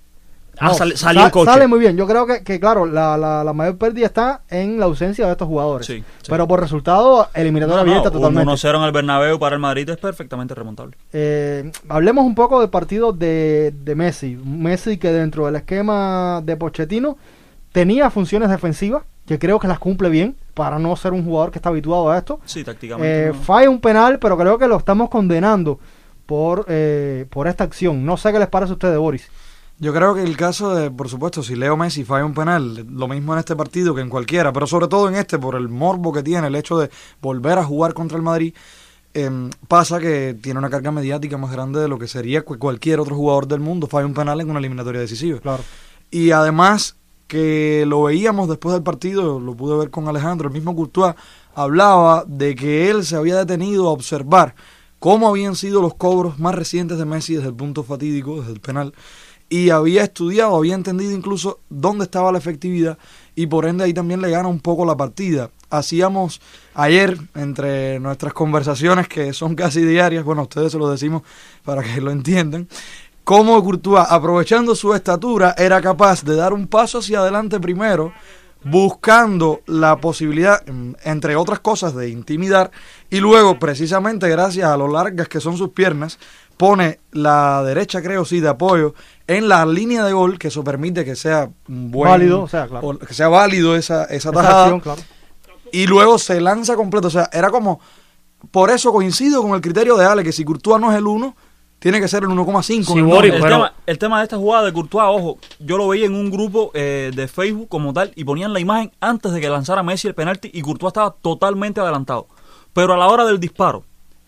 sal- 0.73 0.97
salió 0.97 1.29
coche. 1.31 1.51
Sale 1.51 1.67
muy 1.67 1.79
bien. 1.79 1.95
Yo 1.97 2.07
creo 2.07 2.25
que, 2.25 2.43
que 2.43 2.59
claro, 2.59 2.85
la, 2.85 3.17
la, 3.17 3.43
la 3.43 3.53
mayor 3.53 3.77
pérdida 3.77 4.05
está 4.05 4.41
en 4.49 4.79
la 4.79 4.85
ausencia 4.85 5.25
de 5.25 5.31
estos 5.31 5.47
jugadores. 5.47 5.85
Sí, 5.87 5.97
sí. 6.21 6.27
Pero 6.29 6.47
por 6.47 6.59
resultado, 6.59 7.27
eliminatoria 7.33 7.83
No, 7.83 7.89
abierta 7.89 8.11
totalmente. 8.11 8.51
1-0 8.51 8.75
en 8.77 8.83
el 8.83 8.91
Bernabéu 8.91 9.39
para 9.39 9.55
el 9.55 9.61
Madrid 9.61 9.89
es 9.89 9.97
perfectamente 9.97 10.53
remontable. 10.55 10.97
Eh, 11.13 11.71
hablemos 11.89 12.25
un 12.25 12.35
poco 12.35 12.59
del 12.61 12.69
partido 12.69 13.11
de, 13.13 13.73
de 13.83 13.95
Messi. 13.95 14.37
Messi 14.43 14.97
que 14.97 15.11
dentro 15.11 15.45
del 15.45 15.55
esquema 15.57 16.41
de 16.43 16.55
Pochettino 16.57 17.17
tenía 17.71 18.09
funciones 18.09 18.49
defensivas, 18.49 19.03
que 19.25 19.39
creo 19.39 19.59
que 19.59 19.67
las 19.67 19.79
cumple 19.79 20.09
bien, 20.09 20.35
para 20.53 20.79
no 20.79 20.95
ser 20.95 21.11
un 21.13 21.25
jugador 21.25 21.51
que 21.51 21.57
está 21.59 21.69
habituado 21.69 22.09
a 22.11 22.17
esto. 22.17 22.39
Sí, 22.45 22.63
tácticamente. 22.63 23.25
Eh, 23.25 23.31
no. 23.33 23.41
Falla 23.41 23.69
un 23.69 23.81
penal, 23.81 24.19
pero 24.19 24.37
creo 24.37 24.57
que 24.57 24.67
lo 24.67 24.77
estamos 24.77 25.09
condenando 25.09 25.79
por, 26.25 26.65
eh, 26.69 27.25
por 27.29 27.47
esta 27.47 27.63
acción. 27.65 28.05
No 28.05 28.17
sé 28.17 28.31
qué 28.31 28.39
les 28.39 28.47
parece 28.47 28.71
a 28.71 28.73
ustedes, 28.75 28.97
Boris. 28.97 29.29
Yo 29.77 29.93
creo 29.93 30.15
que 30.15 30.23
el 30.23 30.37
caso 30.37 30.73
de, 30.73 30.89
por 30.89 31.09
supuesto, 31.09 31.43
si 31.43 31.55
Leo 31.55 31.75
Messi 31.75 32.05
falla 32.05 32.23
un 32.25 32.33
penal, 32.33 32.85
lo 32.89 33.07
mismo 33.09 33.33
en 33.33 33.39
este 33.39 33.55
partido 33.57 33.93
que 33.93 34.01
en 34.01 34.09
cualquiera, 34.09 34.53
pero 34.53 34.67
sobre 34.67 34.87
todo 34.87 35.09
en 35.09 35.15
este, 35.15 35.37
por 35.37 35.55
el 35.55 35.67
morbo 35.67 36.13
que 36.13 36.23
tiene, 36.23 36.47
el 36.47 36.55
hecho 36.55 36.77
de 36.77 36.89
volver 37.21 37.57
a 37.57 37.63
jugar 37.65 37.93
contra 37.93 38.15
el 38.15 38.23
Madrid, 38.23 38.53
em, 39.13 39.49
pasa 39.67 39.99
que 39.99 40.37
tiene 40.41 40.59
una 40.59 40.69
carga 40.69 40.91
mediática 40.91 41.37
más 41.37 41.51
grande 41.51 41.81
de 41.81 41.89
lo 41.89 41.99
que 41.99 42.07
sería 42.07 42.43
cu- 42.43 42.57
cualquier 42.57 43.01
otro 43.01 43.15
jugador 43.15 43.47
del 43.47 43.59
mundo 43.59 43.87
falla 43.87 44.05
un 44.05 44.13
penal 44.13 44.39
en 44.39 44.49
una 44.49 44.59
eliminatoria 44.59 45.01
decisiva. 45.01 45.39
Claro. 45.39 45.63
Y 46.09 46.31
además 46.31 46.95
que 47.27 47.83
lo 47.85 48.03
veíamos 48.03 48.47
después 48.47 48.71
del 48.73 48.83
partido, 48.83 49.39
lo 49.41 49.55
pude 49.55 49.77
ver 49.77 49.89
con 49.89 50.07
Alejandro, 50.07 50.47
el 50.47 50.53
mismo 50.53 50.73
Courtois 50.75 51.15
hablaba 51.53 52.23
de 52.27 52.55
que 52.55 52.89
él 52.89 53.03
se 53.03 53.15
había 53.17 53.35
detenido 53.35 53.87
a 53.89 53.91
observar 53.91 54.55
cómo 54.99 55.27
habían 55.27 55.55
sido 55.55 55.81
los 55.81 55.95
cobros 55.95 56.39
más 56.39 56.55
recientes 56.55 56.97
de 56.97 57.05
Messi 57.05 57.35
desde 57.35 57.49
el 57.49 57.55
punto 57.55 57.83
fatídico, 57.83 58.39
desde 58.39 58.53
el 58.53 58.59
penal, 58.61 58.93
y 59.49 59.69
había 59.69 60.03
estudiado, 60.03 60.55
había 60.55 60.75
entendido 60.75 61.11
incluso 61.11 61.59
dónde 61.69 62.05
estaba 62.05 62.31
la 62.31 62.37
efectividad 62.37 62.97
y 63.35 63.47
por 63.47 63.65
ende 63.65 63.83
ahí 63.83 63.93
también 63.93 64.21
le 64.21 64.29
gana 64.29 64.47
un 64.47 64.59
poco 64.59 64.85
la 64.85 64.97
partida. 64.97 65.51
Hacíamos 65.69 66.41
ayer 66.73 67.17
entre 67.35 67.99
nuestras 67.99 68.33
conversaciones 68.33 69.07
que 69.07 69.33
son 69.33 69.55
casi 69.55 69.81
diarias, 69.81 70.23
bueno, 70.23 70.43
ustedes 70.43 70.71
se 70.71 70.77
lo 70.77 70.89
decimos 70.89 71.23
para 71.63 71.83
que 71.83 72.01
lo 72.01 72.11
entiendan, 72.11 72.67
cómo 73.23 73.61
Courtois, 73.63 74.05
aprovechando 74.09 74.75
su 74.75 74.93
estatura, 74.93 75.55
era 75.57 75.81
capaz 75.81 76.23
de 76.23 76.35
dar 76.35 76.53
un 76.53 76.67
paso 76.67 76.99
hacia 76.99 77.19
adelante 77.19 77.59
primero, 77.59 78.13
buscando 78.63 79.61
la 79.67 79.97
posibilidad, 79.97 80.65
mm, 80.65 80.93
entre 81.03 81.35
otras 81.35 81.59
cosas, 81.59 81.93
de 81.95 82.09
intimidar, 82.09 82.71
y 83.09 83.19
luego, 83.19 83.59
precisamente 83.59 84.27
gracias 84.29 84.67
a 84.67 84.77
lo 84.77 84.87
largas 84.87 85.27
que 85.27 85.39
son 85.39 85.55
sus 85.57 85.69
piernas, 85.69 86.17
pone 86.57 86.99
la 87.11 87.63
derecha, 87.63 88.01
creo, 88.01 88.25
sí, 88.25 88.39
de 88.39 88.49
apoyo 88.49 88.93
en 89.27 89.47
la 89.47 89.65
línea 89.65 90.03
de 90.03 90.13
gol, 90.13 90.37
que 90.37 90.49
eso 90.49 90.63
permite 90.63 91.03
que 91.03 91.15
sea 91.15 91.49
buen, 91.67 92.11
Válido, 92.11 92.43
o 92.43 92.47
sea, 92.47 92.67
claro. 92.67 92.87
o 92.87 92.99
que 92.99 93.13
sea 93.13 93.27
válido 93.27 93.75
esa, 93.75 94.03
esa 94.05 94.15
Esa 94.15 94.31
tajada 94.31 94.63
acción, 94.63 94.79
claro. 94.81 95.01
y 95.71 95.87
luego 95.87 96.17
se 96.17 96.39
lanza 96.39 96.75
completo. 96.75 97.07
O 97.07 97.11
sea, 97.11 97.29
era 97.31 97.49
como. 97.49 97.79
Por 98.51 98.69
eso 98.69 98.91
coincido 98.91 99.41
con 99.41 99.53
el 99.55 99.61
criterio 99.61 99.97
de 99.97 100.05
Ale, 100.05 100.23
que 100.23 100.31
si 100.31 100.45
Courtois 100.45 100.79
no 100.79 100.91
es 100.91 100.97
el 100.99 101.07
uno, 101.07 101.35
tiene 101.79 101.99
que 101.99 102.07
ser 102.07 102.23
el 102.23 102.29
1,5. 102.29 102.63
Sí, 102.63 102.93
el 102.93 103.33
el, 103.33 103.41
tema, 103.41 103.73
el 103.87 103.97
tema 103.97 104.17
de 104.19 104.23
esta 104.23 104.37
jugada 104.37 104.65
de 104.65 104.73
Courtois, 104.73 105.05
ojo, 105.07 105.39
yo 105.59 105.77
lo 105.77 105.87
veía 105.87 106.05
en 106.05 106.13
un 106.13 106.29
grupo 106.29 106.69
eh, 106.75 107.11
de 107.15 107.27
Facebook 107.27 107.69
como 107.69 107.91
tal 107.91 108.11
y 108.15 108.23
ponían 108.23 108.53
la 108.53 108.59
imagen 108.59 108.91
antes 108.99 109.31
de 109.31 109.41
que 109.41 109.49
lanzara 109.49 109.81
Messi 109.81 110.07
el 110.07 110.13
penalti 110.13 110.51
y 110.53 110.61
Courtois 110.61 110.91
estaba 110.91 111.15
totalmente 111.21 111.81
adelantado. 111.81 112.27
Pero 112.73 112.93
a 112.93 112.97
la 112.97 113.07
hora 113.07 113.25
del 113.25 113.39
disparo, 113.39 113.83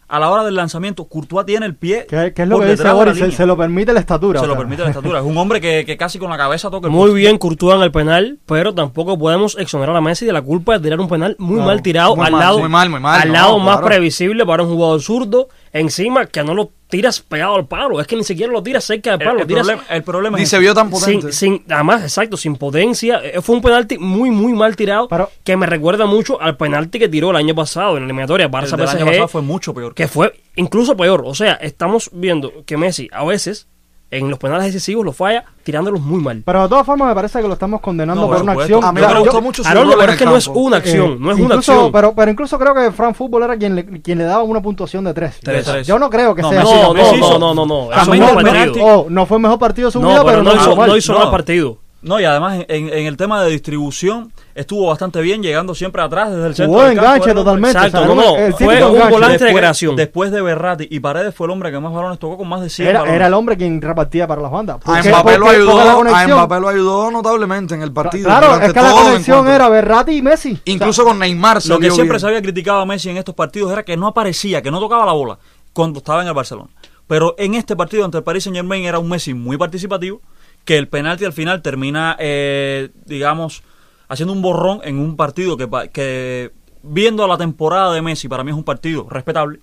a 0.10 0.20
la 0.20 0.30
hora 0.30 0.44
del 0.46 0.56
lanzamiento, 0.56 1.06
Courtois 1.06 1.46
tiene 1.46 1.66
el 1.66 1.76
pie. 1.76 2.06
¿Qué, 2.10 2.34
qué 2.34 2.44
es 2.44 2.48
lo 2.48 2.60
que 2.60 2.68
dice 2.68 2.90
Boris? 2.92 3.18
Se, 3.18 3.32
se 3.32 3.46
lo 3.46 3.58
permite 3.58 3.92
la 3.94 4.00
estatura. 4.00 4.40
Se 4.40 4.46
o 4.46 4.48
lo 4.48 4.54
sea. 4.54 4.60
permite 4.60 4.84
la 4.84 4.90
estatura. 4.90 5.20
Es 5.20 5.26
un 5.26 5.38
hombre 5.38 5.60
que, 5.60 5.84
que 5.86 5.98
casi 5.98 6.18
con 6.18 6.30
la 6.30 6.38
cabeza 6.38 6.70
toca 6.70 6.88
el 6.88 6.94
Muy 6.94 7.14
bien 7.14 7.38
Courtois 7.38 7.76
en 7.76 7.82
el 7.82 7.92
penal, 7.92 8.40
pero 8.46 8.74
tampoco 8.74 9.18
podemos 9.20 9.58
exonerar 9.58 9.96
a 9.96 10.02
Messi 10.02 10.26
de 10.26 10.34
la 10.34 10.42
culpa 10.42 10.74
de 10.74 10.80
tirar 10.84 11.00
un 11.00 11.10
penal 11.10 11.36
muy 11.40 11.56
Claro, 11.56 11.68
mal 11.68 11.82
tirado 11.82 12.16
muy 12.16 12.26
al 12.26 12.32
mal, 12.32 12.42
lado, 12.42 12.60
muy 12.60 12.70
mal, 12.70 12.90
muy 12.90 13.00
mal, 13.00 13.22
al 13.22 13.28
no, 13.28 13.34
lado 13.34 13.60
más 13.60 13.78
claro. 13.78 13.88
previsible 13.88 14.46
para 14.46 14.64
un 14.64 14.70
jugador 14.70 15.02
zurdo, 15.02 15.50
encima 15.80 16.26
que 16.26 16.44
no 16.44 16.54
lo 16.54 16.72
tiras 16.90 17.20
pegado 17.20 17.56
al 17.56 17.68
palo, 17.68 18.00
es 18.00 18.08
que 18.08 18.16
ni 18.16 18.24
siquiera 18.24 18.52
lo 18.52 18.64
tiras 18.64 18.84
cerca 18.86 19.12
del 19.12 19.22
El, 19.22 19.28
palo, 19.28 19.42
el 19.42 19.48
tiras 19.48 19.68
problema, 19.68 19.88
el 19.90 20.04
problema 20.04 20.38
Ni 20.38 20.44
es 20.44 20.50
se 20.50 20.58
vio 20.60 20.74
tan 20.74 20.90
potente. 20.90 21.32
sin, 21.34 21.60
sin, 21.60 21.72
además, 21.74 22.04
exacto, 22.04 22.38
sin 22.38 22.56
potencia. 22.56 23.20
Eh, 23.24 23.42
Fue 23.42 23.56
un 23.58 23.62
penalti 23.62 23.98
muy, 23.98 24.32
muy 24.32 24.54
mal 24.54 24.76
tirado 24.76 25.08
Pero- 25.10 25.30
que 25.44 25.58
me 25.58 25.66
recuerda 25.66 26.06
mucho 26.06 26.42
al 26.42 26.56
penalti 26.56 26.98
que 27.00 27.10
tiró 27.10 27.32
el 27.32 27.36
año 27.36 27.54
pasado 27.56 27.98
en 27.98 28.04
la 28.04 28.06
eliminatoria 28.06 28.46
el 28.46 28.52
del 28.52 28.88
año 28.88 29.06
pasado 29.06 29.28
fue 29.28 29.42
mucho 29.42 29.74
peor. 29.74 29.94
que 29.94 30.08
fue 30.08 30.34
incluso 30.56 30.96
peor. 30.96 31.24
O 31.26 31.36
sea, 31.36 31.54
estamos 31.56 32.10
viendo 32.14 32.52
que 32.66 32.78
Messi 32.78 33.10
a 33.12 33.26
veces 33.26 33.68
en 34.10 34.30
los 34.30 34.40
penales 34.40 34.68
decisivos 34.68 35.04
lo 35.04 35.12
falla 35.12 35.44
tirándolos 35.64 36.00
muy 36.00 36.22
mal. 36.22 36.42
Pero 36.46 36.64
de 36.64 36.70
todas 36.70 36.86
formas 36.86 37.10
me 37.10 37.16
parece 37.16 37.42
que 37.42 37.48
lo 37.48 37.54
estamos 37.56 37.82
condenando 37.82 38.22
No, 38.22 38.28
por 38.30 38.42
una 38.42 38.54
supuesto. 38.54 38.78
acción. 38.78 38.90
A 38.90 38.94
mí 38.94 39.14
me 39.14 39.20
gustó 39.20 39.42
mucho 39.42 39.64
su 39.64 39.70
Haroldo, 39.70 39.92
rol 39.92 39.94
en 39.94 40.00
pero 40.00 40.12
es 40.14 40.18
que 40.18 40.26
no 40.26 40.38
es 40.38 40.46
campo. 40.46 40.60
una 40.62 40.78
acción, 40.78 41.12
Eh, 41.12 41.18
no 41.20 41.32
es 41.32 41.36
una 41.38 41.44
incluso- 41.46 41.72
acción. 41.74 41.92
Pero, 41.92 42.14
pero 42.16 42.32
incluso 42.32 42.58
creo 42.60 42.74
que 42.74 42.92
Fran 42.92 43.14
Fútbol 43.16 43.44
era 43.44 43.58
quien 43.58 43.76
le, 43.76 43.86
quien 44.02 44.18
le 44.18 44.24
daba 44.24 44.44
una 44.44 44.62
puntuación 44.62 45.04
de 45.04 45.14
3. 45.14 45.40
Tres, 45.44 45.66
tres. 45.66 45.86
Yo 45.88 46.00
no 46.00 46.10
creo 46.10 46.34
que 46.34 46.42
No, 46.42 46.50
sea 46.50 46.60
Messi 46.62 46.74
así. 46.74 46.82
no, 46.82 46.94
no, 46.94 47.40
no, 47.40 47.40
no, 47.40 47.54
no, 47.54 47.66
no. 47.66 48.06
No 48.06 48.14
el 48.14 48.72
oh, 48.82 49.08
no 49.10 49.26
fue 49.26 49.38
el 49.38 49.44
mejor 49.44 49.60
partido 49.60 49.88
de 49.90 49.92
su 49.92 50.00
No, 50.02 50.08
vida, 50.10 50.24
pero 50.24 50.42
no 50.42 50.52
hizo 50.54 50.62
hizo, 50.62 50.76
mal. 50.78 50.90
no 50.90 50.98
hizo 50.98 51.14
No. 51.14 51.20
mal 51.20 51.32
partido. 51.32 51.78
No, 52.00 52.20
y 52.20 52.26
además 52.26 52.60
en, 52.68 52.90
en 52.90 53.06
el 53.08 53.18
tema 53.18 53.44
de 53.44 53.50
distribución 53.50 54.32
estuvo 54.54 54.88
bastante 54.88 55.20
bien, 55.20 55.42
llegando 55.42 55.74
siempre 55.74 56.02
atrás 56.02 56.30
desde 56.30 56.46
el 56.48 56.56
centro. 56.56 56.74
Jugó 56.74 56.84
del 56.88 56.96
campo, 56.96 57.12
enganche 57.16 57.34
totalmente. 57.34 57.78
Exacto, 57.78 58.06
no, 58.06 58.16
no, 58.16 58.38
el 58.38 58.54
fue 58.54 58.68
un 58.84 58.92
enganche. 58.96 59.10
volante 59.12 59.38
de 59.40 59.44
Después- 59.46 59.58
creación. 59.58 59.96
Después 59.96 60.32
de 60.32 60.42
Berratti 60.44 60.88
y 60.92 61.00
Paredes 61.00 61.34
fue 61.34 61.46
el 61.48 61.52
hombre 61.52 61.72
que 61.72 61.80
más 61.80 61.92
balones 61.92 62.20
tocó 62.20 62.38
con 62.38 62.48
más 62.48 62.62
de 62.62 62.70
100 62.70 62.88
Era, 62.90 63.00
balones. 63.00 63.16
era 63.16 63.28
el 63.28 63.34
hombre 63.34 63.58
quien 63.58 63.82
repartía 63.82 64.28
para 64.28 64.42
las 64.42 64.52
bandas. 64.52 64.78
¿Por 64.78 64.96
A? 64.96 65.02
Mbappé, 65.04 65.38
lo 65.40 65.50
ayudó, 65.50 65.72
porque 65.72 65.86
la 65.86 65.92
a 65.92 65.96
conexión- 65.96 66.38
Mbappé 66.38 66.60
lo 66.62 66.68
ayudó 66.70 67.12
notablemente 67.12 67.74
en 67.76 67.82
el 67.82 67.92
partido. 67.92 68.26
Claro, 68.26 68.56
es 68.62 68.74
que 68.74 68.82
la 68.82 68.92
conexión 68.92 69.48
era 69.48 69.68
Berratti 69.70 70.12
y 70.12 70.22
Messi. 70.22 70.60
Incluso 70.66 71.04
con 71.04 71.18
Neymar 71.18 71.62
se 71.62 71.70
Lo 71.70 71.80
que 71.80 71.90
siempre 71.90 72.14
bien. 72.14 72.20
se 72.20 72.28
había 72.28 72.42
criticado 72.44 72.80
a 72.82 72.86
Messi 72.86 73.10
en 73.10 73.18
estos 73.18 73.34
partidos 73.34 73.72
era 73.72 73.84
que 73.84 73.98
no 73.98 74.06
aparecía, 74.08 74.62
que 74.62 74.70
no 74.70 74.80
tocaba 74.80 75.04
la 75.06 75.14
bola 75.14 75.40
cuando 75.74 75.98
estaba 75.98 76.22
en 76.22 76.28
el 76.28 76.34
Barcelona. 76.36 76.70
Pero 77.08 77.34
en 77.38 77.56
este 77.56 77.76
partido 77.76 78.06
ante 78.06 78.18
el 78.18 78.24
Paris 78.24 78.44
Saint 78.44 78.56
Germain 78.56 78.84
era 78.86 79.00
un 79.00 79.10
Messi 79.10 79.34
muy 79.34 79.58
participativo, 79.58 80.22
que 80.68 80.78
el 80.78 80.90
penalti 80.90 81.24
al 81.24 81.32
final 81.32 81.62
termina, 81.62 82.18
eh, 82.20 82.90
digamos, 83.06 83.64
haciendo 84.10 84.34
un 84.34 84.42
borrón 84.42 84.82
en 84.84 85.00
un 85.00 85.16
partido 85.16 85.56
que, 85.56 85.70
que 85.94 86.52
viendo 86.84 87.26
la 87.26 87.38
temporada 87.38 87.94
de 87.94 88.02
Messi, 88.02 88.28
para 88.28 88.44
mí 88.44 88.52
es 88.52 88.58
un 88.58 88.66
partido 88.66 89.08
respetable. 89.10 89.62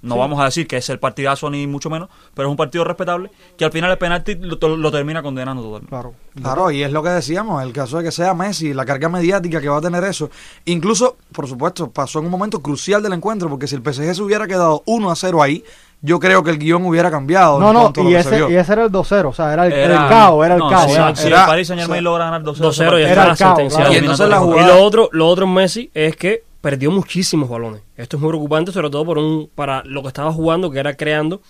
No 0.00 0.16
vamos 0.16 0.40
a 0.40 0.44
decir 0.44 0.66
que 0.66 0.76
es 0.76 0.88
el 0.88 0.98
partidazo 0.98 1.50
ni 1.50 1.66
mucho 1.66 1.90
menos, 1.90 2.08
pero 2.32 2.48
es 2.48 2.50
un 2.50 2.56
partido 2.56 2.84
respetable 2.84 3.30
que 3.58 3.64
al 3.66 3.72
final 3.72 3.90
el 3.90 3.98
penalti 3.98 4.36
lo, 4.36 4.76
lo 4.76 4.92
termina 4.92 5.22
condenando 5.22 5.62
totalmente. 5.62 5.90
Claro. 5.90 6.14
Claro, 6.40 6.70
y 6.70 6.82
es 6.82 6.92
lo 6.92 7.02
que 7.02 7.10
decíamos, 7.10 7.62
el 7.62 7.72
caso 7.72 7.98
de 7.98 8.04
que 8.04 8.12
sea 8.12 8.32
Messi, 8.32 8.72
la 8.72 8.86
carga 8.86 9.10
mediática 9.10 9.60
que 9.60 9.68
va 9.68 9.78
a 9.78 9.80
tener 9.82 10.04
eso. 10.04 10.30
Incluso, 10.64 11.18
por 11.32 11.48
supuesto, 11.48 11.90
pasó 11.90 12.20
en 12.20 12.26
un 12.26 12.30
momento 12.30 12.62
crucial 12.62 13.02
del 13.02 13.12
encuentro, 13.12 13.50
porque 13.50 13.66
si 13.66 13.74
el 13.74 13.82
PSG 13.82 14.14
se 14.14 14.22
hubiera 14.22 14.46
quedado 14.46 14.82
1 14.86 15.10
a 15.10 15.16
0 15.16 15.42
ahí, 15.42 15.64
yo 16.06 16.18
creo 16.20 16.42
que 16.42 16.50
el 16.50 16.58
guion 16.58 16.84
hubiera 16.86 17.10
cambiado. 17.10 17.58
No, 17.58 17.72
no, 17.72 17.92
y 18.08 18.14
ese, 18.14 18.48
y 18.48 18.54
ese 18.54 18.72
era 18.72 18.84
el 18.84 18.90
2-0, 18.90 19.28
o 19.28 19.32
sea, 19.32 19.52
era 19.52 19.66
el, 19.66 19.72
Era- 19.72 20.04
el 20.04 20.08
caos, 20.08 20.44
era 20.46 20.54
el 20.54 20.60
no, 20.60 20.70
caos. 20.70 20.84
Si, 20.86 20.92
era- 20.92 21.16
si 21.16 21.26
era- 21.26 21.40
el 21.42 21.46
Paris 21.46 21.68
Saint 21.68 21.80
Germain 21.82 21.98
o 21.98 22.02
sea, 22.02 22.10
logra 22.10 22.24
ganar 22.26 22.42
2-0, 22.42 22.56
2-0 22.56 22.98
y 22.98 23.02
Era 23.02 23.10
está 23.10 23.22
el 23.22 23.36
caos, 23.36 23.38
sentenciado. 23.38 23.84
claro. 23.84 23.92
Y 23.92 23.96
entonces 23.98 24.28
la 24.28 24.36
Y 24.36 24.38
jugada- 24.40 24.68
lo 24.68 24.82
otro, 24.84 25.08
lo 25.12 25.28
otro 25.28 25.44
en 25.44 25.54
Messi 25.54 25.90
es 25.92 26.16
que 26.16 26.42
perdió 26.60 26.90
muchísimos 26.90 27.48
balones. 27.48 27.82
Esto 27.96 28.16
es 28.16 28.20
muy 28.22 28.30
preocupante, 28.30 28.72
sobre 28.72 28.90
todo 28.90 29.04
por 29.04 29.18
un, 29.18 29.48
para 29.54 29.82
lo 29.84 30.02
que 30.02 30.08
estaba 30.08 30.32
jugando, 30.32 30.70
que 30.70 30.78
era 30.78 30.94
creando. 30.96 31.40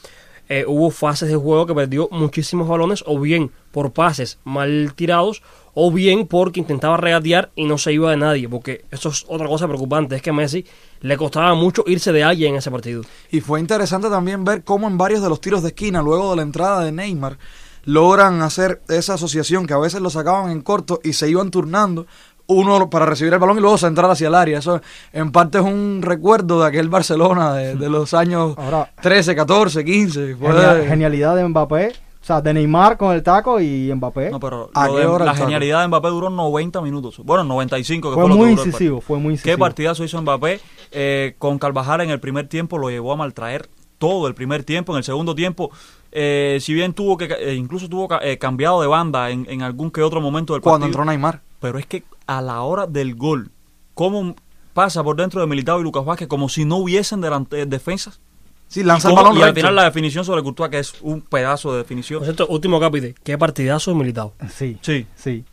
Eh, 0.49 0.65
hubo 0.67 0.91
fases 0.91 1.29
de 1.29 1.37
juego 1.37 1.67
que 1.67 1.75
perdió 1.75 2.09
muchísimos 2.13 2.69
balones, 2.69 3.03
o 3.07 3.19
bien 3.19 3.51
por 3.73 3.93
pases 3.93 4.39
mal 4.45 4.93
tirados, 4.95 5.43
o 5.75 5.91
bien 5.91 6.27
porque 6.27 6.61
intentaba 6.61 6.97
regatear 6.97 7.51
y 7.57 7.65
no 7.65 7.79
se 7.79 7.93
iba 7.93 8.11
de 8.11 8.17
nadie. 8.17 8.49
Porque 8.49 8.85
eso 8.91 9.09
es 9.09 9.25
otra 9.29 9.49
cosa 9.49 9.67
preocupante, 9.67 10.17
es 10.17 10.23
que 10.23 10.31
a 10.31 10.33
Messi 10.33 10.65
le 11.01 11.17
costaba 11.17 11.55
mucho 11.55 11.85
irse 11.87 12.13
de 12.13 12.23
alguien 12.23 12.53
en 12.53 12.59
ese 12.59 12.71
partido. 12.71 13.03
Y 13.31 13.41
fue 13.41 13.61
interesante 13.61 14.09
también 14.09 14.45
ver 14.45 14.63
cómo 14.65 14.87
en 14.87 14.97
varios 14.97 15.23
de 15.23 15.29
los 15.29 15.41
tiros 15.41 15.63
de 15.63 15.69
esquina, 15.69 16.01
luego 16.01 16.31
de 16.31 16.37
la 16.37 16.43
entrada 16.43 16.85
de 16.85 16.93
Neymar, 16.93 17.39
logran 17.85 18.43
hacer 18.43 18.83
esa 18.89 19.15
asociación 19.15 19.67
que 19.67 19.75
a 19.75 19.79
veces 19.79 20.01
lo 20.01 20.11
sacaban 20.11 20.51
en 20.51 20.61
corto 20.61 21.01
y 21.03 21.13
se 21.13 21.29
iban 21.29 21.51
turnando 21.51 22.07
uno 22.49 22.89
para 22.91 23.07
recibir 23.07 23.33
el 23.33 23.39
balón 23.39 23.59
y 23.59 23.61
luego 23.61 23.77
centrar 23.79 24.11
hacia 24.11 24.29
el 24.29 24.35
área. 24.35 24.59
Eso 24.59 24.81
en 25.13 25.33
parte 25.33 25.59
es 25.59 25.65
un 25.65 26.01
recuerdo 26.03 26.61
de 26.63 26.69
aquel 26.69 26.89
Barcelona 26.89 27.55
de, 27.55 27.75
de 27.75 27.89
los 27.91 28.15
años 28.15 28.55
Ahora- 28.59 28.91
13, 29.03 29.35
14, 29.35 29.85
15. 29.85 30.37
Fue- 30.37 30.49
Genial- 30.53 30.87
genialidad 30.87 31.37
de 31.37 31.49
Mbappé, 31.49 31.89
o 32.23 32.25
sea, 32.27 32.41
de 32.41 32.55
Neymar 32.55 32.97
con 32.97 33.15
el 33.15 33.23
taco 33.23 33.61
y 33.61 33.93
Mbappé. 33.95 34.31
No, 34.31 34.41
pero 34.41 34.71
¿A 34.75 34.87
lo 34.89 34.95
qué 34.95 35.01
de- 35.01 35.07
hora 35.07 35.25
la 35.25 35.35
genialidad 35.35 35.81
de 35.83 35.89
Mbappé 35.89 36.09
duró 36.09 36.31
90 36.31 36.81
minutos. 36.83 37.21
Bueno, 37.25 37.45
95, 37.45 38.11
que 38.11 38.15
fue 38.15 38.23
fue, 38.23 38.29
lo 38.29 38.35
que 38.35 38.39
muy 38.41 38.51
duró 38.51 38.63
el 38.63 38.69
incisivo, 38.69 39.01
fue 39.01 39.19
muy 39.19 39.33
incisivo. 39.35 39.55
Qué 39.55 39.59
partidazo 39.59 40.05
hizo 40.05 40.21
Mbappé. 40.23 40.61
eh, 40.93 41.35
con 41.39 41.59
Carvajal 41.59 42.01
en 42.03 42.11
el 42.11 42.21
primer 42.21 42.49
tiempo 42.49 42.79
lo 42.79 42.91
llevó 42.91 43.13
a 43.13 43.17
maltraer 43.17 43.69
todo 43.99 44.29
el 44.29 44.35
primer 44.35 44.63
tiempo. 44.63 44.93
En 44.93 44.99
el 44.99 45.05
segundo 45.05 45.35
tiempo, 45.35 45.71
eh, 46.13 46.59
si 46.61 46.75
bien 46.75 46.93
tuvo 46.93 47.17
que, 47.17 47.25
eh, 47.25 47.55
incluso 47.55 47.89
tuvo 47.89 48.09
eh, 48.23 48.39
cambiado 48.39 48.81
de 48.81 48.87
banda 48.87 49.31
en, 49.31 49.47
en 49.49 49.63
algún 49.63 49.91
que 49.91 50.03
otro 50.03 50.21
momento 50.21 50.53
del 50.53 50.63
cuando 50.63 50.81
partido. 50.87 50.89
entró 50.89 51.05
Neymar. 51.05 51.41
Pero 51.61 51.79
es 51.79 51.87
que 51.87 52.03
a 52.27 52.41
la 52.43 52.62
hora 52.62 52.87
del 52.87 53.15
gol, 53.15 53.51
¿cómo 53.95 54.35
pasa 54.75 55.03
por 55.03 55.17
dentro 55.17 55.41
de 55.41 55.47
Militao 55.47 55.81
y 55.81 55.83
Lucas 55.83 56.05
Vázquez 56.05 56.29
como 56.29 56.49
si 56.49 56.65
no 56.65 56.77
hubiesen 56.77 57.21
delante, 57.21 57.65
defensas? 57.67 58.21
Sí, 58.69 58.83
lanza 58.83 59.09
y, 59.09 59.12
el 59.12 59.17
balón 59.17 59.39
y 59.39 59.43
al 59.43 59.55
final 59.55 59.77
la 59.77 59.85
definición 59.85 60.25
sobre 60.25 60.43
Courtois, 60.43 60.71
que 60.71 60.79
es 60.81 60.95
un 61.01 61.21
pedazo 61.21 61.71
de 61.73 61.79
definición. 61.79 62.19
Por 62.19 62.27
cierto, 62.27 62.47
último 62.49 62.81
capítulo, 62.81 63.15
qué 63.23 63.39
partidazo 63.39 63.93
de 63.93 63.97
militado. 63.97 64.33
Sí, 64.53 64.77
Sí. 64.83 65.07
sí. 65.15 65.45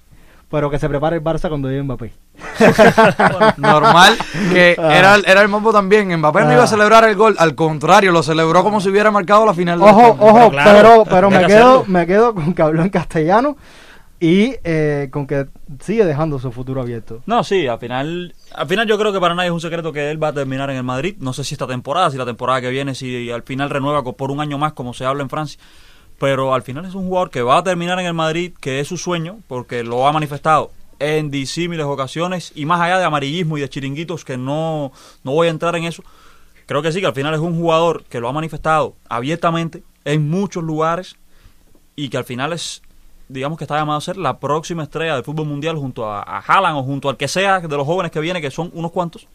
Pero 0.49 0.69
que 0.69 0.77
se 0.79 0.87
prepare 0.89 1.17
el 1.17 1.23
Barça 1.23 1.47
cuando 1.49 1.67
llegue 1.69 1.83
Mbappé. 1.83 2.13
Normal, 3.57 4.17
que 4.51 4.75
Ah. 4.77 4.97
era, 4.97 5.15
el- 5.15 5.25
era 5.27 5.41
el 5.41 5.47
mambo 5.49 5.71
también. 5.71 6.15
Mbappé 6.17 6.41
no 6.41 6.49
Ah. 6.49 6.53
iba 6.53 6.63
a 6.63 6.67
celebrar 6.67 7.03
el 7.07 7.15
gol, 7.15 7.35
al 7.39 7.55
contrario, 7.55 8.11
lo 8.11 8.23
celebró 8.23 8.63
como 8.63 8.81
si 8.81 8.89
hubiera 8.89 9.11
marcado 9.11 9.45
la 9.45 9.53
final 9.53 9.79
del 9.79 9.89
Ojo, 9.89 10.17
ojo, 10.19 10.49
Pero 10.49 10.51
claro, 10.51 11.03
pero, 11.09 11.29
me 11.29 11.39
que 11.39 11.45
quedo, 11.47 11.57
hacerlo. 11.79 11.85
me 11.87 12.07
quedo 12.07 12.35
con 12.35 12.53
que 12.53 12.61
habló 12.61 12.81
en 12.83 12.89
castellano 12.89 13.57
y 14.23 14.55
eh, 14.63 15.09
con 15.11 15.27
que 15.27 15.47
sigue 15.81 16.05
dejando 16.05 16.39
su 16.39 16.49
futuro 16.53 16.79
abierto. 16.79 17.21
No, 17.25 17.43
sí, 17.43 17.67
al 17.67 17.77
final, 17.77 18.33
al 18.53 18.67
final 18.69 18.87
yo 18.87 18.97
creo 18.97 19.11
que 19.11 19.19
para 19.19 19.35
nadie 19.35 19.49
es 19.49 19.53
un 19.53 19.59
secreto 19.59 19.91
que 19.91 20.09
él 20.11 20.23
va 20.23 20.29
a 20.29 20.33
terminar 20.33 20.69
en 20.69 20.77
el 20.77 20.83
Madrid. 20.83 21.17
No 21.19 21.33
sé 21.33 21.43
si 21.43 21.55
esta 21.55 21.67
temporada, 21.67 22.09
si 22.09 22.15
la 22.15 22.23
temporada 22.25 22.61
que 22.61 22.69
viene, 22.69 22.95
si 22.95 23.29
al 23.29 23.43
final 23.43 23.69
renueva 23.69 24.01
por 24.01 24.31
un 24.31 24.39
año 24.39 24.57
más, 24.57 24.71
como 24.71 24.93
se 24.93 25.03
habla 25.03 25.23
en 25.23 25.29
Francia. 25.29 25.59
Pero 26.19 26.53
al 26.53 26.61
final 26.61 26.85
es 26.85 26.95
un 26.95 27.05
jugador 27.05 27.31
que 27.31 27.41
va 27.41 27.57
a 27.57 27.63
terminar 27.63 27.99
en 27.99 28.05
el 28.05 28.13
Madrid, 28.13 28.53
que 28.61 28.79
es 28.79 28.87
su 28.87 28.95
sueño, 28.95 29.39
porque 29.49 29.83
lo 29.83 30.07
ha 30.07 30.13
manifestado 30.13 30.71
en 30.99 31.29
disímiles 31.29 31.85
ocasiones 31.85 32.53
y 32.55 32.63
más 32.65 32.79
allá 32.79 32.99
de 32.99 33.03
amarillismo 33.03 33.57
y 33.57 33.61
de 33.61 33.67
chiringuitos, 33.67 34.23
que 34.23 34.37
no, 34.37 34.93
no 35.25 35.33
voy 35.33 35.47
a 35.47 35.51
entrar 35.51 35.75
en 35.75 35.83
eso. 35.83 36.01
Creo 36.65 36.81
que 36.81 36.93
sí, 36.93 37.01
que 37.01 37.07
al 37.07 37.13
final 37.13 37.33
es 37.33 37.41
un 37.41 37.59
jugador 37.59 38.05
que 38.05 38.21
lo 38.21 38.29
ha 38.29 38.31
manifestado 38.31 38.95
abiertamente 39.09 39.83
en 40.05 40.29
muchos 40.29 40.63
lugares 40.63 41.17
y 41.97 42.07
que 42.07 42.15
al 42.15 42.23
final 42.23 42.53
es, 42.53 42.81
digamos 43.27 43.57
que 43.57 43.63
está 43.63 43.77
llamado 43.77 43.97
a 43.97 44.01
ser 44.01 44.17
la 44.17 44.39
próxima 44.39 44.83
estrella 44.83 45.15
del 45.15 45.23
fútbol 45.23 45.47
mundial 45.47 45.77
junto 45.77 46.09
a, 46.09 46.21
a 46.21 46.39
Haaland 46.39 46.77
o 46.77 46.83
junto 46.83 47.09
al 47.09 47.17
que 47.17 47.27
sea 47.27 47.59
de 47.59 47.77
los 47.77 47.85
jóvenes 47.85 48.11
que 48.11 48.19
viene, 48.19 48.41
que 48.41 48.51
son 48.51 48.69
unos 48.73 48.91
cuantos, 48.91 49.27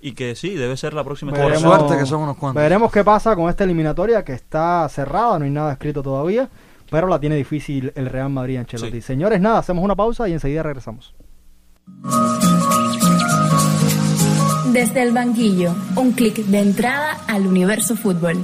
y 0.00 0.12
que 0.12 0.34
sí, 0.34 0.54
debe 0.54 0.76
ser 0.76 0.94
la 0.94 1.04
próxima 1.04 1.32
Por 1.32 1.40
estrella. 1.52 1.60
suerte 1.60 1.98
que 1.98 2.06
son 2.06 2.22
unos 2.22 2.36
cuantos. 2.36 2.62
Veremos 2.62 2.92
qué 2.92 3.02
pasa 3.02 3.34
con 3.34 3.48
esta 3.48 3.64
eliminatoria 3.64 4.24
que 4.24 4.32
está 4.32 4.88
cerrada, 4.88 5.38
no 5.38 5.44
hay 5.44 5.50
nada 5.50 5.72
escrito 5.72 6.02
todavía, 6.02 6.48
pero 6.90 7.08
la 7.08 7.18
tiene 7.18 7.36
difícil 7.36 7.92
el 7.94 8.06
Real 8.06 8.30
Madrid 8.30 8.58
Ancelotti. 8.58 9.00
Sí. 9.00 9.02
Señores, 9.02 9.40
nada, 9.40 9.58
hacemos 9.58 9.84
una 9.84 9.96
pausa 9.96 10.28
y 10.28 10.32
enseguida 10.32 10.62
regresamos. 10.62 11.14
Desde 14.72 15.02
el 15.02 15.12
banquillo, 15.12 15.74
un 15.96 16.12
clic 16.12 16.36
de 16.36 16.58
entrada 16.58 17.18
al 17.26 17.46
universo 17.46 17.96
fútbol. 17.96 18.36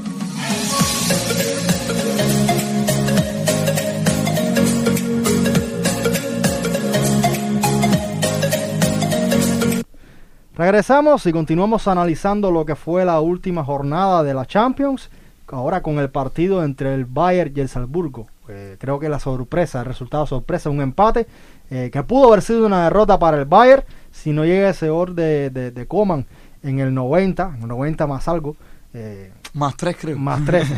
Regresamos 10.63 11.27
y 11.27 11.33
continuamos 11.33 11.89
analizando 11.89 12.53
lo 12.53 12.65
que 12.65 12.77
fue 12.77 13.05
la 13.05 13.19
última 13.19 13.65
jornada 13.65 14.23
de 14.23 14.33
la 14.33 14.47
Champions, 14.47 15.11
ahora 15.49 15.83
con 15.83 15.99
el 15.99 16.09
partido 16.09 16.63
entre 16.63 16.95
el 16.95 17.05
Bayern 17.05 17.53
y 17.57 17.59
el 17.59 17.69
Salzburgo. 17.69 18.29
Eh, 18.49 18.77
creo 18.79 19.01
que 19.01 19.09
la 19.09 19.19
sorpresa, 19.19 19.81
el 19.81 19.87
resultado 19.87 20.25
sorpresa, 20.25 20.71
un 20.71 20.81
empate 20.81 21.27
eh, 21.69 21.91
que 21.93 22.05
pudo 22.05 22.29
haber 22.29 22.43
sido 22.43 22.65
una 22.65 22.85
derrota 22.85 23.19
para 23.19 23.39
el 23.39 23.45
Bayern 23.45 23.83
si 24.13 24.31
no 24.31 24.45
llega 24.45 24.69
ese 24.71 24.89
gol 24.89 25.17
de, 25.17 25.51
de, 25.51 25.73
de 25.73 25.87
Coman 25.89 26.27
en 26.63 26.79
el 26.79 26.95
90, 26.95 27.57
90 27.59 28.07
más 28.07 28.29
algo, 28.29 28.55
eh, 28.95 29.33
Más 29.55 29.77
tres, 29.77 29.97
creo. 30.01 30.17
más 30.17 30.45
3. 30.47 30.69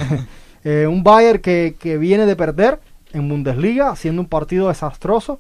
Eh, 0.67 0.87
un 0.87 1.05
Bayern 1.05 1.41
que, 1.41 1.77
que 1.79 1.99
viene 1.99 2.25
de 2.25 2.37
perder 2.37 2.81
en 3.13 3.29
Bundesliga, 3.29 3.91
haciendo 3.91 4.23
un 4.23 4.29
partido 4.29 4.69
desastroso. 4.69 5.39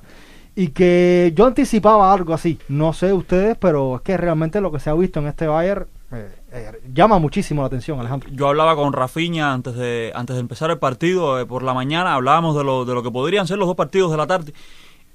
Y 0.57 0.69
que 0.69 1.33
yo 1.35 1.47
anticipaba 1.47 2.13
algo 2.13 2.33
así. 2.33 2.59
No 2.69 2.93
sé 2.93 3.13
ustedes, 3.13 3.57
pero 3.59 3.97
es 3.97 4.03
que 4.03 4.17
realmente 4.17 4.61
lo 4.61 4.71
que 4.71 4.79
se 4.79 4.91
ha 4.91 4.95
visto 4.95 5.21
en 5.21 5.27
este 5.27 5.47
Bayern 5.47 5.87
eh, 6.13 6.31
eh, 6.53 6.73
llama 6.93 7.19
muchísimo 7.19 7.63
la 7.63 7.67
atención, 7.67 7.99
Alejandro. 7.99 8.29
Yo 8.33 8.49
hablaba 8.49 8.77
con 8.77 8.93
Rafiña 8.93 9.53
antes 9.53 9.75
de 9.75 10.13
antes 10.15 10.37
de 10.37 10.41
empezar 10.41 10.71
el 10.71 10.79
partido 10.79 11.41
eh, 11.41 11.47
por 11.47 11.65
la 11.65 11.75
mañana, 11.75 12.15
hablábamos 12.15 12.57
de 12.57 12.63
lo, 12.63 12.85
de 12.85 12.95
lo 12.95 13.03
que 13.03 13.11
podrían 13.11 13.49
ser 13.49 13.59
los 13.59 13.67
dos 13.67 13.77
partidos 13.77 14.13
de 14.13 14.17
la 14.17 14.29
tarde 14.29 14.55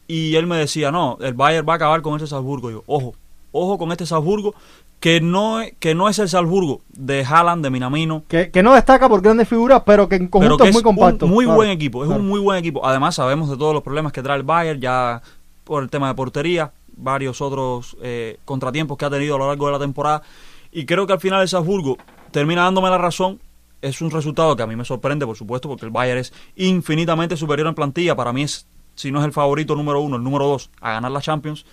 y 0.10 0.36
él 0.36 0.48
me 0.48 0.58
decía, 0.58 0.92
no, 0.92 1.20
el 1.22 1.36
Bayern 1.36 1.70
va 1.70 1.74
a 1.74 1.76
acabar 1.76 2.02
con 2.02 2.18
ese 2.18 2.26
Salzburgo. 2.26 2.72
Yo, 2.72 2.84
ojo, 2.88 3.14
ojo 3.52 3.78
con 3.78 3.92
este 3.92 4.08
Salzburgo 4.08 4.56
que 5.00 5.22
no, 5.22 5.62
es- 5.62 5.74
que 5.80 5.96
no 5.96 6.10
es 6.10 6.20
el 6.20 6.28
Salzburgo 6.30 6.82
de 6.90 7.24
Haaland, 7.24 7.64
de 7.64 7.70
Minamino, 7.70 8.24
Que, 8.28 8.52
que 8.52 8.62
no 8.64 8.74
destaca 8.74 9.08
por 9.08 9.22
grandes 9.22 9.48
figuras, 9.48 9.84
pero 9.86 10.10
que 10.10 10.16
en 10.16 10.28
conjunto 10.28 10.58
que 10.64 10.70
es 10.70 10.74
muy 10.74 10.84
compacto. 10.84 11.26
un 11.26 11.32
muy 11.32 11.46
Claro, 11.46 11.56
buen 11.58 11.70
equipo, 11.70 12.04
es 12.04 12.08
claro. 12.08 12.22
un 12.22 12.28
muy 12.28 12.40
buen 12.40 12.58
equipo. 12.58 12.86
Además 12.86 13.16
sabemos 13.16 13.50
de 13.50 13.56
todos 13.58 13.74
los 13.74 13.84
problemas 13.84 14.12
que 14.12 14.22
trae 14.22 14.38
el 14.38 14.44
Bayern, 14.44 14.82
ya 14.82 15.22
por 15.64 15.84
el 15.84 15.90
tema 15.90 16.08
de 16.10 16.16
portería, 16.16 16.72
varios 16.98 17.42
otros 17.42 17.96
eh, 18.02 18.40
contratiempos 18.44 18.98
que 18.98 19.06
ha 19.06 19.10
tenido 19.10 19.36
a 19.36 19.38
lo 19.40 19.48
largo 19.48 19.68
de 19.68 19.72
la 19.74 19.80
temporada. 19.80 20.22
Y 20.72 20.86
creo 20.86 21.08
que 21.08 21.14
al 21.14 21.20
final 21.22 21.42
el 21.42 21.48
Salzburgo 21.48 21.98
termina 22.32 22.64
dándome 22.64 22.90
la 22.90 22.98
razón. 22.98 23.40
Es 23.82 24.02
un 24.02 24.12
resultado 24.12 24.58
que 24.58 24.64
a 24.64 24.68
mí 24.68 24.76
me 24.76 24.84
sorprende, 24.84 25.26
por 25.26 25.38
supuesto, 25.38 25.70
porque 25.70 25.86
el 25.86 25.92
Bayern 25.92 26.20
es 26.20 26.34
infinitamente 26.58 27.38
superior 27.38 27.68
en 27.70 27.76
plantilla. 27.76 28.16
Para 28.18 28.34
mí 28.34 28.44
es, 28.44 28.68
si 28.96 29.12
no 29.12 29.20
es 29.20 29.26
el 29.26 29.32
favorito 29.32 29.76
número 29.76 30.02
uno, 30.02 30.18
el 30.18 30.24
número 30.24 30.46
dos 30.46 30.70
a 30.82 30.92
ganar 30.92 31.12
la 31.12 31.22
Champions. 31.22 31.66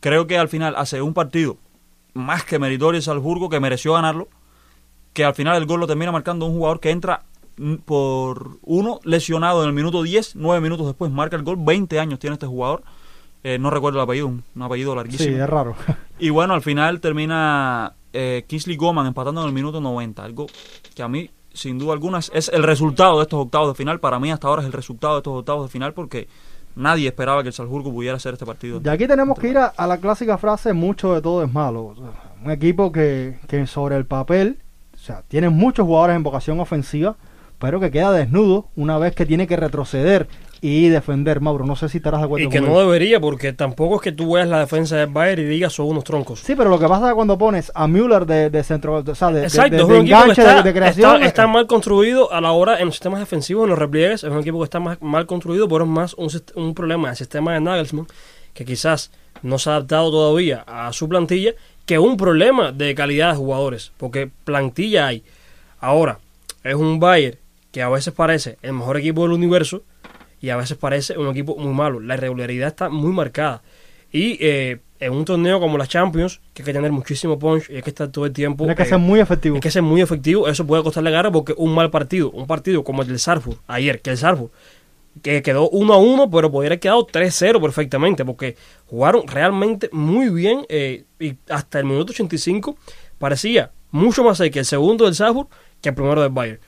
Creo 0.00 0.26
que 0.26 0.36
al 0.36 0.48
final 0.48 0.74
hace 0.76 1.00
un 1.00 1.14
partido 1.14 1.56
más 2.14 2.44
que 2.44 2.58
meritorio 2.58 3.00
Salzburgo, 3.02 3.48
que 3.48 3.60
mereció 3.60 3.92
ganarlo 3.94 4.28
que 5.12 5.24
al 5.24 5.34
final 5.34 5.56
el 5.56 5.66
gol 5.66 5.78
lo 5.80 5.86
termina 5.86 6.10
marcando 6.10 6.46
un 6.46 6.54
jugador 6.54 6.80
que 6.80 6.90
entra 6.90 7.22
por 7.84 8.58
uno 8.62 8.98
lesionado 9.04 9.62
en 9.62 9.68
el 9.68 9.74
minuto 9.74 10.02
10, 10.02 10.34
nueve 10.36 10.60
minutos 10.60 10.86
después 10.86 11.10
marca 11.12 11.36
el 11.36 11.42
gol, 11.44 11.56
20 11.60 12.00
años 12.00 12.18
tiene 12.18 12.34
este 12.34 12.46
jugador, 12.46 12.82
Eh, 13.46 13.58
no 13.58 13.68
recuerdo 13.68 13.98
el 13.98 14.04
apellido, 14.04 14.26
un, 14.28 14.42
un 14.56 14.62
apellido 14.62 14.92
Sí, 14.92 14.96
larguísimo. 14.96 15.36
es 15.36 15.48
raro. 15.50 15.76
Y 16.18 16.30
bueno, 16.30 16.54
al 16.54 16.62
final 16.62 17.00
termina 17.00 17.92
eh, 18.14 18.44
Kingsley 18.48 18.76
Goman 18.76 19.06
empatando 19.06 19.42
en 19.42 19.48
el 19.48 19.52
minuto 19.52 19.80
90, 19.82 20.24
algo 20.24 20.46
que 20.94 21.02
a 21.02 21.08
mí, 21.08 21.30
sin 21.52 21.78
duda 21.78 21.92
alguna, 21.92 22.20
es 22.20 22.48
el 22.48 22.62
resultado 22.62 23.18
de 23.18 23.24
estos 23.24 23.38
octavos 23.40 23.68
de 23.68 23.74
final, 23.74 24.00
para 24.00 24.18
mí 24.18 24.32
hasta 24.32 24.48
ahora 24.48 24.62
es 24.62 24.66
el 24.66 24.72
resultado 24.72 25.14
de 25.14 25.18
estos 25.18 25.38
octavos 25.40 25.66
de 25.66 25.70
final 25.72 25.92
porque 25.92 26.26
nadie 26.74 27.08
esperaba 27.08 27.42
que 27.42 27.48
el 27.48 27.54
Salzburgo 27.54 27.92
pudiera 27.92 28.16
hacer 28.16 28.34
este 28.34 28.46
partido. 28.46 28.80
Y 28.84 28.88
aquí 28.88 29.06
tenemos 29.06 29.38
que 29.38 29.48
ir 29.48 29.58
a, 29.58 29.66
a 29.66 29.86
la 29.86 29.98
clásica 29.98 30.38
frase, 30.38 30.72
mucho 30.72 31.14
de 31.14 31.22
todo 31.22 31.42
es 31.44 31.52
malo. 31.52 31.86
O 31.86 31.94
sea, 31.94 32.10
un 32.44 32.50
equipo 32.50 32.92
que, 32.92 33.38
que 33.48 33.66
sobre 33.66 33.96
el 33.96 34.06
papel, 34.06 34.58
o 34.94 34.98
sea, 34.98 35.22
tiene 35.28 35.48
muchos 35.48 35.86
jugadores 35.86 36.16
en 36.16 36.22
vocación 36.22 36.60
ofensiva, 36.60 37.16
pero 37.58 37.80
que 37.80 37.90
queda 37.90 38.12
desnudo 38.12 38.68
una 38.76 38.98
vez 38.98 39.14
que 39.14 39.26
tiene 39.26 39.46
que 39.46 39.56
retroceder 39.56 40.28
y 40.66 40.88
defender, 40.88 41.42
Mauro. 41.42 41.66
No 41.66 41.76
sé 41.76 41.90
si 41.90 41.98
estarás 41.98 42.20
de 42.20 42.24
acuerdo 42.24 42.46
Y 42.46 42.48
que 42.48 42.58
con 42.60 42.68
no 42.68 42.72
eso. 42.80 42.86
debería, 42.86 43.20
porque 43.20 43.52
tampoco 43.52 43.96
es 43.96 44.00
que 44.00 44.12
tú 44.12 44.32
veas 44.32 44.48
la 44.48 44.60
defensa 44.60 44.96
del 44.96 45.08
Bayern 45.08 45.42
y 45.42 45.44
digas 45.44 45.74
son 45.74 45.86
unos 45.88 46.04
troncos. 46.04 46.40
Sí, 46.40 46.54
pero 46.56 46.70
lo 46.70 46.78
que 46.78 46.88
pasa 46.88 47.08
es 47.08 47.14
cuando 47.14 47.36
pones 47.36 47.70
a 47.74 47.86
Müller 47.86 48.24
de, 48.24 48.48
de 48.48 48.64
centro, 48.64 49.04
o 49.06 49.14
sea, 49.14 49.30
de, 49.30 49.42
Exacto, 49.42 49.86
de- 49.86 49.98
enganche, 49.98 50.40
está, 50.40 50.62
de, 50.62 50.72
creación. 50.72 51.14
está- 51.16 51.26
está 51.26 51.44
eh, 51.44 51.48
mal 51.48 51.66
construido 51.66 52.32
a 52.32 52.40
la 52.40 52.52
hora 52.52 52.78
en 52.80 52.86
los 52.86 52.94
sistemas 52.94 53.20
defensivos, 53.20 53.64
en 53.64 53.70
los 53.70 53.78
repliegues. 53.78 54.24
Es 54.24 54.30
un 54.30 54.38
equipo 54.38 54.58
que 54.60 54.64
está 54.64 54.80
más, 54.80 55.02
mal 55.02 55.26
construido, 55.26 55.68
pero 55.68 55.84
es 55.84 55.90
más 55.90 56.14
un, 56.14 56.30
un 56.54 56.74
problema 56.74 57.08
del 57.08 57.16
sistema 57.18 57.52
de 57.52 57.60
Nagelsmann, 57.60 58.06
que 58.54 58.64
quizás 58.64 59.10
no 59.42 59.58
se 59.58 59.68
ha 59.68 59.74
adaptado 59.76 60.10
todavía 60.10 60.64
a 60.66 60.90
su 60.94 61.08
plantilla, 61.10 61.52
que 61.84 61.98
un 61.98 62.16
problema 62.16 62.72
de 62.72 62.94
calidad 62.94 63.32
de 63.32 63.36
jugadores, 63.36 63.92
porque 63.98 64.30
plantilla 64.44 65.08
hay. 65.08 65.22
Ahora, 65.78 66.20
es 66.62 66.74
un 66.74 66.98
Bayern 67.00 67.36
que 67.70 67.82
a 67.82 67.90
veces 67.90 68.14
parece 68.14 68.56
el 68.62 68.72
mejor 68.72 68.96
equipo 68.96 69.24
del 69.24 69.32
universo 69.32 69.82
y 70.44 70.50
a 70.50 70.56
veces 70.56 70.76
parece 70.76 71.16
un 71.16 71.28
equipo 71.28 71.56
muy 71.56 71.72
malo. 71.72 72.00
La 72.00 72.14
irregularidad 72.14 72.68
está 72.68 72.90
muy 72.90 73.12
marcada. 73.12 73.62
Y 74.12 74.36
eh, 74.40 74.78
en 75.00 75.12
un 75.12 75.24
torneo 75.24 75.58
como 75.58 75.78
la 75.78 75.86
Champions, 75.86 76.42
que 76.52 76.60
hay 76.60 76.66
que 76.66 76.72
tener 76.74 76.92
muchísimo 76.92 77.38
punch 77.38 77.70
y 77.70 77.76
hay 77.76 77.82
que 77.82 77.88
estar 77.88 78.08
todo 78.08 78.26
el 78.26 78.32
tiempo. 78.34 78.64
tiene 78.64 78.76
que 78.76 78.82
eh, 78.82 78.86
ser 78.86 78.98
muy 78.98 79.20
efectivo. 79.20 79.54
hay 79.54 79.62
que 79.62 79.70
ser 79.70 79.80
muy 79.80 80.02
efectivo, 80.02 80.46
eso 80.46 80.66
puede 80.66 80.82
costarle 80.82 81.10
gana 81.10 81.32
porque 81.32 81.54
un 81.56 81.74
mal 81.74 81.90
partido, 81.90 82.30
un 82.30 82.46
partido 82.46 82.84
como 82.84 83.00
el 83.00 83.08
del 83.08 83.18
Sarfur 83.18 83.56
ayer, 83.66 84.02
que 84.02 84.10
el 84.10 84.18
Sarfur 84.18 84.50
que 85.22 85.42
quedó 85.42 85.70
1 85.70 85.94
a 85.94 85.96
1, 85.96 86.30
pero 86.30 86.50
podría 86.50 86.70
haber 86.70 86.80
quedado 86.80 87.06
3-0 87.06 87.60
perfectamente, 87.60 88.24
porque 88.24 88.56
jugaron 88.86 89.26
realmente 89.26 89.88
muy 89.92 90.28
bien 90.28 90.66
eh, 90.68 91.04
y 91.20 91.36
hasta 91.48 91.78
el 91.78 91.86
minuto 91.86 92.12
85 92.12 92.76
parecía 93.16 93.70
mucho 93.92 94.24
más 94.24 94.38
cerca 94.38 94.58
el 94.58 94.66
segundo 94.66 95.06
del 95.06 95.14
Sarfur 95.14 95.46
que 95.80 95.88
el 95.88 95.94
primero 95.94 96.20
del 96.20 96.32
Bayern. 96.32 96.60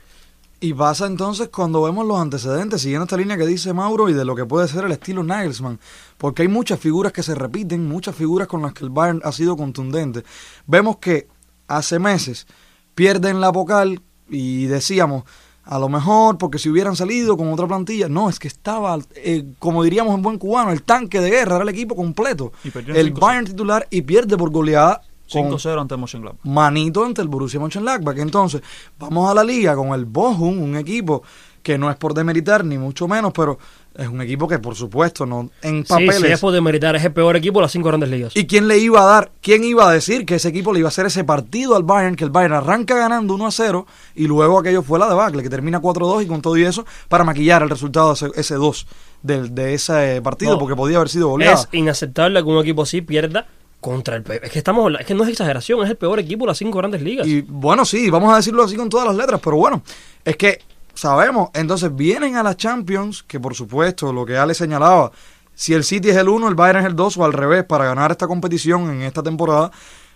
Y 0.59 0.73
pasa 0.73 1.05
entonces 1.05 1.49
cuando 1.49 1.83
vemos 1.83 2.05
los 2.07 2.19
antecedentes, 2.19 2.81
siguiendo 2.81 3.03
esta 3.03 3.17
línea 3.17 3.37
que 3.37 3.45
dice 3.45 3.73
Mauro 3.73 4.09
y 4.09 4.13
de 4.13 4.25
lo 4.25 4.35
que 4.35 4.45
puede 4.45 4.67
ser 4.67 4.85
el 4.85 4.91
estilo 4.91 5.23
Nagelsmann, 5.23 5.79
porque 6.17 6.41
hay 6.41 6.47
muchas 6.47 6.79
figuras 6.79 7.13
que 7.13 7.21
se 7.21 7.35
repiten, 7.35 7.87
muchas 7.87 8.15
figuras 8.15 8.47
con 8.47 8.63
las 8.63 8.73
que 8.73 8.83
el 8.83 8.89
Bayern 8.89 9.21
ha 9.23 9.31
sido 9.31 9.55
contundente. 9.55 10.23
Vemos 10.65 10.97
que 10.97 11.27
hace 11.67 11.99
meses 11.99 12.47
pierden 12.95 13.39
la 13.39 13.51
Pocal 13.51 14.01
y 14.29 14.65
decíamos, 14.65 15.25
a 15.63 15.77
lo 15.77 15.89
mejor 15.89 16.39
porque 16.39 16.57
si 16.57 16.69
hubieran 16.69 16.95
salido 16.95 17.37
con 17.37 17.53
otra 17.53 17.67
plantilla, 17.67 18.09
no, 18.09 18.27
es 18.27 18.39
que 18.39 18.47
estaba, 18.47 18.97
eh, 19.15 19.45
como 19.59 19.83
diríamos 19.83 20.15
en 20.15 20.23
buen 20.23 20.39
cubano, 20.39 20.71
el 20.71 20.81
tanque 20.81 21.21
de 21.21 21.29
guerra, 21.29 21.57
era 21.57 21.63
el 21.63 21.69
equipo 21.69 21.95
completo. 21.95 22.51
El 22.63 23.13
5-0. 23.13 23.19
Bayern 23.19 23.45
titular 23.45 23.87
y 23.91 24.01
pierde 24.01 24.35
por 24.35 24.49
goleada 24.49 25.03
5-0 25.31 25.81
ante 25.81 25.97
Mönchengladbach. 25.97 26.39
manito 26.43 27.03
ante 27.05 27.21
el 27.21 27.27
Borussia 27.27 27.59
Mönchengladbach. 27.59 28.17
Entonces, 28.17 28.61
vamos 28.99 29.29
a 29.29 29.33
la 29.33 29.43
liga 29.43 29.75
con 29.75 29.89
el 29.89 30.05
Bochum, 30.05 30.61
un 30.61 30.75
equipo 30.77 31.23
que 31.63 31.77
no 31.77 31.89
es 31.89 31.97
por 31.97 32.13
demeritar 32.13 32.63
ni 32.63 32.77
mucho 32.77 33.09
menos, 33.09 33.33
pero 33.33 33.57
es 33.93 34.07
un 34.07 34.21
equipo 34.21 34.47
que 34.47 34.57
por 34.59 34.73
supuesto 34.75 35.25
no 35.25 35.49
en 35.61 35.83
Sí, 35.85 35.89
papeles. 35.89 36.15
si 36.21 36.27
es 36.27 36.39
por 36.39 36.53
demeritar, 36.53 36.95
es 36.95 37.03
el 37.03 37.11
peor 37.11 37.35
equipo 37.35 37.59
de 37.59 37.63
las 37.63 37.71
cinco 37.73 37.89
grandes 37.89 38.09
ligas. 38.09 38.33
¿Y 38.37 38.45
quién 38.47 38.69
le 38.69 38.77
iba 38.77 39.01
a 39.01 39.05
dar? 39.05 39.31
¿Quién 39.41 39.65
iba 39.65 39.89
a 39.89 39.91
decir 39.91 40.25
que 40.25 40.35
ese 40.35 40.47
equipo 40.47 40.71
le 40.71 40.79
iba 40.79 40.87
a 40.87 40.89
hacer 40.89 41.07
ese 41.07 41.25
partido 41.25 41.75
al 41.75 41.83
Bayern? 41.83 42.15
Que 42.15 42.23
el 42.23 42.29
Bayern 42.29 42.53
arranca 42.53 42.95
ganando 42.95 43.33
1 43.33 43.47
a 43.47 43.51
0 43.51 43.85
y 44.15 44.27
luego 44.27 44.59
aquello 44.59 44.81
fue 44.81 44.97
la 44.97 45.09
debacle, 45.09 45.43
que 45.43 45.49
termina 45.49 45.81
4 45.81 46.07
2 46.07 46.23
y 46.23 46.27
con 46.27 46.41
todo 46.41 46.55
y 46.55 46.63
eso 46.63 46.85
para 47.09 47.25
maquillar 47.25 47.63
el 47.63 47.69
resultado 47.69 48.13
ese, 48.13 48.29
ese 48.35 48.55
2 48.55 48.87
del- 49.23 49.53
de, 49.53 49.73
ese 49.73 50.21
partido, 50.21 50.53
No, 50.53 50.59
porque 50.59 50.75
podía 50.75 50.97
haber 50.97 51.09
sido 51.09 51.27
goleada. 51.29 51.55
Es 51.55 51.67
inaceptable 51.73 52.41
que 52.43 52.47
un 52.49 52.59
equipo 52.59 52.83
así 52.83 53.01
pierda 53.01 53.45
contra 53.87 54.17
el. 54.17 54.23
Es 54.43 54.51
que 54.51 54.57
estamos 54.59 54.91
es 54.99 55.05
que 55.05 55.13
no 55.13 55.23
es 55.23 55.29
exageración, 55.29 55.81
es 55.83 55.89
el 55.89 55.95
peor 55.95 56.19
equipo 56.19 56.43
de 56.45 56.47
las 56.47 56.57
cinco 56.57 56.79
grandes 56.79 57.01
ligas. 57.01 57.25
Y 57.25 57.41
bueno, 57.41 57.85
sí, 57.85 58.09
vamos 58.09 58.33
a 58.33 58.37
decirlo 58.37 58.63
así 58.63 58.75
con 58.75 58.89
todas 58.89 59.07
las 59.07 59.15
letras, 59.15 59.39
pero 59.43 59.55
bueno, 59.55 59.81
es 60.25 60.35
que 60.35 60.59
sabemos, 60.93 61.49
entonces 61.53 61.95
vienen 61.95 62.35
a 62.35 62.43
la 62.43 62.57
Champions, 62.57 63.23
que 63.23 63.39
por 63.39 63.55
supuesto, 63.55 64.11
lo 64.11 64.25
que 64.25 64.37
Ale 64.37 64.53
señalaba, 64.53 65.11
si 65.53 65.73
el 65.73 65.83
City 65.83 66.09
es 66.09 66.17
el 66.17 66.27
1, 66.27 66.49
el 66.49 66.55
Bayern 66.55 66.79
es 66.79 66.85
el 66.85 66.95
2 66.95 67.17
o 67.17 67.25
al 67.25 67.33
revés 67.33 67.63
para 67.63 67.85
ganar 67.85 68.11
esta 68.11 68.27
competición 68.27 68.89
en 68.91 69.03
esta 69.03 69.23
temporada, 69.23 69.71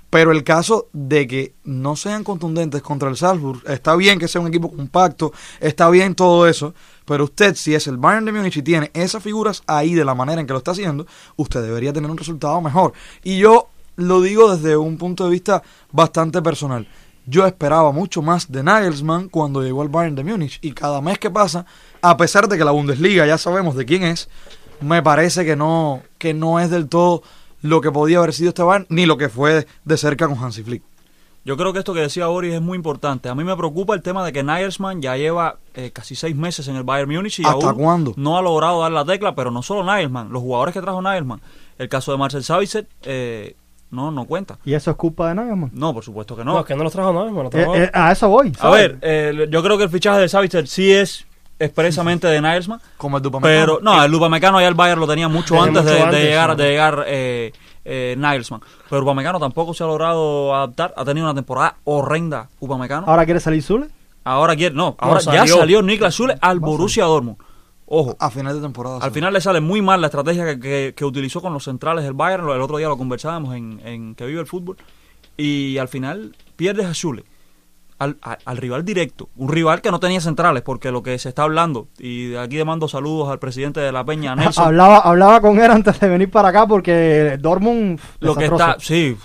pero 0.09 0.31
el 0.31 0.43
caso 0.43 0.89
de 0.91 1.25
que 1.25 1.53
no 1.63 1.95
sean 1.95 2.25
contundentes 2.25 2.81
contra 2.81 3.09
el 3.09 3.15
Salzburg, 3.15 3.61
está 3.67 3.95
bien 3.95 4.19
que 4.19 4.27
sea 4.27 4.41
un 4.41 4.47
equipo 4.47 4.69
compacto, 4.69 5.31
está 5.61 5.89
bien 5.89 6.13
todo 6.13 6.45
eso, 6.47 6.73
pero 7.05 7.25
usted 7.25 7.55
si 7.55 7.75
es 7.75 7.87
el 7.87 7.97
Bayern 7.97 8.25
de 8.25 8.31
Múnich 8.31 8.57
y 8.57 8.61
tiene 8.61 8.91
esas 8.93 9.23
figuras 9.23 9.63
ahí 9.67 9.93
de 9.93 10.05
la 10.05 10.15
manera 10.15 10.41
en 10.41 10.47
que 10.47 10.53
lo 10.53 10.59
está 10.59 10.71
haciendo, 10.71 11.05
usted 11.35 11.61
debería 11.61 11.93
tener 11.93 12.09
un 12.09 12.17
resultado 12.17 12.59
mejor. 12.61 12.93
Y 13.23 13.37
yo 13.37 13.69
lo 13.95 14.21
digo 14.21 14.55
desde 14.55 14.77
un 14.77 14.97
punto 14.97 15.25
de 15.25 15.31
vista 15.31 15.63
bastante 15.91 16.41
personal. 16.41 16.87
Yo 17.25 17.45
esperaba 17.45 17.91
mucho 17.91 18.21
más 18.21 18.51
de 18.51 18.63
Nagelsmann 18.63 19.29
cuando 19.29 19.61
llegó 19.61 19.81
al 19.81 19.89
Bayern 19.89 20.15
de 20.15 20.23
Múnich 20.23 20.59
y 20.61 20.71
cada 20.71 21.01
mes 21.01 21.19
que 21.19 21.29
pasa, 21.29 21.65
a 22.01 22.17
pesar 22.17 22.47
de 22.47 22.57
que 22.57 22.65
la 22.65 22.71
Bundesliga 22.71 23.25
ya 23.25 23.37
sabemos 23.37 23.75
de 23.75 23.85
quién 23.85 24.03
es, 24.03 24.27
me 24.79 25.03
parece 25.03 25.45
que 25.45 25.55
no 25.55 26.01
que 26.17 26.33
no 26.33 26.59
es 26.59 26.71
del 26.71 26.89
todo 26.89 27.21
lo 27.61 27.79
que 27.81 27.91
podía 27.91 28.17
haber 28.17 28.33
sido 28.33 28.49
este 28.49 28.63
Bayern 28.63 28.87
ni 28.89 29.05
lo 29.05 29.17
que 29.17 29.29
fue 29.29 29.67
de 29.85 29.97
cerca 29.97 30.27
con 30.27 30.43
Hansi 30.43 30.63
Flick. 30.63 30.83
Yo 31.43 31.57
creo 31.57 31.73
que 31.73 31.79
esto 31.79 31.93
que 31.93 32.01
decía 32.01 32.27
Boris 32.27 32.53
es 32.53 32.61
muy 32.61 32.75
importante. 32.75 33.27
A 33.29 33.33
mí 33.35 33.43
me 33.43 33.55
preocupa 33.57 33.95
el 33.95 34.01
tema 34.03 34.23
de 34.23 34.31
que 34.31 34.43
Nagelsmann 34.43 35.01
ya 35.01 35.17
lleva 35.17 35.57
eh, 35.73 35.89
casi 35.91 36.13
seis 36.15 36.35
meses 36.35 36.67
en 36.67 36.75
el 36.75 36.83
Bayern 36.83 37.11
Múnich 37.11 37.39
y 37.39 37.43
¿Hasta 37.45 37.69
aún 37.69 37.75
cuándo? 37.81 38.13
no 38.15 38.37
ha 38.37 38.41
logrado 38.43 38.81
dar 38.81 38.91
la 38.91 39.03
tecla, 39.05 39.33
pero 39.33 39.49
no 39.49 39.63
solo 39.63 39.83
Nagelsmann, 39.83 40.31
los 40.31 40.41
jugadores 40.43 40.73
que 40.73 40.81
trajo 40.81 41.01
Nagelsmann. 41.01 41.41
El 41.79 41.89
caso 41.89 42.11
de 42.11 42.19
Marcel 42.19 42.43
Savicet 42.43 42.87
eh, 43.03 43.55
no, 43.89 44.11
no 44.11 44.25
cuenta. 44.25 44.59
Y 44.65 44.73
eso 44.75 44.91
es 44.91 44.97
culpa 44.97 45.29
de 45.29 45.35
Nagelsmann. 45.35 45.71
No, 45.73 45.93
por 45.95 46.03
supuesto 46.03 46.35
que 46.35 46.45
no, 46.45 46.53
no. 46.53 46.59
es 46.59 46.65
que 46.67 46.75
no 46.75 46.83
los 46.83 46.93
trajo 46.93 47.11
nada, 47.11 47.25
hermano. 47.25 47.49
Eh, 47.53 47.83
eh, 47.85 47.89
a 47.91 48.11
eso 48.11 48.29
voy. 48.29 48.53
A 48.59 48.69
ver, 48.69 48.99
eh, 49.01 49.47
yo 49.49 49.63
creo 49.63 49.77
que 49.79 49.85
el 49.85 49.89
fichaje 49.89 50.19
de 50.21 50.29
Savicet 50.29 50.67
sí 50.67 50.91
es 50.91 51.25
expresamente 51.57 52.27
de 52.27 52.39
Nagelsmann, 52.39 52.81
Como 52.97 53.17
el 53.17 53.23
Dupamecano. 53.23 53.59
pero 53.61 53.79
no, 53.81 54.03
el 54.03 54.13
Upamecano 54.13 54.61
ya 54.61 54.67
el 54.67 54.73
Bayern 54.75 54.99
lo 54.99 55.07
tenía 55.07 55.27
mucho 55.27 55.61
antes, 55.61 55.83
mucho 55.83 55.93
de, 55.93 55.95
de 55.95 56.03
antes, 56.03 56.23
llegar, 56.23 56.51
sí. 56.51 56.61
de 56.61 56.69
llegar 56.69 57.05
eh, 57.85 58.15
Nagelsmann. 58.17 58.61
Pero 58.89 59.03
Upamecano 59.03 59.39
tampoco 59.39 59.73
se 59.73 59.83
ha 59.83 59.87
logrado 59.87 60.55
adaptar, 60.55 60.93
ha 60.97 61.05
tenido 61.05 61.25
una 61.25 61.35
temporada 61.35 61.77
horrenda 61.83 62.49
Upamecano. 62.59 63.07
Ahora 63.07 63.25
quiere 63.25 63.39
salir 63.39 63.61
Zule. 63.63 63.87
Ahora 64.23 64.55
quiere, 64.55 64.75
no, 64.75 64.95
ahora 64.99 65.19
ya 65.19 65.39
salió. 65.39 65.57
salió 65.57 65.81
Niklas 65.81 66.15
Zule 66.15 66.37
al 66.41 66.59
Borussia 66.59 67.05
Dortmund. 67.05 67.37
Ojo, 67.93 68.15
a 68.19 68.29
final 68.29 68.55
de 68.55 68.61
temporada. 68.61 68.97
al 69.01 69.09
sí. 69.09 69.15
final 69.15 69.33
le 69.33 69.41
sale 69.41 69.59
muy 69.59 69.81
mal 69.81 69.99
la 69.99 70.07
estrategia 70.07 70.45
que, 70.45 70.59
que- 70.59 70.93
que 70.95 71.03
utilizó 71.05 71.41
con 71.41 71.51
los 71.53 71.63
centrales 71.65 72.03
del 72.05 72.13
Bayern. 72.13 72.47
El 72.49 72.61
otro 72.61 72.77
día 72.77 72.87
lo 72.87 72.97
conversábamos 72.97 73.53
en, 73.55 73.81
en 73.83 74.15
Que 74.15 74.25
Vive 74.25 74.39
el 74.41 74.47
Fútbol. 74.47 74.77
Y 75.35 75.77
al 75.77 75.87
final 75.87 76.35
pierdes 76.55 76.85
a 76.85 76.93
Zule. 76.93 77.23
Al, 78.03 78.17
a- 78.21 78.37
al 78.45 78.57
rival 78.57 78.83
directo, 78.83 79.29
un 79.35 79.49
rival 79.49 79.81
que 79.81 79.91
no 79.91 79.99
tenía 79.99 80.19
centrales, 80.21 80.63
porque 80.63 80.91
lo 80.91 81.03
que 81.03 81.17
se 81.19 81.29
está 81.29 81.43
hablando, 81.43 81.87
y 81.99 82.27
de 82.29 82.39
aquí 82.39 82.55
le 82.57 82.65
mando 82.65 82.87
saludos 82.87 83.29
al 83.29 83.39
presidente 83.39 83.79
de 83.79 83.91
la 83.91 84.03
Peña, 84.03 84.35
Nelson, 84.37 84.65
Hablaba, 84.65 84.97
hablaba 84.99 85.39
con 85.41 85.59
él 85.59 85.69
antes 85.69 85.99
de 85.99 86.09
venir 86.09 86.31
para 86.31 86.49
acá 86.49 86.65
porque 86.67 87.37
Dortmund. 87.39 87.99
lo 88.19 88.35
que 88.35 88.45
está, 88.45 88.77
sí, 88.79 89.15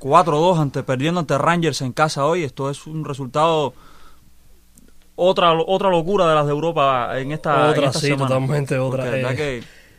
4-2 0.00 0.58
ante, 0.60 0.82
perdiendo 0.82 1.20
ante 1.20 1.36
Rangers 1.38 1.82
en 1.82 1.92
casa 1.92 2.24
hoy, 2.24 2.44
esto 2.44 2.70
es 2.70 2.86
un 2.86 3.04
resultado, 3.04 3.74
otra 5.16 5.52
otra 5.52 5.90
locura 5.90 6.26
de 6.28 6.34
las 6.34 6.46
de 6.46 6.52
Europa 6.52 7.18
en 7.18 7.32
esta, 7.32 7.64
en 7.66 7.70
Otra, 7.70 7.86
esta 7.88 7.98
sí, 8.00 8.06
semana. 8.06 8.28
totalmente 8.28 8.78
otra, 8.78 9.04
Porque 9.04 9.20
eh. 9.20 9.36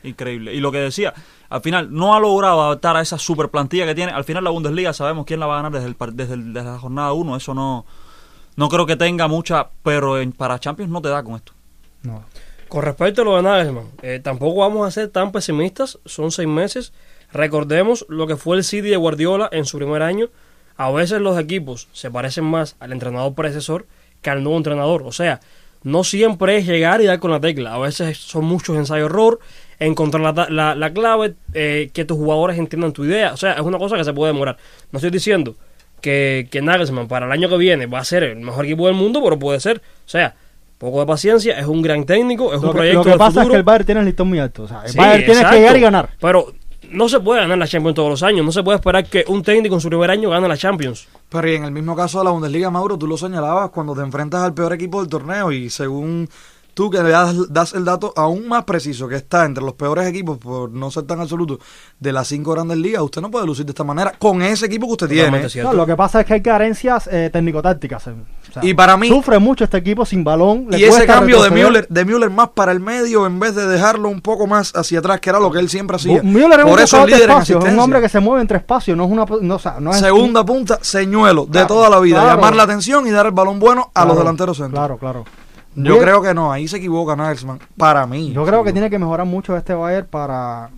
que 0.01 0.09
increíble. 0.09 0.53
Y 0.55 0.59
lo 0.59 0.71
que 0.71 0.79
decía, 0.79 1.13
al 1.49 1.61
final 1.61 1.93
no 1.93 2.15
ha 2.15 2.19
logrado 2.19 2.59
adaptar 2.63 2.97
a 2.97 3.01
esa 3.01 3.19
super 3.19 3.49
plantilla 3.49 3.85
que 3.85 3.93
tiene. 3.93 4.11
Al 4.11 4.23
final 4.23 4.43
la 4.43 4.49
Bundesliga 4.49 4.93
sabemos 4.93 5.25
quién 5.27 5.39
la 5.39 5.45
va 5.45 5.53
a 5.53 5.57
ganar 5.57 5.71
desde, 5.73 5.85
el, 5.87 5.95
par- 5.95 6.13
desde, 6.13 6.33
el- 6.33 6.53
desde 6.53 6.69
la 6.71 6.79
jornada 6.79 7.13
1. 7.13 7.35
Eso 7.35 7.53
no, 7.53 7.85
no 8.55 8.69
creo 8.69 8.85
que 8.85 8.95
tenga 8.95 9.27
mucha, 9.27 9.69
pero 9.83 10.19
en- 10.19 10.31
para 10.33 10.59
Champions 10.59 10.91
no 10.91 11.01
te 11.01 11.09
da 11.09 11.23
con 11.23 11.35
esto. 11.35 11.53
No. 12.03 12.23
Con 12.67 12.83
respecto 12.83 13.21
a 13.21 13.25
lo 13.25 13.35
de 13.35 13.43
Nagelsmann, 13.43 13.87
eh, 14.01 14.19
tampoco 14.23 14.61
vamos 14.61 14.87
a 14.87 14.91
ser 14.91 15.09
tan 15.09 15.31
pesimistas, 15.31 15.99
son 16.05 16.31
seis 16.31 16.47
meses. 16.47 16.93
Recordemos 17.33 18.05
lo 18.09 18.27
que 18.27 18.35
fue 18.37 18.57
el 18.57 18.63
City 18.63 18.89
de 18.89 18.97
Guardiola 18.97 19.49
en 19.51 19.65
su 19.65 19.77
primer 19.77 20.01
año. 20.01 20.29
A 20.77 20.89
veces 20.91 21.19
los 21.21 21.37
equipos 21.37 21.87
se 21.91 22.09
parecen 22.11 22.45
más 22.45 22.75
al 22.79 22.91
entrenador 22.93 23.33
predecesor 23.35 23.85
que 24.21 24.29
al 24.29 24.41
nuevo 24.43 24.57
entrenador. 24.57 25.03
O 25.03 25.11
sea, 25.11 25.39
no 25.83 26.03
siempre 26.03 26.57
es 26.57 26.65
llegar 26.65 27.01
y 27.01 27.05
dar 27.05 27.19
con 27.19 27.31
la 27.31 27.39
tecla. 27.41 27.73
A 27.73 27.77
veces 27.77 28.17
son 28.17 28.45
muchos 28.45 28.77
ensayo-error, 28.77 29.39
encontrar 29.79 30.21
la, 30.35 30.47
la, 30.49 30.75
la 30.75 30.93
clave, 30.93 31.35
eh, 31.53 31.89
que 31.93 32.05
tus 32.05 32.17
jugadores 32.17 32.57
entiendan 32.57 32.93
tu 32.93 33.03
idea. 33.05 33.33
O 33.33 33.37
sea, 33.37 33.53
es 33.53 33.61
una 33.61 33.77
cosa 33.79 33.97
que 33.97 34.03
se 34.03 34.13
puede 34.13 34.31
demorar. 34.33 34.57
No 34.91 34.97
estoy 34.97 35.11
diciendo 35.11 35.55
que, 36.01 36.47
que 36.51 36.61
Nagelsmann 36.61 37.07
para 37.07 37.25
el 37.25 37.31
año 37.31 37.47
que 37.49 37.57
viene 37.57 37.85
va 37.85 37.99
a 37.99 38.03
ser 38.05 38.23
el 38.23 38.37
mejor 38.37 38.65
equipo 38.65 38.87
del 38.87 38.95
mundo, 38.95 39.21
pero 39.23 39.37
puede 39.39 39.59
ser. 39.59 39.77
O 40.05 40.09
sea, 40.09 40.35
poco 40.77 40.99
de 40.99 41.05
paciencia, 41.05 41.57
es 41.59 41.65
un 41.67 41.81
gran 41.81 42.05
técnico, 42.05 42.51
es 42.53 42.59
un 42.59 42.65
Lo 42.67 42.71
que, 42.71 42.77
proyecto 42.77 43.03
lo 43.03 43.11
que 43.13 43.17
pasa 43.17 43.31
futuro. 43.31 43.43
es 43.43 43.49
que 43.51 43.55
el 43.57 43.63
Bayern 43.63 43.85
tiene 43.85 43.99
el 44.01 44.05
listón 44.07 44.27
muy 44.29 44.39
alto. 44.39 44.63
O 44.63 44.67
sea, 44.67 44.81
el 44.83 44.91
Sí, 44.91 44.97
Bayern 44.97 45.25
tiene 45.25 45.49
que 45.49 45.55
llegar 45.55 45.77
y 45.77 45.81
ganar. 45.81 46.09
Pero 46.19 46.53
no 46.89 47.07
se 47.07 47.19
puede 47.19 47.41
ganar 47.41 47.57
la 47.57 47.67
Champions 47.67 47.95
todos 47.95 48.09
los 48.09 48.23
años. 48.23 48.43
No 48.45 48.51
se 48.51 48.63
puede 48.63 48.77
esperar 48.77 49.05
que 49.05 49.23
un 49.27 49.43
técnico 49.43 49.75
en 49.75 49.81
su 49.81 49.89
primer 49.89 50.09
año 50.11 50.29
gane 50.31 50.47
la 50.47 50.57
Champions. 50.57 51.07
Pero 51.29 51.49
y 51.49 51.55
en 51.55 51.63
el 51.65 51.71
mismo 51.71 51.95
caso 51.95 52.19
de 52.19 52.25
la 52.25 52.31
Bundesliga, 52.31 52.69
Mauro, 52.71 52.97
tú 52.97 53.07
lo 53.07 53.15
señalabas 53.17 53.69
cuando 53.69 53.93
te 53.95 54.01
enfrentas 54.01 54.41
al 54.43 54.53
peor 54.53 54.73
equipo 54.73 54.99
del 54.99 55.09
torneo 55.09 55.51
y 55.51 55.69
según 55.69 56.27
tú 56.81 56.89
que 56.89 57.03
le 57.03 57.09
das, 57.11 57.35
das 57.53 57.73
el 57.75 57.85
dato 57.85 58.11
aún 58.15 58.47
más 58.47 58.63
preciso 58.63 59.07
que 59.07 59.15
está 59.15 59.45
entre 59.45 59.63
los 59.63 59.73
peores 59.75 60.07
equipos, 60.07 60.39
por 60.39 60.71
no 60.71 60.89
ser 60.89 61.03
tan 61.03 61.19
absoluto, 61.21 61.59
de 61.99 62.11
las 62.11 62.27
cinco 62.27 62.53
grandes 62.53 62.77
ligas, 62.79 63.03
usted 63.03 63.21
no 63.21 63.29
puede 63.29 63.45
lucir 63.45 63.65
de 63.65 63.71
esta 63.71 63.83
manera 63.83 64.13
con 64.17 64.41
ese 64.41 64.65
equipo 64.65 64.87
que 64.87 64.93
usted 64.93 65.07
Totalmente 65.09 65.37
tiene. 65.37 65.49
cierto. 65.49 65.71
No, 65.71 65.77
lo 65.77 65.85
que 65.85 65.95
pasa 65.95 66.21
es 66.21 66.25
que 66.25 66.33
hay 66.33 66.41
carencias 66.41 67.07
eh, 67.11 67.29
técnico-tácticas. 67.31 68.07
eh. 68.07 68.13
O 68.49 68.53
sea, 68.53 68.65
Y 68.65 68.73
para 68.73 68.97
mí- 68.97 69.09
Sufre 69.09 69.37
mucho 69.37 69.63
este 69.63 69.77
equipo 69.77 70.05
sin 70.05 70.23
balón. 70.23 70.65
le 70.69 70.79
Y 70.79 70.83
ese 70.85 71.05
cambio 71.05 71.41
de. 71.43 71.51
Müller, 71.51 71.87
de 71.87 72.03
Müller 72.05 72.29
más 72.31 72.49
para 72.49 72.71
el 72.71 72.79
medio 72.79 73.27
en 73.27 73.39
vez 73.39 73.53
de 73.53 73.67
dejarlo 73.67 74.09
un 74.09 74.21
poco 74.21 74.47
más 74.47 74.73
hacia 74.75 74.99
atrás, 74.99 75.19
que 75.21 75.29
era 75.29 75.39
lo 75.39 75.51
que 75.51 75.59
él 75.59 75.69
siempre 75.69 75.97
hacía. 75.97 76.21
Müller 76.23 76.59
es 76.61 76.65
un 76.65 76.71
Por 76.71 76.79
eso 76.81 76.97
buscador 76.97 77.09
es 77.09 77.15
de 77.15 77.27
líder 77.27 77.29
en 77.61 77.67
es 77.67 77.73
un 77.73 77.79
hombre 77.79 78.01
que 78.01 78.09
se 78.09 78.19
mueve 78.19 78.41
entre 78.41 78.57
espacios, 78.57 78.97
no 78.97 79.05
es 79.05 79.11
una... 79.11 79.25
No, 79.41 79.55
o 79.55 79.59
sea, 79.59 79.79
no 79.79 79.91
es 79.91 79.99
Segunda 79.99 80.43
punta, 80.43 80.79
señuelo 80.81 81.45
de 81.45 81.51
Claro, 81.51 81.67
toda 81.67 81.89
la 81.91 81.99
vida. 81.99 82.21
claro. 82.21 82.35
Llamar 82.35 82.55
la 82.55 82.63
atención 82.63 83.05
y 83.07 83.11
dar 83.11 83.27
el 83.27 83.31
balón 83.33 83.59
bueno 83.59 83.91
a 83.93 84.01
Claro, 84.01 84.07
los 84.09 84.17
delanteros 84.17 84.57
centros. 84.57 84.79
Claro, 84.79 84.97
claro. 84.97 85.25
Yo 85.75 85.93
Bien. 85.93 86.03
creo 86.03 86.21
que 86.21 86.33
no, 86.33 86.51
ahí 86.51 86.67
se 86.67 86.77
equivoca 86.77 87.15
Nagelsmann. 87.15 87.59
Para 87.77 88.05
mí. 88.05 88.33
Yo 88.33 88.45
creo 88.45 88.63
que 88.63 88.73
tiene 88.73 88.89
que 88.89 88.99
mejorar 88.99 89.25
mucho 89.25 89.55
este 89.55 89.73
Bayern 89.73 90.07
para 90.07 90.69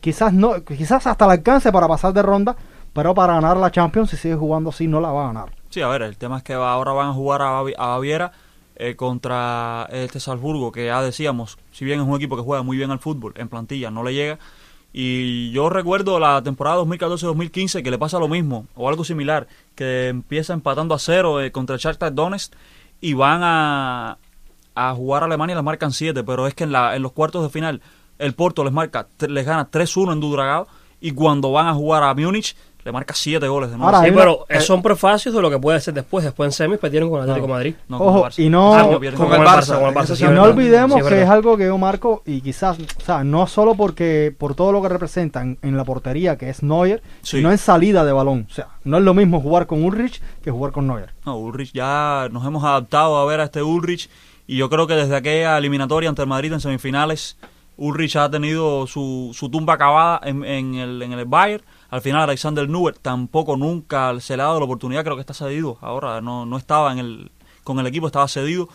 quizás 0.00 0.32
no 0.32 0.62
quizás 0.64 1.06
hasta 1.06 1.24
el 1.24 1.32
alcance 1.32 1.72
para 1.72 1.88
pasar 1.88 2.12
de 2.12 2.22
ronda, 2.22 2.56
pero 2.92 3.12
para 3.14 3.34
ganar 3.34 3.56
la 3.56 3.70
Champions 3.72 4.10
si 4.10 4.16
sigue 4.16 4.36
jugando 4.36 4.70
así 4.70 4.86
no 4.86 5.00
la 5.00 5.10
va 5.10 5.24
a 5.24 5.26
ganar. 5.28 5.52
Sí, 5.70 5.80
a 5.82 5.88
ver, 5.88 6.02
el 6.02 6.16
tema 6.16 6.38
es 6.38 6.42
que 6.44 6.54
ahora 6.54 6.92
van 6.92 7.08
a 7.08 7.12
jugar 7.12 7.42
a 7.42 7.62
Baviera 7.88 8.32
eh, 8.76 8.94
contra 8.94 9.88
este 9.90 10.20
Salzburgo, 10.20 10.70
que 10.70 10.86
ya 10.86 11.02
decíamos, 11.02 11.58
si 11.72 11.84
bien 11.84 11.98
es 11.98 12.06
un 12.06 12.14
equipo 12.14 12.36
que 12.36 12.42
juega 12.42 12.62
muy 12.62 12.76
bien 12.76 12.90
al 12.90 12.98
fútbol, 12.98 13.32
en 13.36 13.48
plantilla 13.48 13.90
no 13.90 14.02
le 14.02 14.14
llega. 14.14 14.38
Y 14.92 15.50
yo 15.50 15.68
recuerdo 15.68 16.18
la 16.18 16.42
temporada 16.42 16.82
2014-2015 16.82 17.82
que 17.82 17.90
le 17.90 17.98
pasa 17.98 18.18
lo 18.18 18.28
mismo, 18.28 18.66
o 18.74 18.88
algo 18.88 19.02
similar, 19.02 19.46
que 19.74 20.08
empieza 20.08 20.52
empatando 20.54 20.94
a 20.94 20.98
cero 20.98 21.40
eh, 21.40 21.52
contra 21.52 21.74
el 21.74 21.80
Shakhtar 21.80 22.14
Donetsk 22.14 22.52
y 23.00 23.14
van 23.14 23.40
a, 23.42 24.18
a 24.76 24.94
jugar 24.94 25.22
a 25.22 25.26
Alemania 25.26 25.54
y 25.54 25.56
les 25.56 25.64
marcan 25.64 25.90
7, 25.90 26.22
pero 26.22 26.46
es 26.46 26.54
que 26.54 26.62
en, 26.64 26.70
la, 26.72 26.94
en 26.94 27.02
los 27.02 27.10
cuartos 27.12 27.42
de 27.42 27.48
final 27.48 27.80
el 28.18 28.34
Porto 28.34 28.62
les 28.62 28.72
marca 28.72 29.08
les 29.26 29.44
gana 29.44 29.68
3-1 29.70 30.12
en 30.12 30.20
Dudragao 30.20 30.68
y 31.00 31.10
cuando 31.12 31.50
van 31.50 31.66
a 31.66 31.74
jugar 31.74 32.02
a 32.04 32.14
Múnich 32.14 32.56
le 32.84 32.92
marca 32.92 33.14
7 33.14 33.48
goles 33.48 33.68
de 33.70 33.76
nuevo. 33.76 33.92
Ahora, 33.96 34.08
Sí, 34.08 34.14
pero 34.14 34.46
eh, 34.48 34.60
son 34.60 34.80
prefacios 34.80 35.34
de 35.34 35.42
lo 35.42 35.50
que 35.50 35.58
puede 35.58 35.80
ser 35.80 35.92
después. 35.92 36.24
Después 36.24 36.46
en 36.46 36.52
semis 36.52 36.78
perdieron 36.78 37.10
con 37.10 37.18
el 37.18 37.22
Atlético 37.28 37.48
Madrid. 37.52 37.74
No, 37.88 37.98
con 37.98 38.06
el 38.06 38.14
Ojo, 38.14 38.24
Barça. 38.26 38.38
y 38.38 38.48
no- 38.48 38.74
Ah, 38.76 38.84
Con- 38.86 39.00
pierden 39.00 39.18
con 39.18 39.28
con 39.28 39.40
el 39.40 39.46
Barça, 39.46 39.74
con 39.80 39.88
el 39.88 39.94
Barça, 39.94 40.04
eso 40.04 40.14
sí, 40.16 40.24
sí 40.24 40.30
Y 40.30 40.32
no 40.32 40.42
olvidemos 40.44 41.02
Sí, 41.02 41.08
que 41.08 41.22
es 41.22 41.28
algo 41.28 41.56
que 41.56 41.64
yo 41.66 41.76
marco 41.78 42.22
y 42.24 42.40
quizás, 42.42 42.78
o 42.78 43.00
sea, 43.04 43.24
no 43.24 43.48
solo 43.48 43.74
porque 43.74 44.32
por 44.38 44.54
todo 44.54 44.70
lo 44.70 44.80
que 44.82 44.88
representan 44.88 45.58
en 45.62 45.76
la 45.76 45.82
portería 45.84 46.38
que 46.38 46.48
es 46.48 46.62
Neuer, 46.62 47.02
Sí. 47.22 47.38
sino 47.38 47.50
en 47.50 47.58
salida 47.58 48.04
de 48.04 48.12
balón. 48.12 48.46
O 48.48 48.54
sea, 48.54 48.68
no 48.84 48.98
es 48.98 49.02
lo 49.02 49.14
mismo 49.14 49.40
jugar 49.40 49.66
con 49.66 49.82
Ulrich 49.82 50.22
que 50.44 50.52
jugar 50.52 50.70
con 50.70 50.86
Neuer. 50.86 51.12
No, 51.24 51.36
Ulrich 51.38 51.72
ya 51.72 52.28
nos 52.30 52.46
hemos 52.46 52.62
adaptado 52.62 53.16
a 53.18 53.24
ver 53.26 53.40
a 53.40 53.44
este 53.44 53.64
Ulrich 53.64 54.08
y 54.46 54.56
yo 54.56 54.68
creo 54.70 54.86
que 54.86 54.94
desde 54.94 55.16
aquella 55.16 55.58
eliminatoria 55.58 56.08
ante 56.08 56.22
el 56.22 56.28
Madrid 56.28 56.52
en 56.52 56.60
semifinales, 56.60 57.36
Ulrich 57.76 58.16
ha 58.16 58.30
tenido 58.30 58.86
su, 58.86 59.30
su 59.34 59.50
tumba 59.50 59.74
acabada 59.74 60.20
en, 60.24 60.44
en 60.44 60.74
el, 60.76 61.02
en 61.02 61.12
el 61.12 61.24
Bayern. 61.26 61.62
Al 61.90 62.00
final 62.00 62.22
Alexander 62.22 62.68
Neuer 62.68 62.96
tampoco 62.96 63.56
nunca 63.56 64.18
se 64.20 64.36
le 64.36 64.42
ha 64.42 64.46
dado 64.46 64.58
la 64.60 64.64
oportunidad, 64.64 65.04
creo 65.04 65.16
que 65.16 65.20
está 65.20 65.34
cedido. 65.34 65.76
Ahora 65.80 66.20
no, 66.20 66.46
no 66.46 66.56
estaba 66.56 66.90
en 66.92 66.98
el, 66.98 67.30
con 67.64 67.78
el 67.78 67.86
equipo, 67.86 68.06
estaba 68.06 68.26
cedido. 68.28 68.68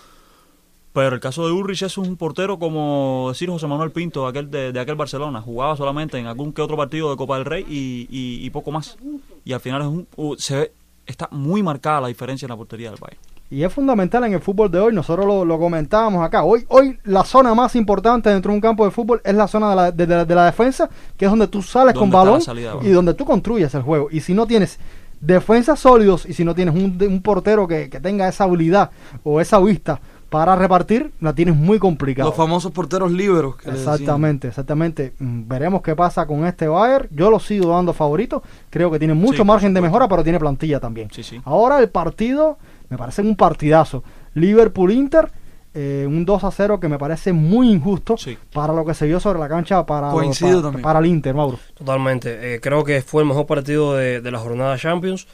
Pero 0.93 1.15
el 1.15 1.21
caso 1.21 1.45
de 1.45 1.53
Ulrich 1.53 1.83
es 1.83 1.97
un 1.97 2.17
portero 2.17 2.59
como 2.59 3.27
decir 3.29 3.49
José 3.49 3.65
Manuel 3.65 3.91
Pinto, 3.91 4.27
aquel 4.27 4.51
de, 4.51 4.77
aquel 4.77 4.95
Barcelona. 4.95 5.41
Jugaba 5.41 5.77
solamente 5.77 6.17
en 6.19 6.27
algún 6.27 6.51
que 6.51 6.61
otro 6.61 6.75
partido 6.75 7.09
de 7.09 7.15
Copa 7.17 7.37
del 7.37 7.45
Rey 7.45 7.65
y, 7.67 8.07
y- 8.45 8.49
poco 8.49 8.71
más. 8.71 8.97
Y 9.45 9.53
al 9.53 9.61
final 9.61 9.81
es 9.81 9.87
un, 9.87 10.37
se 10.37 10.55
ve, 10.57 10.71
está 11.05 11.29
muy 11.31 11.63
marcada 11.63 12.01
la 12.01 12.07
diferencia 12.09 12.45
en 12.45 12.49
la 12.49 12.57
portería 12.57 12.91
del 12.91 12.99
Bayern. 12.99 13.21
Y 13.51 13.63
es 13.63 13.71
fundamental 13.73 14.23
en 14.23 14.33
el 14.33 14.39
fútbol 14.39 14.71
de 14.71 14.79
hoy, 14.79 14.93
nosotros 14.95 15.25
lo, 15.25 15.43
lo 15.45 15.59
comentábamos 15.59 16.23
acá. 16.25 16.43
Hoy, 16.43 16.65
hoy 16.69 16.97
la 17.03 17.23
zona 17.25 17.53
más 17.53 17.75
importante 17.75 18.29
dentro 18.29 18.49
de 18.51 18.55
un 18.55 18.61
campo 18.61 18.85
de 18.85 18.91
fútbol 18.91 19.19
es 19.25 19.35
la 19.35 19.47
zona 19.47 19.69
de 19.71 19.75
la, 19.75 19.91
de 19.91 20.07
la- 20.07 20.25
de 20.25 20.35
la 20.35 20.45
defensa, 20.45 20.89
que 21.17 21.25
es 21.25 21.31
donde 21.31 21.47
tú 21.47 21.61
sales 21.61 21.93
con 21.93 22.09
balón 22.09 22.41
salida 22.41 22.75
y 22.81 22.89
donde 22.89 23.13
tú 23.13 23.25
construyes 23.25 23.75
el 23.75 23.81
juego. 23.81 24.07
Y 24.09 24.21
si 24.21 24.33
no 24.33 24.47
tienes 24.47 24.79
defensas 25.19 25.79
sólidos 25.79 26.25
y 26.25 26.33
si 26.33 26.43
no 26.45 26.55
tienes 26.55 26.73
un, 26.73 26.97
un 27.07 27.21
portero 27.21 27.67
que, 27.67 27.89
que 27.89 27.99
tenga 27.99 28.27
esa 28.27 28.45
habilidad 28.45 28.89
o 29.23 29.39
esa 29.41 29.59
vista 29.59 29.99
para 30.29 30.55
repartir, 30.55 31.11
la 31.19 31.33
tienes 31.35 31.57
muy 31.57 31.77
complicado. 31.77 32.29
Los 32.29 32.37
famosos 32.37 32.71
porteros 32.71 33.11
liberos. 33.11 33.57
que. 33.57 33.69
Exactamente, 33.69 34.47
exactamente. 34.47 35.13
Mm, 35.19 35.45
Veremos 35.49 35.81
qué 35.81 35.93
pasa 35.93 36.25
con 36.25 36.45
este 36.45 36.69
Bayern. 36.69 37.09
Yo 37.11 37.29
lo 37.29 37.37
sigo 37.37 37.71
dando 37.71 37.91
favorito. 37.91 38.41
Creo 38.69 38.89
que 38.89 38.97
tiene 38.97 39.13
mucho 39.13 39.43
margen 39.43 39.73
de 39.73 39.81
mejora, 39.81 40.07
pero 40.07 40.23
tiene 40.23 40.39
plantilla 40.39 40.79
también. 40.79 41.09
Sí, 41.11 41.21
sí. 41.21 41.41
Ahora 41.43 41.79
el 41.81 41.89
partido 41.89 42.57
me 42.91 42.97
parece 42.97 43.23
un 43.23 43.35
partidazo. 43.35 44.03
Liverpool-Inter, 44.35 45.31
eh, 45.73 46.05
un 46.07 46.25
2 46.25 46.43
a 46.43 46.51
0 46.51 46.79
que 46.79 46.87
me 46.89 46.97
parece 46.99 47.31
muy 47.33 47.69
injusto 47.71 48.17
Sí. 48.17 48.37
para 48.53 48.73
lo 48.73 48.85
que 48.85 48.93
se 48.93 49.07
vio 49.07 49.19
sobre 49.19 49.39
la 49.39 49.47
cancha 49.47 49.85
para, 49.85 50.11
Coincido 50.11 50.51
para, 50.51 50.61
también. 50.63 50.81
para 50.83 50.99
el 50.99 51.05
Inter, 51.05 51.33
Mauro. 51.33 51.57
Totalmente. 51.73 52.55
Eh, 52.55 52.59
creo 52.59 52.83
que 52.83 53.01
fue 53.01 53.23
el 53.23 53.27
mejor 53.29 53.45
partido 53.47 53.95
de, 53.95 54.19
de 54.21 54.31
la 54.31 54.39
jornada 54.39 54.77
Champions 54.77 55.27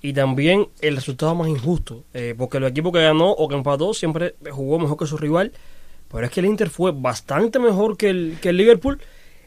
y 0.00 0.12
también 0.12 0.68
el 0.80 0.94
resultado 0.96 1.34
más 1.34 1.48
injusto. 1.48 2.04
eh, 2.14 2.34
porque 2.38 2.58
el 2.58 2.64
equipo 2.64 2.92
que 2.92 3.02
ganó 3.02 3.30
o 3.30 3.48
que 3.48 3.56
empató 3.56 3.92
siempre 3.94 4.36
jugó 4.50 4.78
mejor 4.78 4.96
que 4.96 5.06
su 5.06 5.16
rival. 5.18 5.52
Pero 6.10 6.24
es 6.26 6.30
que 6.30 6.40
el 6.40 6.46
Inter 6.46 6.68
fue 6.70 6.92
bastante 6.92 7.58
mejor 7.58 7.96
que 7.96 8.10
el, 8.10 8.38
que 8.40 8.50
el 8.50 8.56
Liverpool. 8.58 9.00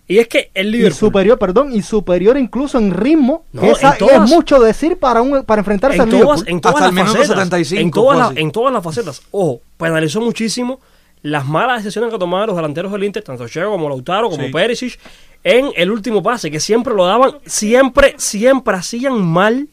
Y 0.08 0.20
es 0.20 0.28
que 0.28 0.52
el 0.54 0.68
Y 0.68 0.72
Liverpool. 0.72 0.98
superior, 1.00 1.40
perdón, 1.40 1.74
y 1.74 1.82
superior 1.82 2.38
incluso 2.38 2.78
en 2.78 2.92
ritmo. 2.92 3.44
No, 3.54 3.62
que 3.62 3.72
esa 3.72 3.94
en 3.94 3.98
todas- 3.98 4.24
es 4.24 4.30
mucho 4.30 4.60
decir 4.60 4.98
para 4.98 5.22
un 5.22 5.44
para 5.44 5.62
enfrentarse 5.62 5.96
en 5.96 6.02
al 6.04 6.10
todas, 6.10 6.22
Liverpool. 6.42 6.48
en 6.50 6.62
todas 6.62 6.76
Hasta 6.76 6.86
las 6.86 6.90
el 6.90 6.96
minuto 6.96 7.12
facetas, 7.18 7.36
75 7.44 7.82
en 7.82 7.92
todas, 7.92 8.38
en 8.38 8.52
todas 8.52 8.74
las 8.74 8.84
facetas. 8.84 9.22
Ojo, 9.32 9.62
penalizó 9.78 10.22
muchísimo 10.22 10.80
las 11.24 11.46
malas 11.48 11.84
decisiones 11.84 12.12
que 12.12 12.20
tomaban 12.20 12.46
los 12.48 12.56
delanteros 12.56 12.92
del 12.92 13.04
Inter, 13.04 13.24
tanto 13.24 13.48
Chego 13.48 13.72
como 13.72 13.90
Lautaro, 13.90 14.30
como 14.30 14.44
Sí. 14.46 14.52
Perisic, 14.52 15.00
en 15.44 15.70
el 15.76 15.90
último 15.90 16.22
pase, 16.22 16.52
que 16.52 16.60
siempre 16.60 16.94
lo 16.94 17.06
daban, 17.06 17.38
siempre, 17.48 18.14
siempre 18.18 18.76
hacían 18.78 19.20
mal 19.26 19.68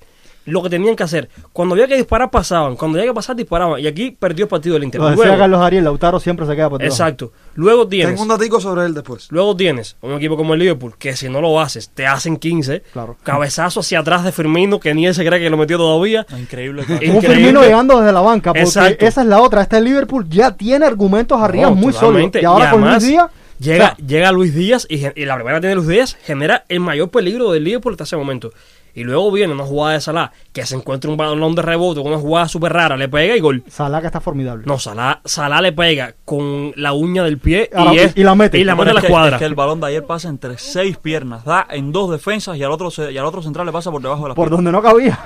lo 0.45 0.62
que 0.62 0.70
tenían 0.70 0.97
que 0.97 1.03
hacer. 1.05 1.28
Cuando 1.53 1.74
había 1.74 1.86
que 1.86 1.97
disparar, 1.97 2.30
pasaban. 2.30 2.76
Cuando 2.76 2.99
había 2.99 3.11
que 3.11 3.14
pasar, 3.14 3.36
disparaban. 3.36 3.80
Y 3.80 3.86
aquí 3.86 4.11
perdió 4.11 4.45
el 4.45 4.49
partido 4.49 4.74
del 4.74 4.84
Inter. 4.84 5.01
Lo 5.01 5.11
decía 5.11 5.24
Luego- 5.24 5.38
Carlos 5.38 5.61
Ariel, 5.61 5.84
Lautaro 5.84 6.18
siempre 6.20 6.47
se 6.47 6.55
queda 6.57 6.68
por 6.70 6.78
debajo. 6.80 6.93
exacto. 6.95 7.32
Luego 7.55 7.86
tienes, 7.86 8.11
Tengo 8.14 8.22
un 8.22 8.28
datico 8.28 8.61
sobre 8.61 8.86
él 8.86 8.95
después. 8.95 9.28
luego 9.30 9.55
tienes 9.57 9.97
un 10.01 10.12
equipo 10.14 10.36
como 10.36 10.55
el 10.55 10.61
Liverpool, 10.61 10.95
que 10.99 11.14
si 11.16 11.28
no 11.28 11.40
lo 11.40 11.61
haces, 11.61 11.90
te 11.90 12.07
hacen 12.07 12.36
15. 12.38 12.82
Claro. 12.93 13.16
Cabezazo 13.22 13.80
hacia 13.80 14.01
atrás 14.01 14.24
de 14.24 14.32
Firmino, 14.32 14.80
que 14.80 14.95
ni 14.95 15.07
él 15.07 15.14
se 15.14 15.24
cree 15.24 15.38
que 15.38 15.51
lo 15.51 15.57
metió 15.57 15.76
todavía. 15.78 16.26
Es 16.32 16.38
increíble. 16.38 16.82
Eh, 16.82 17.11
Un 17.11 17.16
Increíble. 17.16 17.20
Firmino 17.28 17.62
llegando 17.62 17.99
desde 18.01 18.12
la 18.12 18.20
banca, 18.20 18.51
porque 18.51 18.61
Exacto. 18.64 19.07
esa 19.07 19.20
es 19.22 19.26
la 19.28 19.40
otra. 19.40 19.62
Este 19.62 19.80
Liverpool 19.80 20.26
ya 20.28 20.51
tiene 20.57 20.86
argumentos 20.86 21.40
arriba 21.40 21.68
No, 21.68 21.74
muy 21.76 21.93
sólidos. 21.93 22.30
Y 22.40 22.45
ahora 22.45 22.70
con 22.70 22.82
además, 22.82 23.03
Luis 23.03 23.12
Díaz, 23.12 23.26
Llega, 23.61 23.84
o 23.84 23.97
sea, 23.97 24.07
llega 24.07 24.32
Luis 24.32 24.55
Díaz 24.57 24.86
y, 24.90 24.97
y 25.20 25.24
la 25.24 25.36
primera 25.36 25.59
que 25.59 25.61
tiene 25.61 25.76
Luis 25.76 25.86
Díaz 25.86 26.16
genera 26.24 26.64
el 26.68 26.80
mayor 26.80 27.11
peligro 27.11 27.53
del 27.53 27.62
Liverpool 27.62 27.93
hasta 27.93 28.03
ese 28.05 28.16
momento. 28.16 28.51
Y 28.95 29.05
luego 29.05 29.30
viene 29.32 29.53
una 29.53 29.64
jugada 29.64 29.95
de 29.95 30.01
Salah 30.01 30.32
que 30.53 30.66
se 30.66 30.74
encuentra 30.76 31.11
un 31.11 31.16
balón 31.16 31.55
de 31.55 31.62
rebote, 31.62 32.01
una 32.01 32.18
jugada 32.18 32.49
súper 32.49 32.72
rara, 32.72 32.97
le 32.97 33.09
pega 33.09 33.36
y 33.36 33.40
gol. 33.40 33.62
Salah 33.68 34.01
que 34.01 34.07
está 34.07 34.20
formidable. 34.20 34.64
No, 34.66 34.78
Salah, 34.78 35.20
Salah 35.24 35.61
le 35.62 35.72
pega 35.72 36.14
con 36.24 36.72
la 36.76 36.93
uña 36.93 37.22
del 37.24 37.38
pie 37.38 37.70
y, 37.93 37.99
es- 37.99 38.16
y 38.16 38.22
la 38.24 38.34
mete. 38.34 38.59
Y 38.59 38.64
la 38.64 38.74
mete 38.74 38.90
a 38.90 38.95
la 38.95 39.01
escuadra. 39.01 39.36
es 39.36 39.38
que 39.40 39.45
el 39.47 39.55
balón 39.55 39.80
de 39.80 39.86
ayer 39.88 40.05
pasa 40.05 40.28
entre 40.28 40.59
seis 40.59 40.97
piernas, 40.99 41.45
da 41.45 41.66
en 41.70 41.90
dos 41.93 42.11
defensas 42.11 42.57
y 42.57 42.62
al 42.62 42.70
otro 42.72 42.90
se- 42.90 43.11
y 43.12 43.18
al 43.18 43.24
otro 43.24 43.43
central 43.43 43.66
le 43.66 43.72
pasa 43.72 43.90
por 43.90 44.03
debajo 44.03 44.22
de 44.24 44.28
las 44.28 44.36
Por 44.36 44.49
piernas. 44.49 44.64
donde 44.64 44.72
no 44.72 44.82
cabía. 44.82 45.18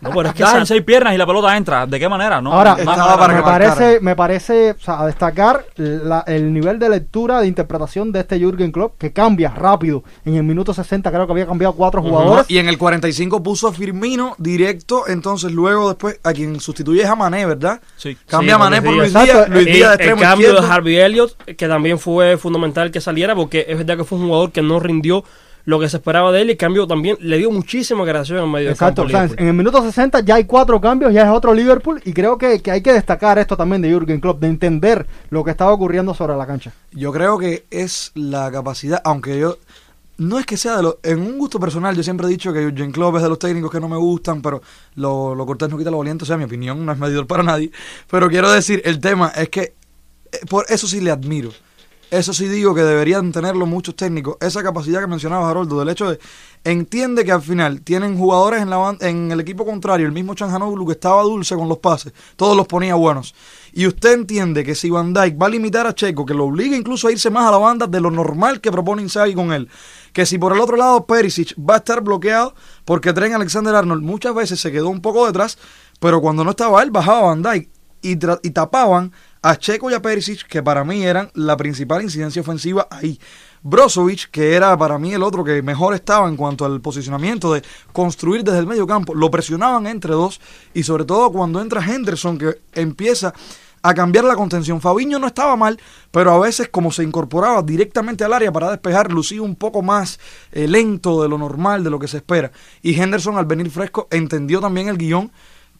No, 0.00 0.10
pero 0.10 0.28
es 0.28 0.34
que 0.34 0.42
Da 0.42 0.58
en 0.58 0.66
seis 0.66 0.82
piernas 0.82 1.14
y 1.14 1.18
la 1.18 1.26
pelota 1.26 1.56
entra. 1.56 1.86
¿De 1.86 1.98
qué 2.00 2.08
manera? 2.08 2.40
No, 2.40 2.52
Ahora, 2.52 2.76
manera 2.84 3.16
para 3.16 3.34
me 3.34 3.42
parece, 3.42 4.00
me 4.00 4.16
parece, 4.16 4.70
o 4.72 4.78
sea, 4.80 5.00
a 5.00 5.06
destacar 5.06 5.64
la- 5.76 6.24
el 6.26 6.52
nivel 6.52 6.78
de 6.78 6.88
lectura, 6.88 7.40
de 7.40 7.46
interpretación 7.46 8.10
de 8.12 8.20
este 8.20 8.38
Jürgen 8.38 8.72
Klopp, 8.72 8.98
que 8.98 9.12
cambia 9.12 9.50
rápido. 9.50 10.02
En 10.24 10.36
el 10.36 10.42
minuto 10.44 10.72
60 10.74 11.10
creo 11.10 11.26
que 11.26 11.32
había 11.32 11.46
cambiado 11.46 11.74
cuatro 11.74 12.02
jugadores. 12.02 12.46
Y 12.48 12.58
en 12.58 12.68
el 12.68 12.78
45 13.02 13.42
puso 13.42 13.66
a 13.66 13.72
Firmino 13.72 14.36
directo, 14.38 15.08
entonces 15.08 15.50
luego 15.50 15.88
después 15.88 16.20
a 16.22 16.32
quien 16.32 16.60
sustituye 16.60 17.02
es 17.02 17.08
a 17.08 17.16
Mané, 17.16 17.44
¿verdad? 17.46 17.80
Sí. 17.96 18.16
Cambia 18.28 18.54
Sí, 18.54 18.54
a 18.54 18.58
Mané 18.58 18.80
por 18.80 18.94
Luis 18.94 19.12
Díaz. 19.12 19.26
Exacto, 19.28 19.52
Luis 19.52 19.66
Y 19.66 19.72
Díaz 19.72 19.88
de 19.88 19.94
el 19.94 20.00
extremo 20.00 20.20
cambio 20.22 20.46
izquierdo. 20.50 20.66
de 20.68 20.72
Harvey 20.72 20.96
Elliott, 20.98 21.42
que 21.56 21.66
también 21.68 21.98
fue 21.98 22.36
fundamental 22.36 22.92
que 22.92 23.00
saliera, 23.00 23.34
porque 23.34 23.66
es 23.68 23.76
verdad 23.76 23.96
que 23.96 24.04
fue 24.04 24.18
un 24.18 24.26
jugador 24.26 24.52
que 24.52 24.62
no 24.62 24.78
rindió 24.78 25.24
lo 25.64 25.78
que 25.80 25.88
se 25.88 25.96
esperaba 25.96 26.30
de 26.32 26.42
él, 26.42 26.48
y 26.48 26.52
el 26.52 26.56
cambio 26.56 26.86
también 26.88 27.16
le 27.20 27.38
dio 27.38 27.50
muchísima 27.50 28.04
creación 28.04 28.38
en 28.44 28.50
medio 28.50 28.70
Exacto, 28.70 29.02
del 29.02 29.08
o 29.08 29.10
sea, 29.10 29.26
campo. 29.28 29.42
en 29.42 29.48
el 29.48 29.54
minuto 29.54 29.80
60 29.82 30.20
ya 30.20 30.34
hay 30.36 30.44
cuatro 30.44 30.80
cambios, 30.80 31.12
ya 31.12 31.22
es 31.22 31.28
otro 31.28 31.54
Liverpool 31.54 32.00
y 32.04 32.12
creo 32.12 32.36
que, 32.38 32.60
que 32.60 32.70
hay 32.72 32.82
que 32.82 32.92
destacar 32.92 33.38
esto 33.38 33.56
también 33.56 33.80
de 33.82 33.88
Jürgen 33.88 34.18
Klopp, 34.20 34.40
de 34.40 34.48
entender 34.48 35.06
lo 35.30 35.42
que 35.44 35.52
estaba 35.52 35.72
ocurriendo 35.72 36.14
sobre 36.14 36.36
la 36.36 36.46
cancha. 36.48 36.72
Yo 36.92 37.12
creo 37.12 37.38
que 37.38 37.64
es 37.70 38.10
la 38.16 38.50
capacidad, 38.50 39.00
aunque 39.04 39.38
yo 39.38 39.58
no 40.22 40.38
es 40.38 40.46
que 40.46 40.56
sea 40.56 40.76
de 40.76 40.82
los, 40.82 40.96
en 41.02 41.20
un 41.20 41.38
gusto 41.38 41.58
personal, 41.58 41.96
yo 41.96 42.02
siempre 42.02 42.26
he 42.26 42.30
dicho 42.30 42.52
que 42.52 42.60
Jürgen 42.60 42.92
Klopp 42.92 43.16
es 43.16 43.22
de 43.22 43.28
los 43.28 43.38
técnicos 43.38 43.70
que 43.70 43.80
no 43.80 43.88
me 43.88 43.96
gustan, 43.96 44.40
pero 44.40 44.62
lo, 44.94 45.34
lo 45.34 45.46
cortés 45.46 45.68
no 45.68 45.78
quita 45.78 45.90
lo 45.90 45.98
valiente, 45.98 46.24
o 46.24 46.26
sea, 46.26 46.36
mi 46.36 46.44
opinión 46.44 46.84
no 46.84 46.92
es 46.92 46.98
medidor 46.98 47.26
para 47.26 47.42
nadie, 47.42 47.70
pero 48.10 48.28
quiero 48.28 48.50
decir, 48.50 48.80
el 48.84 49.00
tema 49.00 49.28
es 49.28 49.48
que 49.48 49.74
eh, 50.32 50.38
por 50.48 50.64
eso 50.68 50.86
sí 50.86 51.00
le 51.00 51.10
admiro. 51.10 51.50
Eso 52.12 52.34
sí 52.34 52.46
digo 52.46 52.74
que 52.74 52.82
deberían 52.82 53.32
tenerlo 53.32 53.64
muchos 53.64 53.96
técnicos. 53.96 54.36
Esa 54.38 54.62
capacidad 54.62 55.00
que 55.00 55.06
mencionaba 55.06 55.48
Haroldo, 55.48 55.78
del 55.78 55.88
hecho 55.88 56.10
de 56.10 56.18
entiende 56.62 57.24
que 57.24 57.32
al 57.32 57.40
final 57.40 57.80
tienen 57.80 58.18
jugadores 58.18 58.60
en 58.60 58.68
la 58.68 58.96
en 59.00 59.32
el 59.32 59.40
equipo 59.40 59.64
contrario, 59.64 60.04
el 60.04 60.12
mismo 60.12 60.34
Chanjanoglu 60.34 60.86
que 60.86 60.92
estaba 60.92 61.22
dulce 61.22 61.56
con 61.56 61.70
los 61.70 61.78
pases, 61.78 62.12
todos 62.36 62.54
los 62.54 62.66
ponía 62.66 62.96
buenos. 62.96 63.34
Y 63.72 63.86
usted 63.86 64.12
entiende 64.12 64.62
que 64.62 64.74
si 64.74 64.90
Van 64.90 65.14
Dijk 65.14 65.40
va 65.40 65.46
a 65.46 65.48
limitar 65.48 65.86
a 65.86 65.94
Checo, 65.94 66.26
que 66.26 66.34
lo 66.34 66.44
obliga 66.44 66.76
incluso 66.76 67.08
a 67.08 67.12
irse 67.12 67.30
más 67.30 67.48
a 67.48 67.50
la 67.50 67.56
banda 67.56 67.86
de 67.86 68.00
lo 68.02 68.10
normal 68.10 68.60
que 68.60 68.70
propone 68.70 69.00
Inzaghi 69.00 69.32
con 69.32 69.50
él, 69.50 69.70
que 70.12 70.26
si 70.26 70.38
por 70.38 70.52
el 70.52 70.60
otro 70.60 70.76
lado 70.76 71.06
Perisic 71.06 71.54
va 71.58 71.74
a 71.74 71.78
estar 71.78 72.02
bloqueado 72.02 72.54
porque 72.84 73.12
Tren 73.12 73.34
Alexander 73.34 73.74
Arnold 73.74 74.02
muchas 74.02 74.34
veces 74.34 74.60
se 74.60 74.72
quedó 74.72 74.88
un 74.88 75.00
poco 75.00 75.26
detrás, 75.26 75.58
pero 76.00 76.20
cuando 76.20 76.44
no 76.44 76.50
estaba 76.50 76.82
él 76.82 76.90
bajaba 76.90 77.34
Van 77.34 77.42
y, 77.56 77.68
y 78.10 78.50
tapaban 78.50 79.12
a 79.42 79.56
Checo 79.56 79.90
y 79.90 79.94
a 79.94 80.02
Perisic, 80.02 80.46
que 80.46 80.62
para 80.62 80.84
mí 80.84 81.04
eran 81.04 81.30
la 81.34 81.56
principal 81.56 82.02
incidencia 82.02 82.42
ofensiva 82.42 82.86
ahí. 82.90 83.18
Brozovic, 83.62 84.30
que 84.30 84.54
era 84.54 84.76
para 84.76 84.98
mí 84.98 85.12
el 85.12 85.22
otro 85.22 85.44
que 85.44 85.62
mejor 85.62 85.94
estaba 85.94 86.28
en 86.28 86.36
cuanto 86.36 86.64
al 86.64 86.80
posicionamiento 86.80 87.52
de 87.52 87.62
construir 87.92 88.42
desde 88.42 88.58
el 88.58 88.66
medio 88.66 88.86
campo, 88.86 89.14
lo 89.14 89.30
presionaban 89.30 89.86
entre 89.86 90.12
dos 90.12 90.40
y 90.74 90.82
sobre 90.82 91.04
todo 91.04 91.30
cuando 91.30 91.60
entra 91.60 91.84
Henderson 91.84 92.38
que 92.38 92.60
empieza 92.72 93.32
a 93.82 93.94
cambiar 93.94 94.24
la 94.24 94.36
contención. 94.36 94.80
Fabiño 94.80 95.18
no 95.18 95.26
estaba 95.26 95.56
mal, 95.56 95.78
pero 96.10 96.32
a 96.32 96.38
veces 96.38 96.68
como 96.68 96.92
se 96.92 97.02
incorporaba 97.02 97.62
directamente 97.62 98.24
al 98.24 98.32
área 98.32 98.52
para 98.52 98.70
despejar, 98.70 99.12
lucía 99.12 99.42
un 99.42 99.56
poco 99.56 99.82
más 99.82 100.18
eh, 100.52 100.68
lento 100.68 101.22
de 101.22 101.28
lo 101.28 101.38
normal, 101.38 101.84
de 101.84 101.90
lo 101.90 101.98
que 101.98 102.08
se 102.08 102.18
espera. 102.18 102.52
Y 102.82 102.98
Henderson 103.00 103.36
al 103.36 103.46
venir 103.46 103.70
fresco 103.70 104.08
entendió 104.10 104.60
también 104.60 104.88
el 104.88 104.98
guion 104.98 105.32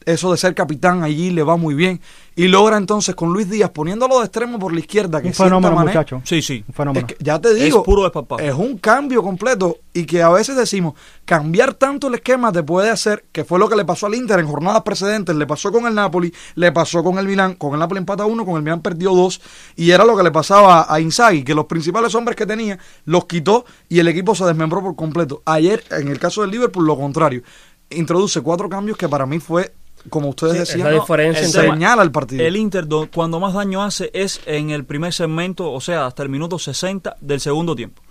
eso 0.07 0.31
de 0.33 0.39
ser 0.39 0.55
capitán 0.55 1.03
allí 1.03 1.31
le 1.31 1.43
va 1.43 1.57
muy 1.57 1.75
bien. 1.75 2.01
Y 2.35 2.49
logra 2.49 2.79
entonces 2.79 3.15
con 3.15 3.33
Luis 3.33 3.51
Díaz 3.51 3.71
poniéndolo 3.71 4.19
de 4.21 4.25
extremo 4.25 4.59
por 4.59 4.73
la 4.73 4.81
izquierda. 4.81 5.21
Que 5.21 5.29
Un 5.29 5.35
fenómeno, 5.35 5.75
Mané. 5.75 5.91
muchacho. 5.91 6.23
Sí, 6.25 6.41
sí. 6.41 6.65
Un 6.67 6.75
fenómeno. 6.75 7.07
Es 7.07 7.15
que 7.15 7.23
ya 7.23 7.39
te 7.39 7.53
digo, 7.53 7.81
Es 7.81 7.85
puro 7.85 8.11
es 8.39 8.55
un 8.55 8.79
cambio 8.79 9.23
completo 9.23 9.79
y 9.93 10.07
que 10.07 10.23
a 10.23 10.31
veces 10.31 10.57
decimos, 10.57 10.95
cambiar 11.27 11.75
tanto 11.75 12.09
el 12.09 12.15
esquema 12.15 12.51
te 12.51 12.63
puede 12.63 12.89
hacer, 12.89 13.25
que 13.33 13.45
fue 13.45 13.59
lo 13.59 13.69
que 13.69 13.77
le 13.77 13.85
pasó 13.85 14.07
al 14.07 14.15
Inter 14.15 14.39
en 14.39 14.47
jornadas 14.47 14.83
precedentes, 14.83 15.37
le 15.37 15.47
pasó 15.47 15.71
con 15.71 15.87
el 15.87 15.95
Napoli, 15.95 16.33
le 16.55 16.73
pasó 16.73 17.05
con 17.05 17.19
el 17.19 17.27
Milán, 17.27 17.55
con 17.55 17.75
el 17.75 17.81
Napoli 17.81 17.99
empata 17.99 18.25
uno, 18.25 18.47
con 18.47 18.57
el 18.57 18.63
Milán 18.63 18.81
perdió 18.81 19.15
dos, 19.15 19.43
y 19.77 19.91
era 19.91 20.05
lo 20.05 20.17
que 20.17 20.23
le 20.23 20.31
pasaba 20.31 20.87
a 20.89 21.01
Inzaghi, 21.01 21.45
que 21.45 21.55
los 21.55 21.67
principales 21.67 22.15
hombres 22.15 22.37
que 22.37 22.47
tenía 22.47 22.79
los 23.05 23.27
quitó 23.27 23.65
y 23.89 23.99
el 23.99 24.09
equipo 24.09 24.35
se 24.35 24.45
desmembró 24.47 24.83
por 24.83 24.97
completo. 24.97 25.43
Ayer, 25.45 25.85
en 25.91 26.09
el 26.09 26.19
caso 26.19 26.41
del 26.41 26.51
Liverpool, 26.51 26.87
lo 26.87 26.97
contrario, 26.97 27.43
introduce 27.91 28.41
cuatro 28.41 28.69
cambios 28.69 28.97
que 28.97 29.09
para 29.09 29.27
mí 29.27 29.39
fue, 29.39 29.73
como 30.11 30.29
ustedes 30.31 30.53
Sí, 30.55 30.59
es 30.63 30.69
decían, 30.69 30.89
la 30.95 31.01
diferencia 31.01 31.41
el 31.41 31.47
entre- 31.47 31.63
tema- 31.63 31.75
señala 31.75 32.03
el 32.03 32.11
partido. 32.11 32.45
El 32.45 32.57
Inter 32.57 32.87
do- 32.89 33.09
cuando 33.15 33.39
más 33.41 33.55
daño 33.55 33.83
hace 33.83 34.11
es 34.15 34.41
en 34.47 34.71
el 34.71 34.85
primer 34.85 35.13
segmento, 35.13 35.71
o 35.73 35.81
sea, 35.81 36.07
hasta 36.07 36.23
el 36.23 36.29
minuto 36.29 36.59
60 36.59 37.17
del 37.21 37.41
segundo 37.41 37.75
tiempo. 37.77 38.03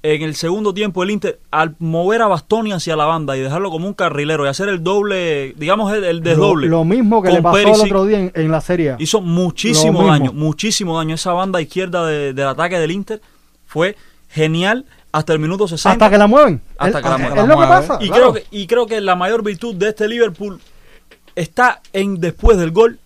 En 0.00 0.22
el 0.22 0.36
segundo 0.36 0.72
tiempo 0.72 1.02
el 1.02 1.10
Inter, 1.10 1.40
al 1.50 1.74
mover 1.80 2.22
a 2.22 2.28
Bastoni 2.28 2.70
hacia 2.72 2.94
la 2.94 3.04
banda 3.04 3.36
y 3.36 3.40
dejarlo 3.40 3.68
como 3.70 3.88
un 3.88 3.94
carrilero 3.94 4.46
y 4.46 4.48
hacer 4.48 4.68
el 4.68 4.84
doble, 4.84 5.54
digamos 5.56 5.92
el, 5.92 6.04
el 6.04 6.22
desdoble. 6.22 6.68
Lo, 6.68 6.78
lo 6.78 6.84
mismo 6.84 7.20
que 7.20 7.32
le 7.32 7.42
pasó 7.42 7.54
Perisic, 7.56 7.76
el 7.86 7.90
otro 7.90 8.04
día 8.06 8.18
en, 8.20 8.32
en 8.32 8.50
la 8.52 8.60
Serie 8.60 8.92
A. 8.92 8.96
Hizo 9.00 9.20
muchísimo 9.20 10.06
daño, 10.06 10.32
muchísimo 10.32 10.96
daño. 10.96 11.16
Esa 11.16 11.32
banda 11.32 11.60
izquierda 11.60 12.06
de- 12.06 12.32
del 12.32 12.46
ataque 12.46 12.78
del 12.78 12.92
Inter 12.92 13.20
fue 13.66 13.96
genial 14.28 14.86
hasta 15.10 15.32
el 15.32 15.40
minuto 15.40 15.66
60. 15.66 15.90
Hasta 15.90 16.10
que 16.10 16.18
la 16.18 16.28
mueven. 16.28 16.62
Hasta 16.78 16.98
Es- 16.98 17.02
que 17.04 17.08
la 17.10 17.16
es 17.16 17.22
mueven. 17.22 17.48
lo 17.48 17.58
que 17.58 17.66
pasa. 17.66 17.98
Y, 18.00 18.06
claro. 18.08 18.32
creo 18.32 18.34
que, 18.34 18.56
y 18.56 18.66
creo 18.68 18.86
que 18.86 19.00
la 19.00 19.16
mayor 19.16 19.42
virtud 19.42 19.74
de 19.74 19.88
este 19.88 20.06
Liverpool 20.06 20.60
está 21.40 21.80
en 21.92 22.20
después 22.20 22.58
del 22.58 22.70
gol, 22.70 22.98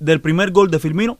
del 0.00 0.20
primer 0.20 0.50
gol 0.50 0.70
de 0.70 0.78
Firmino, 0.78 1.18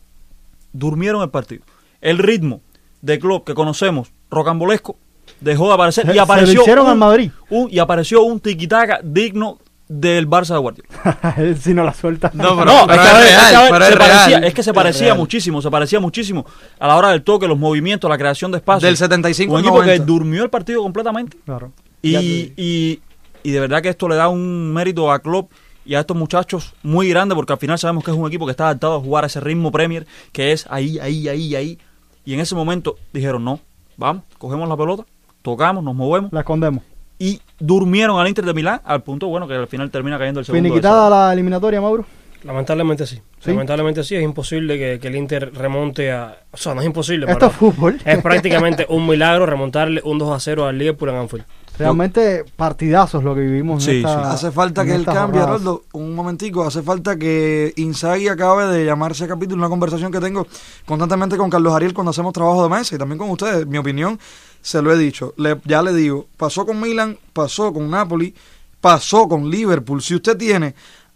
durmieron 0.73 1.23
el 1.23 1.31
partido. 1.31 1.63
El 2.01 2.19
ritmo 2.19 2.61
de 3.03 3.19
Klopp 3.19 3.47
que 3.47 3.55
conocemos, 3.55 4.11
rocambolesco, 4.31 4.97
dejó 5.41 5.69
de 5.69 5.75
aparecer 5.75 6.05
Se- 6.07 6.11
y 6.13 6.15
se 6.15 6.21
apareció 6.21 6.55
lo 6.55 6.61
hicieron 6.63 6.85
un, 6.87 6.91
al 6.93 6.99
Madrid. 6.99 7.31
un- 7.51 7.69
y 7.71 7.79
apareció 7.79 8.23
un 8.23 8.41
tiquitaca 8.41 9.01
digno 9.03 9.59
del 9.89 10.29
Barça 10.29 10.53
de 10.55 10.59
Guardiola. 10.59 10.89
Él 11.39 11.57
sí 11.59 11.73
no 11.75 11.83
la 11.83 11.95
suelta. 11.95 12.31
No, 12.35 12.57
pero- 12.59 12.65
No, 12.67 12.87
pero 12.87 13.03
es 13.03 13.13
real, 13.13 13.69
pero 13.71 13.85
se 13.87 13.91
es 13.93 13.97
parecía, 13.99 14.27
real. 14.27 14.45
es 14.45 14.55
que 14.55 14.63
se 14.63 14.75
parecía 14.75 15.15
muchísimo, 15.15 15.63
se 15.63 15.71
parecía 15.71 15.99
muchísimo 16.01 16.45
a 16.79 16.87
la 16.87 16.97
hora 16.97 17.09
del 17.11 17.23
toque, 17.23 17.49
los 17.49 17.59
movimientos, 17.59 18.09
la 18.11 18.19
creación 18.19 18.51
de 18.51 18.59
espacio. 18.59 18.87
Del 18.87 18.97
75 18.97 19.55
Un 19.55 19.61
equipo 19.61 19.77
que 19.81 19.87
90. 19.87 20.05
durmió 20.05 20.43
el 20.45 20.51
partido 20.51 20.83
completamente. 20.83 21.39
Claro. 21.45 21.73
Y, 22.03 22.17
y, 22.57 23.01
y 23.43 23.51
de 23.51 23.61
verdad 23.61 23.81
que 23.83 23.89
esto 23.89 24.09
le 24.09 24.17
da 24.17 24.29
un 24.29 24.73
mérito 24.73 25.11
a 25.11 25.19
Klopp 25.21 25.51
y 25.89 25.95
a 25.95 26.01
estos 26.01 26.17
muchachos 26.17 26.75
muy 26.83 27.09
grande 27.09 27.35
porque 27.35 27.55
al 27.55 27.59
final 27.59 27.79
sabemos 27.79 28.05
que 28.05 28.11
es 28.11 28.17
un 28.17 28.27
equipo 28.29 28.45
que 28.45 28.51
está 28.53 28.65
adaptado 28.67 28.97
a 28.97 29.01
jugar 29.01 29.25
a 29.25 29.27
ese 29.27 29.41
ritmo 29.41 29.73
Premier 29.73 30.07
que 30.33 30.53
es 30.53 30.67
ahí, 30.71 30.99
ahí, 30.99 31.27
ahí, 31.29 31.55
ahí. 31.57 31.79
Y 32.27 32.35
en 32.35 32.41
ese 32.41 32.55
momento 32.55 32.97
dijeron, 33.13 33.43
no, 33.43 33.59
vamos, 33.97 34.23
cogemos 34.37 34.69
la 34.69 34.77
pelota, 34.77 35.05
tocamos, 35.41 35.83
nos 35.83 35.95
movemos 35.95 36.31
La 36.31 36.41
escondemos. 36.41 36.85
y 37.19 37.41
durmieron 37.59 38.21
al 38.21 38.29
Inter 38.29 38.45
de 38.45 38.53
Milán 38.53 38.83
al 38.85 39.03
punto, 39.03 39.29
bueno, 39.29 39.49
que 39.49 39.55
al 39.55 39.67
final 39.67 39.91
termina 39.91 40.19
cayendo 40.19 40.41
el 40.41 40.47
segundo. 40.47 40.63
Finiquitada 40.69 41.09
la 41.09 41.33
eliminatoria, 41.33 41.81
Mauro. 41.81 42.05
Lamentablemente 42.45 43.07
sí. 43.07 43.17
¿Sí? 43.41 43.51
Lamentablemente 43.51 44.05
sí, 44.05 44.15
es 44.15 44.23
imposible 44.23 44.79
que, 44.79 45.01
que 45.01 45.09
el 45.09 45.17
Inter 45.17 45.53
remonte 45.55 46.13
a... 46.13 46.37
O 46.53 46.57
sea, 46.57 46.75
no 46.75 46.83
es 46.83 46.87
imposible, 46.87 47.27
Esto 47.27 47.39
pero 47.39 47.51
es 47.51 47.57
fútbol. 47.57 47.99
es 48.05 48.23
prácticamente 48.23 48.87
un 48.91 49.09
milagro 49.09 49.45
remontarle 49.47 50.01
un 50.05 50.19
2 50.19 50.37
a 50.37 50.39
0 50.39 50.67
al 50.67 50.79
Liverpool 50.79 51.09
en 51.09 51.17
Anfield. 51.17 51.45
Realmente 51.79 52.45
partidazos 52.57 53.23
lo 53.23 53.35
que 53.35 53.41
vivimos 53.43 53.85
Sí, 53.85 53.91
en 53.91 53.97
esta, 53.99 54.25
sí. 54.25 54.35
Hace 54.35 54.51
falta 54.53 54.83
en 54.83 54.89
que 54.89 54.95
él 54.95 55.05
cambie. 55.05 55.41
Aroldo. 55.41 55.85
Un 55.93 56.15
momentico, 56.15 56.65
hace 56.65 56.83
falta 56.83 57.17
que 57.17 57.73
Inzaghi 57.77 58.29
acabe 58.29 58.67
de 58.67 58.85
llamarse 58.85 59.25
a 59.25 59.29
capítulo, 59.29 59.57
una 59.61 59.69
conversación 59.69 60.11
que 60.13 60.21
tengo 60.21 60.47
constantemente 60.87 61.37
con 61.37 61.49
Carlos 61.51 61.73
Ariel 61.73 61.95
cuando 61.95 62.11
hacemos 62.11 62.33
trabajo 62.33 62.63
de 62.63 62.69
mesa 62.69 62.95
y 62.95 62.99
también 62.99 63.19
con 63.19 63.31
ustedes. 63.31 63.67
Mi 63.67 63.79
opinión, 63.79 64.19
se 64.61 64.83
lo 64.83 64.93
he 64.93 64.99
dicho. 64.99 65.35
Le- 65.37 65.61
ya 65.65 65.83
le 65.83 65.93
digo, 65.95 66.27
pasó 66.37 66.67
con 66.67 66.81
Milan, 66.81 67.17
pasó 67.33 67.73
con 67.73 67.89
Napoli, 67.91 68.35
pasó 68.81 69.29
con 69.29 69.51
Liverpool. 69.51 70.03
Si 70.03 70.15
usted 70.15 70.37
tiene 70.37 70.75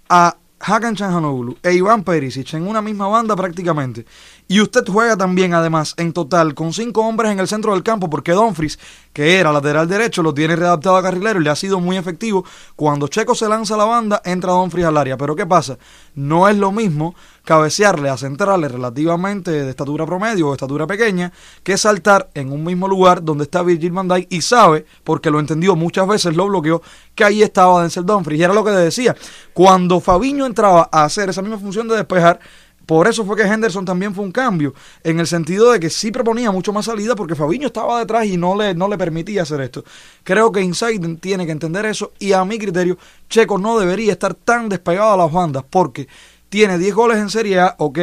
a 0.08 0.36
Hakan 0.64 0.94
Chanjanoglu 0.94 1.56
e 1.62 1.72
Iván 1.74 2.04
Perisic 2.04 2.54
en 2.54 2.68
una 2.68 2.80
misma 2.80 3.08
banda 3.08 3.34
prácticamente, 3.34 4.06
y 4.52 4.60
usted 4.60 4.84
juega 4.86 5.16
también 5.16 5.54
además 5.54 5.94
en 5.96 6.12
total 6.12 6.52
con 6.52 6.74
cinco 6.74 7.06
hombres 7.06 7.32
en 7.32 7.40
el 7.40 7.48
centro 7.48 7.72
del 7.72 7.82
campo, 7.82 8.10
porque 8.10 8.32
Dumfries, 8.32 8.78
que 9.14 9.38
era 9.38 9.50
lateral 9.50 9.88
derecho, 9.88 10.22
lo 10.22 10.34
tiene 10.34 10.56
readaptado 10.56 10.94
a 10.94 11.02
carrilero 11.02 11.40
y 11.40 11.44
le 11.44 11.48
ha 11.48 11.56
sido 11.56 11.80
muy 11.80 11.96
efectivo. 11.96 12.44
Cuando 12.76 13.08
Checo 13.08 13.34
se 13.34 13.48
lanza 13.48 13.76
a 13.76 13.78
la 13.78 13.86
banda, 13.86 14.20
entra 14.26 14.52
Dumfries 14.52 14.84
al 14.84 14.98
área. 14.98 15.16
Pero 15.16 15.34
¿qué 15.34 15.46
pasa? 15.46 15.78
No 16.14 16.50
es 16.50 16.58
lo 16.58 16.70
mismo 16.70 17.14
cabecearle 17.46 18.10
a 18.10 18.18
centrales 18.18 18.70
relativamente 18.70 19.50
de 19.50 19.70
estatura 19.70 20.04
promedio 20.04 20.48
o 20.48 20.52
estatura 20.52 20.86
pequeña 20.86 21.32
que 21.62 21.78
saltar 21.78 22.28
en 22.34 22.52
un 22.52 22.62
mismo 22.62 22.86
lugar 22.86 23.24
donde 23.24 23.44
está 23.44 23.62
Virgil 23.62 23.92
van 23.92 24.12
y 24.28 24.42
sabe, 24.42 24.84
porque 25.02 25.30
lo 25.30 25.40
entendió 25.40 25.76
muchas 25.76 26.06
veces, 26.06 26.36
lo 26.36 26.46
bloqueó, 26.46 26.82
que 27.14 27.24
ahí 27.24 27.42
estaba 27.42 27.80
Denzel 27.80 28.04
Dumfries. 28.04 28.38
Y 28.38 28.44
era 28.44 28.52
lo 28.52 28.62
que 28.62 28.72
decía. 28.72 29.16
Cuando 29.54 29.98
Fabiño 29.98 30.44
entraba 30.44 30.90
a 30.92 31.04
hacer 31.04 31.30
esa 31.30 31.40
misma 31.40 31.56
función 31.56 31.88
de 31.88 31.96
despejar, 31.96 32.38
por 32.86 33.08
eso 33.08 33.24
fue 33.24 33.36
que 33.36 33.42
Henderson 33.42 33.84
también 33.84 34.14
fue 34.14 34.24
un 34.24 34.32
cambio, 34.32 34.74
en 35.04 35.20
el 35.20 35.26
sentido 35.26 35.72
de 35.72 35.80
que 35.80 35.90
sí 35.90 36.10
proponía 36.10 36.50
mucho 36.50 36.72
más 36.72 36.86
salida 36.86 37.14
porque 37.14 37.34
Fabiño 37.34 37.68
estaba 37.68 37.98
detrás 38.00 38.26
y 38.26 38.36
no 38.36 38.56
le, 38.56 38.74
no 38.74 38.88
le 38.88 38.98
permitía 38.98 39.42
hacer 39.42 39.60
esto. 39.60 39.84
Creo 40.24 40.50
que 40.52 40.60
Inside 40.60 41.16
tiene 41.16 41.46
que 41.46 41.52
entender 41.52 41.86
eso 41.86 42.12
y 42.18 42.32
a 42.32 42.44
mi 42.44 42.58
criterio, 42.58 42.98
Checo 43.28 43.58
no 43.58 43.78
debería 43.78 44.12
estar 44.12 44.34
tan 44.34 44.68
despegado 44.68 45.12
a 45.12 45.16
las 45.16 45.32
bandas 45.32 45.64
porque 45.68 46.08
tiene 46.48 46.78
10 46.78 46.94
goles 46.94 47.18
en 47.18 47.30
Serie 47.30 47.60
A, 47.60 47.74
ok, 47.78 47.98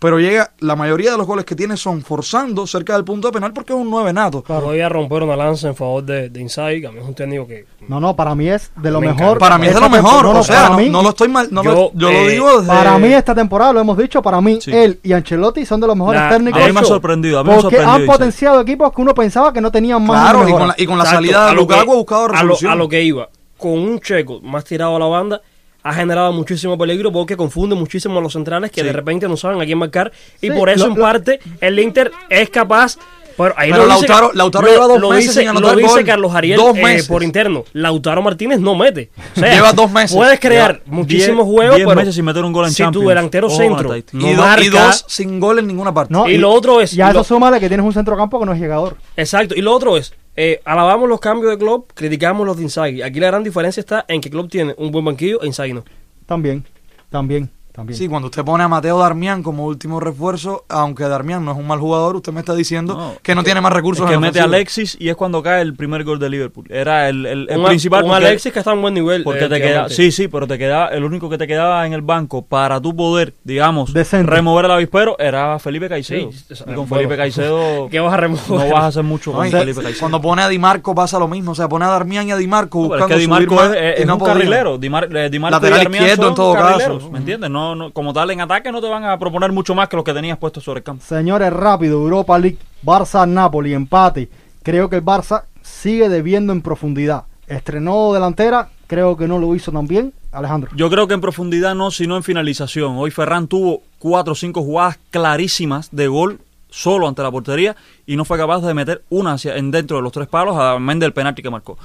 pero 0.00 0.18
llega, 0.18 0.50
la 0.60 0.74
mayoría 0.74 1.12
de 1.12 1.18
los 1.18 1.26
goles 1.26 1.44
que 1.44 1.54
tiene 1.54 1.76
son 1.76 2.00
forzando 2.02 2.66
cerca 2.66 2.94
del 2.94 3.04
punto 3.04 3.28
de 3.28 3.32
penal 3.34 3.52
porque 3.52 3.72
es 3.74 3.78
un 3.78 3.88
9 3.90 4.12
nato. 4.12 4.42
Voy 4.48 4.80
a 4.80 4.88
romper 4.88 5.22
una 5.22 5.36
lanza 5.36 5.68
en 5.68 5.76
favor 5.76 6.02
de, 6.02 6.28
de 6.30 6.40
Inside, 6.40 6.80
que 6.80 6.86
a 6.88 6.90
mí 6.90 6.98
es 7.00 7.04
un 7.06 7.14
técnico 7.14 7.46
que 7.46 7.66
No, 7.86 8.00
no, 8.00 8.16
para 8.16 8.34
mí 8.34 8.48
es 8.48 8.72
de 8.76 8.90
lo 8.90 8.98
Me 9.00 9.08
mejor. 9.08 9.22
encanta. 9.22 9.38
Para 9.38 9.58
mí 9.58 9.66
es 9.68 9.74
de 9.74 9.80
lo 9.80 9.88
mejor, 9.90 10.24
no, 10.24 10.32
no, 10.32 10.40
o 10.40 10.42
sea, 10.42 10.70
no, 10.70 10.80
no 10.80 11.02
lo 11.02 11.10
estoy 11.10 11.28
mal, 11.28 11.48
no 11.50 11.62
Yo, 11.62 11.70
lo, 11.74 11.92
yo 11.92 12.10
lo 12.10 12.18
eh, 12.18 12.28
digo 12.30 12.60
desde... 12.60 12.66
Para 12.72 12.98
mí 12.98 13.12
esta 13.12 13.34
temporada, 13.34 13.74
lo 13.74 13.80
hemos 13.80 13.98
dicho, 13.98 14.22
para 14.22 14.40
mí 14.40 14.58
Sí. 14.60 14.72
él 14.74 14.98
y 15.02 15.12
Ancelotti 15.12 15.64
son 15.66 15.80
de 15.80 15.86
los 15.86 15.96
mejores 15.96 16.20
La- 16.22 16.28
técnicos. 16.30 16.62
A 16.62 16.66
mí 16.66 16.72
me 16.72 16.80
ha 16.80 16.84
sorprendido, 16.84 17.38
a 17.38 17.44
mí 17.44 17.48
me 17.50 17.54
ha 17.56 17.60
Porque 17.60 17.76
sorprendido. 17.76 18.10
han 18.12 18.18
potenciado 18.18 18.60
equipos 18.62 18.92
que 18.92 19.02
uno 19.02 19.14
pensaba 19.14 19.52
que 19.52 19.60
no 19.60 19.70
tenían 19.70 20.02
más. 20.04 20.30
Claro, 20.32 20.48
y 20.48 20.52
con 20.52 20.68
la, 20.68 20.74
y 20.78 20.86
con 20.86 20.96
la 20.96 21.04
Exacto, 21.04 21.24
salida 21.26 21.46
de 21.48 21.54
lo 21.54 21.60
Lukaku 21.60 21.92
ha 21.92 21.94
buscado 21.96 22.20
a 22.24 22.26
lo, 22.28 22.32
resolución. 22.32 22.72
a 22.72 22.74
lo 22.74 22.88
que 22.88 23.02
iba, 23.02 23.28
con 23.58 23.72
un 23.72 24.00
checo 24.00 24.40
más 24.40 24.64
tirado 24.64 24.96
a 24.96 24.98
la 24.98 25.06
banda, 25.06 25.42
ha 25.82 25.94
generado 25.94 26.32
muchísimo 26.32 26.76
peligro 26.76 27.10
porque 27.12 27.36
confunde 27.36 27.74
muchísimo 27.74 28.18
a 28.18 28.22
los 28.22 28.32
centrales 28.34 28.70
que 28.70 28.80
Sí. 28.80 28.86
de 28.86 28.92
repente 28.92 29.28
no 29.28 29.36
saben 29.36 29.60
a 29.60 29.64
quién 29.64 29.78
marcar. 29.78 30.12
Y 30.40 30.48
Sí, 30.48 30.52
por 30.52 30.68
eso, 30.68 30.86
lo- 30.86 30.92
en 30.92 30.98
lo- 30.98 31.04
parte, 31.04 31.40
el 31.60 31.78
Inter 31.78 32.10
es 32.28 32.50
capaz. 32.50 32.98
Pero, 33.42 33.54
ahí 33.56 33.70
Pero 33.72 33.86
lo 33.86 33.94
dice- 33.94 34.06
Lautaro- 34.08 34.30
Lautaro 34.34 34.66
lo- 34.66 34.72
lleva 34.72 34.86
dos 34.86 35.00
lo 35.00 35.10
meses 35.10 35.28
dice, 35.28 35.40
sin 35.40 35.48
anotar 35.48 35.72
Lo 35.72 35.76
dice 35.78 35.90
gol. 35.94 36.04
Carlos 36.04 36.34
Ariel 36.34 36.56
Dos 36.58 36.76
eh, 36.76 37.02
por 37.08 37.22
interno. 37.22 37.64
Lautaro 37.72 38.22
Martínez 38.22 38.60
no 38.60 38.74
mete. 38.74 39.10
O 39.36 39.40
sea, 39.40 39.54
Lleva 39.54 39.72
dos 39.72 39.90
meses. 39.90 40.16
Puedes 40.16 40.38
crear 40.40 40.74
Lleva 40.84 40.84
muchísimos 40.86 41.46
diez- 41.46 41.54
juegos, 41.54 41.76
diez 41.76 41.86
pero 41.88 42.00
meses 42.00 42.14
sin 42.14 42.24
meter 42.24 42.44
un 42.44 42.52
gol 42.52 42.64
en 42.66 42.70
si 42.70 42.76
tu 42.76 42.82
Champions. 42.84 43.08
delantero 43.08 43.48
con 43.48 43.56
la 43.58 43.64
centro 43.64 43.88
no 44.12 44.28
y, 44.30 44.34
do- 44.34 44.42
marca, 44.42 44.64
y 44.64 44.68
dos 44.68 45.04
sin 45.08 45.40
gol 45.40 45.58
en 45.58 45.66
ninguna 45.66 45.92
parte. 45.94 46.12
No, 46.12 46.28
Y 46.28 46.36
lo 46.38 46.50
otro 46.50 46.80
es- 46.80 46.92
Ya 46.92 47.10
eso 47.10 47.24
súmale 47.24 47.58
que 47.60 47.68
tienes 47.68 47.84
un 47.86 47.92
centrocampo 47.92 48.38
que 48.38 48.46
no 48.46 48.52
es 48.52 48.60
llegador. 48.60 48.96
Exacto, 49.16 49.54
y 49.54 49.62
lo 49.62 49.72
otro 49.74 49.96
es, 49.96 50.12
eh, 50.36 50.60
alabamos 50.64 51.08
los 51.08 51.20
cambios 51.20 51.50
de 51.50 51.58
club, 51.58 51.86
criticamos 51.94 52.46
los 52.46 52.56
de 52.56 52.62
Inzaghi. 52.64 53.02
Aquí 53.02 53.20
la 53.20 53.28
gran 53.28 53.42
diferencia 53.42 53.80
está 53.80 54.04
en 54.08 54.20
que 54.20 54.30
club 54.30 54.48
tiene 54.50 54.74
un 54.78 54.90
buen 54.90 55.04
banquillo 55.04 55.42
e 55.42 55.46
Inzaghi 55.46 55.72
no. 55.72 55.84
También, 56.26 56.64
también, 57.10 57.50
también. 57.72 57.98
Sí, 57.98 58.08
cuando 58.08 58.26
usted 58.26 58.44
pone 58.44 58.64
a 58.64 58.68
Mateo 58.68 58.98
Darmian 58.98 59.42
como 59.42 59.64
último 59.66 60.00
refuerzo, 60.00 60.64
aunque 60.68 61.04
Darmian 61.04 61.44
no 61.44 61.52
es 61.52 61.58
un 61.58 61.66
mal 61.66 61.78
jugador, 61.78 62.16
usted 62.16 62.32
me 62.32 62.40
está 62.40 62.54
diciendo 62.54 62.94
No, 62.94 63.14
que 63.22 63.34
no 63.34 63.42
tiene 63.42 63.60
más 63.60 63.72
recursos 63.72 64.04
Es 64.04 64.08
que 64.10 64.14
en 64.14 64.20
mete 64.20 64.40
a. 64.40 64.44
Alexis 64.44 64.96
y 65.00 65.08
es 65.08 65.16
cuando 65.16 65.42
cae 65.42 65.62
el 65.62 65.74
primer 65.74 66.04
gol 66.04 66.18
de 66.18 66.28
Liverpool. 66.30 66.66
Era 66.68 67.08
el, 67.08 67.24
el, 67.26 67.46
el 67.50 67.58
un, 67.58 67.66
principal. 67.66 68.04
un 68.04 68.10
porque- 68.10 68.26
Alexis 68.26 68.52
que 68.52 68.58
está 68.58 68.72
en 68.72 68.82
buen 68.82 68.94
nivel. 68.94 69.22
Porque 69.22 69.44
eh, 69.44 69.48
te 69.48 69.60
queda, 69.60 69.88
sí, 69.88 70.10
sí, 70.12 70.28
pero 70.28 70.46
te 70.46 70.58
quedaba, 70.58 70.88
el 70.88 71.04
único 71.04 71.28
que 71.30 71.38
te 71.38 71.46
quedaba 71.46 71.86
en 71.86 71.92
el 71.92 72.02
banco 72.02 72.42
para 72.42 72.80
tu 72.80 72.94
poder, 72.94 73.34
digamos, 73.44 73.92
Decente. 73.92 74.30
remover 74.30 74.64
el 74.66 74.70
avispero 74.72 75.16
era 75.18 75.58
Felipe 75.58 75.88
Caicedo. 75.88 76.30
Sí, 76.32 76.54
y 76.66 76.74
con. 76.74 76.88
Felipe 76.88 77.16
Caicedo 77.16 77.88
¿Qué 77.90 78.00
vas 78.00 78.12
a 78.12 78.16
remover? 78.16 78.48
no 78.48 78.74
vas 78.74 78.84
a 78.84 78.86
hacer 78.88 79.02
mucho 79.04 79.30
No, 79.32 79.38
con 79.38 79.50
Felipe 79.50 79.82
Caicedo. 79.82 80.00
cuando 80.00 80.20
pone 80.20 80.42
a 80.42 80.48
Di 80.48 80.58
Marco 80.58 80.94
pasa 80.94 81.18
lo 81.18 81.28
mismo, 81.28 81.52
o 81.52 81.54
sea, 81.54 81.68
pone 81.68 81.84
a 81.84 81.88
Darmian 81.88 82.28
y 82.28 82.32
a 82.32 82.36
Di 82.36 82.46
Marco 82.46 82.80
No, 82.82 82.88
buscando 82.88 83.06
es 83.06 83.12
que 83.14 83.20
Di 83.20 83.28
Marco 83.28 83.54
subir 83.56 83.62
es, 83.64 83.68
más 83.70 83.76
es- 83.76 83.98
y 83.98 84.00
es 84.02 84.06
no 84.06 84.14
un 84.16 84.20
carrilero. 84.24 84.78
Di, 84.78 84.90
Mar- 84.90 85.16
eh, 85.16 85.30
Di 85.30 85.38
Marco 85.38 85.56
Lateral 85.56 85.78
y 85.80 85.82
Darmian 85.84 86.02
izquierdo 86.04 86.22
son 86.22 86.30
en 86.30 86.34
todo 86.36 86.52
caso. 86.54 87.10
¿Me 87.10 87.18
entiendes? 87.18 87.50
No, 87.50 87.69
no, 87.74 87.92
como 87.92 88.12
tal, 88.12 88.30
en 88.30 88.40
ataque 88.40 88.72
no 88.72 88.80
te 88.80 88.88
van 88.88 89.04
a 89.04 89.18
proponer 89.18 89.52
mucho 89.52 89.74
más 89.74 89.88
que 89.88 89.96
los 89.96 90.04
que 90.04 90.14
tenías 90.14 90.38
puestos 90.38 90.64
sobre 90.64 90.78
el 90.78 90.84
campo. 90.84 91.04
Señores, 91.04 91.52
rápido, 91.52 92.00
Europa 92.00 92.38
League, 92.38 92.58
Barça, 92.84 93.28
Napoli, 93.28 93.74
empate. 93.74 94.28
Creo 94.62 94.88
que 94.88 94.96
el 94.96 95.04
Barça 95.04 95.44
sigue 95.62 96.08
debiendo 96.08 96.52
en 96.52 96.62
profundidad. 96.62 97.24
Estrenó 97.46 98.12
delantera, 98.12 98.70
creo 98.86 99.16
que 99.16 99.26
no 99.26 99.38
lo 99.38 99.54
hizo 99.54 99.72
tan 99.72 99.86
bien. 99.86 100.12
Alejandro. 100.32 100.70
Yo 100.76 100.88
creo 100.90 101.08
que 101.08 101.14
en 101.14 101.20
profundidad 101.20 101.74
no, 101.74 101.90
sino 101.90 102.16
en 102.16 102.22
finalización. 102.22 102.96
Hoy 102.98 103.10
Ferran 103.10 103.48
tuvo 103.48 103.82
cuatro 103.98 104.34
o 104.34 104.36
cinco 104.36 104.62
jugadas 104.62 104.98
clarísimas 105.10 105.88
de 105.90 106.06
gol 106.06 106.40
solo 106.70 107.08
ante 107.08 107.22
la 107.22 107.30
portería 107.30 107.76
y 108.06 108.16
no 108.16 108.24
fue 108.24 108.38
capaz 108.38 108.60
de 108.60 108.72
meter 108.72 109.02
una 109.10 109.32
hacia, 109.32 109.56
en 109.56 109.70
dentro 109.70 109.96
de 109.96 110.02
los 110.04 110.12
tres 110.12 110.28
palos, 110.28 110.56
además 110.56 111.00
del 111.00 111.12
penalti 111.12 111.42
que 111.42 111.50
marcó. 111.50 111.76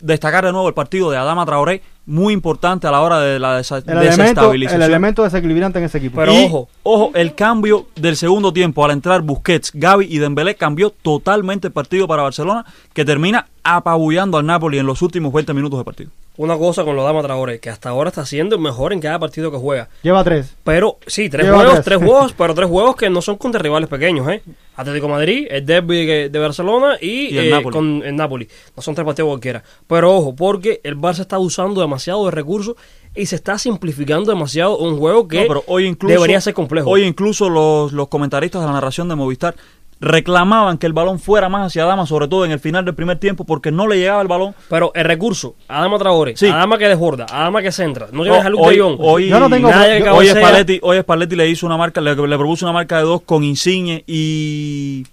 Destacar 0.00 0.44
de 0.44 0.52
nuevo 0.52 0.68
el 0.68 0.74
partido 0.74 1.10
de 1.10 1.16
Adama 1.16 1.44
Traoré, 1.46 1.82
muy 2.06 2.32
importante 2.32 2.86
a 2.86 2.90
la 2.90 3.00
hora 3.02 3.18
de 3.20 3.38
la 3.38 3.58
desa- 3.60 3.78
El 3.86 3.90
elemento, 3.98 4.16
desestabilización. 4.22 4.82
el 4.82 4.88
elemento 4.88 5.22
desequilibrante 5.24 5.78
en 5.78 5.84
ese 5.86 5.98
equipo. 5.98 6.16
Pero 6.16 6.32
Y, 6.32 6.46
ojo. 6.46 6.68
ojo, 6.84 7.10
el 7.14 7.34
cambio 7.34 7.86
del 7.96 8.16
segundo 8.16 8.52
tiempo 8.52 8.84
al 8.84 8.92
entrar 8.92 9.20
Busquets, 9.22 9.72
Gavi 9.74 10.06
y 10.08 10.18
Dembélé 10.18 10.54
cambió 10.54 10.90
totalmente 10.90 11.66
el 11.66 11.72
partido 11.72 12.08
para 12.08 12.22
Barcelona, 12.22 12.64
que 12.94 13.04
termina 13.04 13.46
apabullando 13.62 14.38
al 14.38 14.46
Napoli 14.46 14.78
en 14.78 14.86
los 14.86 15.02
últimos 15.02 15.32
20 15.32 15.52
minutos 15.52 15.78
de 15.78 15.84
partido. 15.84 16.10
Una 16.38 16.56
cosa 16.56 16.84
con 16.84 16.94
lo 16.94 17.02
Dama 17.02 17.20
Traoré, 17.22 17.58
que 17.58 17.68
hasta 17.68 17.88
ahora 17.88 18.10
está 18.10 18.24
siendo 18.24 18.54
el 18.54 18.62
mejor 18.62 18.92
en 18.92 19.00
cada 19.00 19.18
partido 19.18 19.50
que 19.50 19.58
juega. 19.58 19.88
Lleva 20.02 20.22
tres. 20.22 20.54
Pero, 20.62 20.98
sí, 21.06 21.28
tres 21.28 21.44
Lleva 21.46 21.56
juegos, 21.58 21.74
tres. 21.74 21.84
tres 21.84 21.98
juegos, 21.98 22.32
pero 22.38 22.54
tres 22.54 22.68
juegos 22.68 22.94
que 22.96 23.10
no 23.10 23.20
son 23.20 23.36
contra 23.36 23.60
rivales 23.60 23.88
pequeños, 23.88 24.28
¿eh? 24.28 24.42
Atlético 24.78 25.06
de 25.08 25.12
Madrid, 25.12 25.46
el 25.50 25.66
derby 25.66 26.06
de, 26.06 26.28
de 26.28 26.38
Barcelona 26.38 26.96
y, 27.00 27.34
Y 27.34 27.38
el 27.38 27.46
eh, 27.46 27.50
Napoli. 27.50 27.72
con 27.72 28.02
el 28.04 28.14
Napoli. 28.14 28.48
No 28.76 28.82
son 28.82 28.94
tres 28.94 29.04
partidos 29.04 29.28
cualquiera. 29.28 29.64
Pero 29.88 30.14
ojo, 30.16 30.36
porque 30.36 30.80
el 30.84 30.96
Barça 30.96 31.20
está 31.20 31.38
usando 31.38 31.80
demasiado 31.80 32.24
de 32.26 32.30
recursos 32.30 32.76
y 33.14 33.26
se 33.26 33.34
está 33.34 33.58
simplificando 33.58 34.30
demasiado 34.30 34.78
un 34.78 34.96
juego 34.96 35.26
que 35.26 35.40
No, 35.40 35.48
pero 35.48 35.64
hoy 35.66 35.86
incluso, 35.86 36.14
debería 36.14 36.40
ser 36.40 36.54
complejo. 36.54 36.88
Hoy 36.88 37.02
incluso 37.02 37.48
los, 37.48 37.92
los 37.92 38.06
comentaristas 38.06 38.60
de 38.62 38.68
la 38.68 38.74
narración 38.74 39.08
de 39.08 39.16
Movistar 39.16 39.56
reclamaban 40.00 40.78
que 40.78 40.86
el 40.86 40.92
balón 40.92 41.18
fuera 41.18 41.48
más 41.48 41.66
hacia 41.66 41.82
Adama, 41.82 42.06
sobre 42.06 42.28
todo 42.28 42.44
en 42.44 42.52
el 42.52 42.60
final 42.60 42.84
del 42.84 42.94
primer 42.94 43.18
tiempo, 43.18 43.44
porque 43.44 43.70
no 43.72 43.88
le 43.88 43.96
llegaba 43.98 44.22
el 44.22 44.28
balón. 44.28 44.54
Pero 44.70 44.92
el 44.94 45.04
recurso, 45.04 45.56
Adama 45.66 45.98
Traoré, 45.98 46.36
Sí. 46.36 46.46
Adama 46.46 46.78
que 46.78 46.88
desborda, 46.88 47.26
Adama 47.28 47.62
que 47.62 47.72
centra, 47.72 48.06
no 48.12 48.22
tienes 48.22 48.44
a 48.44 48.48
Luke 48.48 48.62
hoy, 48.64 48.76
de 48.76 48.82
hoy, 48.82 49.28
Yo 49.28 49.40
no 49.40 49.50
tengo- 49.50 49.70
nadie 49.70 50.02
que 50.02 50.08
hoy. 50.08 50.28
Spalletti, 50.28 50.78
hoy 50.82 51.00
Spalletti 51.00 51.34
le 51.36 51.48
hizo 51.48 51.66
una 51.66 51.76
marca, 51.76 52.00
le, 52.00 52.14
le 52.14 52.36
propuso 52.38 52.64
una 52.64 52.72
marca 52.72 52.98
de 52.98 53.02
dos 53.04 53.22
con 53.22 53.42
Insigne 53.42 54.04
y 54.06 55.04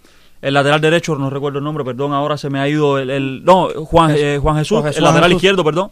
el 0.42 0.54
lateral 0.54 0.80
derecho, 0.82 1.16
no 1.16 1.30
recuerdo 1.32 1.58
el 1.58 1.64
nombre, 1.66 1.84
perdón, 1.84 2.14
ahora 2.14 2.38
se 2.38 2.50
me 2.52 2.60
ha 2.60 2.68
ido 2.68 3.00
el, 3.00 3.10
el- 3.10 3.44
no, 3.44 3.70
Juan, 3.86 4.14
eh, 4.16 4.38
Juan 4.40 4.58
Jesús, 4.58 4.78
Juan 4.78 4.84
Jesús. 4.86 4.98
el 5.00 5.04
lateral 5.04 5.30
Jesús. 5.30 5.38
izquierdo, 5.44 5.64
perdón. 5.64 5.90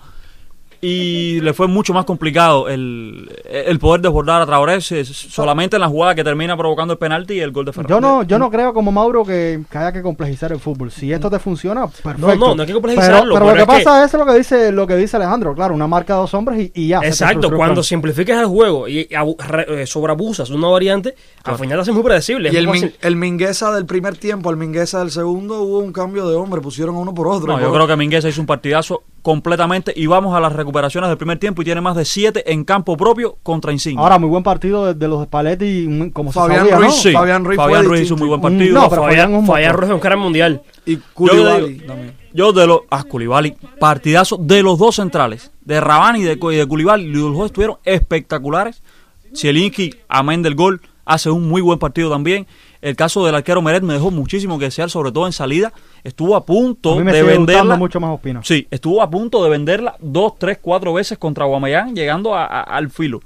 Y 0.86 1.40
le 1.40 1.54
fue 1.54 1.68
mucho 1.68 1.94
más 1.94 2.04
complicado 2.04 2.68
el, 2.68 3.32
el 3.46 3.80
poder 3.80 4.02
desbordar 4.02 4.42
a 4.42 4.46
Traoré 4.46 4.82
solamente 4.82 5.78
en 5.78 5.82
la 5.82 5.88
jugada 5.88 6.14
que 6.14 6.26
termina 6.26 6.58
provocando 6.58 6.92
el 6.92 7.00
penalti 7.00 7.36
y 7.36 7.40
el 7.40 7.54
gol 7.54 7.64
de 7.64 7.72
Ferran. 7.72 7.90
Yo 7.90 8.02
no, 8.02 8.24
yo 8.24 8.38
no 8.38 8.52
creo 8.52 8.74
como 8.74 8.92
Mauro 8.92 9.24
que, 9.24 9.62
que 9.72 9.78
haya 9.78 9.94
que 9.94 10.02
complejizar 10.02 10.52
el 10.52 10.60
fútbol. 10.60 10.92
Si 10.92 11.14
esto 11.14 11.30
te 11.30 11.40
funciona, 11.40 11.88
perfecto. 11.88 12.36
no, 12.36 12.54
no 12.54 12.62
hay 12.62 12.68
que 12.68 12.74
complejizarlo, 12.74 13.34
Pero, 13.34 13.46
pero 13.46 13.46
pero 13.46 13.46
lo 13.46 13.54
que 13.56 13.62
es 13.80 13.86
pasa 13.86 14.04
es 14.04 14.14
lo 14.14 14.26
que 14.26 14.34
dice 14.38 14.72
lo 14.74 14.86
que 14.86 14.98
dice 14.98 15.16
Alejandro, 15.16 15.56
claro, 15.56 15.74
una 15.74 15.88
marca 15.88 16.16
de 16.16 16.20
dos 16.20 16.34
hombres 16.34 16.60
y, 16.60 16.72
y 16.76 16.88
ya. 16.90 17.00
Exacto, 17.02 17.50
cuando 17.50 17.76
plan. 17.76 17.84
simplificas 17.86 18.42
el 18.42 18.48
juego 18.48 18.88
y 18.90 19.08
eh, 19.10 19.86
sobrabusas 19.88 20.50
una 20.50 20.68
variante, 20.68 21.16
al 21.46 21.58
final 21.58 21.78
te 21.78 21.82
hace 21.84 21.92
muy 21.94 22.04
predecible. 22.04 22.50
Y 22.52 22.58
el, 22.58 22.68
Min- 22.68 22.92
el 23.00 23.16
Mingueza 23.16 23.72
del 23.72 23.86
primer 23.86 24.18
tiempo, 24.18 24.50
el 24.50 24.58
Mingueza 24.58 25.00
del 25.00 25.12
segundo, 25.12 25.62
hubo 25.62 25.80
un 25.80 25.94
cambio 25.94 26.28
de 26.28 26.36
hombre, 26.36 26.60
pusieron 26.60 26.96
a 26.96 27.00
uno 27.00 27.14
por 27.14 27.28
otro. 27.30 27.48
No, 27.48 27.62
yo 27.62 27.72
creo 27.72 27.88
que 27.88 27.96
Mingueza 27.96 28.28
hizo 28.28 28.42
un 28.42 28.48
partidazo 28.48 29.04
completamente 29.24 29.94
y 29.96 30.06
vamos 30.06 30.36
a 30.36 30.40
las 30.40 30.54
recuperaciones 30.54 31.10
del 31.10 31.18
primer 31.18 31.40
tiempo 31.40 31.62
y 31.62 31.66
tiene 31.66 31.82
más 31.82 31.96
de 31.96 32.06
siete 32.06 32.52
en 32.52 32.66
campo 32.66 32.96
propio 32.96 33.38
contra 33.42 33.72
Insigne. 33.72 34.00
Ahora, 34.00 34.20
muy 34.20 34.30
buen 34.30 34.44
partido 34.44 34.86
de, 34.86 34.94
de 34.94 35.08
los 35.08 35.24
Spalletti, 35.24 36.12
como 36.14 36.32
se 36.32 36.40
Fabián 36.40 36.60
sabía, 36.60 36.76
Ruiz, 36.76 36.88
¿no? 36.90 36.94
sí, 36.94 37.12
Fabián 37.14 37.46
Ruiz 37.86 38.02
hizo 38.02 38.14
un 38.14 38.20
muy 38.20 38.30
buen 38.30 38.42
partido. 38.42 38.80
no, 38.80 38.90
pero 38.90 39.04
Fabián, 39.04 39.46
Fabián. 39.48 39.74
Ruiz 39.74 39.90
es 39.90 39.96
un 39.96 40.02
cara 40.02 40.18
mundial. 40.18 40.62
Y 40.86 40.98
Yo, 40.98 41.02
Koulibaly 41.14 41.78
también. 41.80 42.14
yo 42.34 42.52
de 42.52 42.68
los 42.68 42.82
ah, 42.92 43.04
Koulibaly, 43.06 43.56
partidazo 43.80 44.38
de 44.38 44.62
los 44.62 44.78
dos 44.78 44.98
centrales, 44.98 45.52
de 45.62 45.80
Rabani 45.80 46.20
y 46.20 46.24
de, 46.24 46.34
y 46.34 46.56
de 46.58 46.68
Koulibaly, 46.68 47.08
los 47.08 47.36
dos 47.36 47.46
estuvieron 47.48 47.78
espectaculares. 47.86 48.84
Zielinski, 49.36 49.96
amén 50.10 50.44
del 50.44 50.54
gol, 50.56 50.82
hace 51.06 51.30
un 51.32 51.48
muy 51.48 51.62
buen 51.62 51.80
partido 51.80 52.10
también. 52.10 52.46
El 52.82 52.98
caso 52.98 53.26
del 53.26 53.34
arquero 53.36 53.62
Meret 53.62 53.82
me 53.84 53.94
dejó 53.94 54.12
muchísimo 54.12 54.60
que 54.60 54.66
desear, 54.66 54.90
sobre 54.90 55.14
todo 55.14 55.26
en 55.26 55.32
salida. 55.32 55.72
Estuvo 56.04 56.36
a 56.36 56.46
punto 56.46 56.94
A 56.94 56.96
mí 56.98 57.04
me 57.04 57.14
de 57.14 57.24
venderla. 57.24 57.78
mucho 57.78 58.00
más 58.00 58.12
Ospina. 58.14 58.42
Sí, 58.44 58.68
estuvo 58.70 59.02
a 59.02 59.10
punto 59.10 59.44
de 59.44 59.50
venderla 59.50 59.96
dos, 60.00 60.34
tres, 60.38 60.58
cuatro 60.62 60.94
veces 60.94 61.18
contra 61.18 61.46
Guamayán, 61.46 61.96
llegando 61.96 62.36
a- 62.36 62.46
a- 62.46 62.62
al 62.64 62.90
filo. 62.90 63.22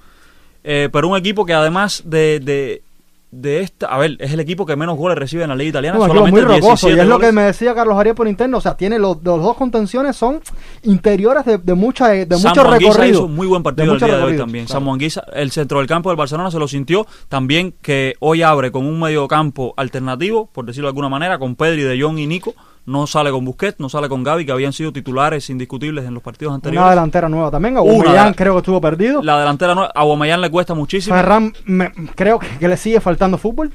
Eh, 0.64 0.90
pero 0.92 1.08
un 1.08 1.18
equipo 1.18 1.46
que 1.46 1.54
además 1.54 2.04
de, 2.06 2.40
de, 2.40 2.84
de 3.32 3.62
esta, 3.62 3.88
a 3.88 3.98
ver, 3.98 4.16
es 4.20 4.32
el 4.32 4.40
equipo 4.42 4.66
que 4.66 4.76
menos 4.76 4.96
goles 4.98 5.18
recibe 5.18 5.44
en 5.44 5.50
la 5.50 5.56
liga 5.56 5.70
italiana, 5.70 5.98
equipo 5.98 6.14
muy 6.14 6.18
solamente 6.18 6.42
rocoso, 6.42 6.88
y 6.88 6.92
17 6.92 7.02
es 7.02 7.08
lo 7.08 7.20
que 7.20 7.32
me 7.32 7.42
decía 7.44 7.74
Carlos 7.74 7.98
Ariel 7.98 8.16
por 8.16 8.28
interno, 8.28 8.58
o 8.58 8.62
sea, 8.62 8.76
tiene 8.76 9.00
los, 9.00 9.18
los 9.24 9.42
dos 9.42 9.56
contenciones 9.58 10.16
son 10.16 10.40
interiores 10.84 11.46
de, 11.46 11.58
de 11.58 11.74
mucha 11.74 12.10
de 12.10 12.26
Samu 12.38 12.50
mucho 12.50 12.64
recorrido. 12.64 13.06
hizo 13.06 13.28
muy 13.28 13.48
buen 13.48 13.64
partido 13.64 13.94
el 13.94 14.00
día 14.00 14.18
de 14.18 14.24
hoy 14.24 14.38
también. 14.38 14.66
claro. 14.66 14.92
Anguissa, 14.92 15.24
el 15.34 15.52
centro 15.52 15.80
del 15.80 15.88
campo 15.88 16.10
del 16.10 16.18
Barcelona 16.18 16.52
se 16.52 16.60
lo 16.60 16.68
sintió 16.68 17.08
también 17.28 17.74
que 17.82 18.16
hoy 18.20 18.42
abre 18.44 18.72
con 18.72 18.86
un 18.86 19.00
medio 19.00 19.28
campo 19.28 19.74
alternativo, 19.78 20.48
por 20.52 20.66
decirlo 20.66 20.88
de 20.88 20.92
alguna 20.92 21.10
manera, 21.10 21.40
con 21.40 21.56
Pedri, 21.56 21.82
De 21.84 22.00
Jong 22.02 22.20
y 22.20 22.28
Nico. 22.28 22.54
No 22.88 23.06
sale 23.06 23.30
con 23.32 23.44
Busquets, 23.46 23.80
no 23.80 23.90
sale 23.90 24.08
con 24.10 24.24
Gavi, 24.24 24.46
que 24.46 24.52
habían 24.54 24.72
sido 24.74 24.92
titulares 24.94 25.50
indiscutibles 25.50 26.06
en 26.06 26.14
los 26.14 26.24
partidos 26.24 26.52
Una 26.52 26.56
anteriores. 26.56 26.90
delantera 26.90 27.28
nueva 27.30 27.52
también, 27.52 27.78
Una 27.78 28.26
de- 28.28 28.34
creo 28.36 28.54
que 28.54 28.60
estuvo 28.60 28.80
perdido. 28.82 29.22
La 29.22 29.38
delantera 29.40 29.76
no, 29.76 29.84
a 29.94 30.04
Guamayán 30.04 30.40
le 30.42 30.50
cuesta 30.50 30.74
muchísimo. 30.74 31.16
Ferran 31.16 31.54
me- 31.66 31.92
creo 32.16 32.40
que, 32.40 32.48
que 32.58 32.68
le 32.68 32.78
sigue 32.78 33.00
faltando 33.02 33.38
fútbol. 33.38 33.74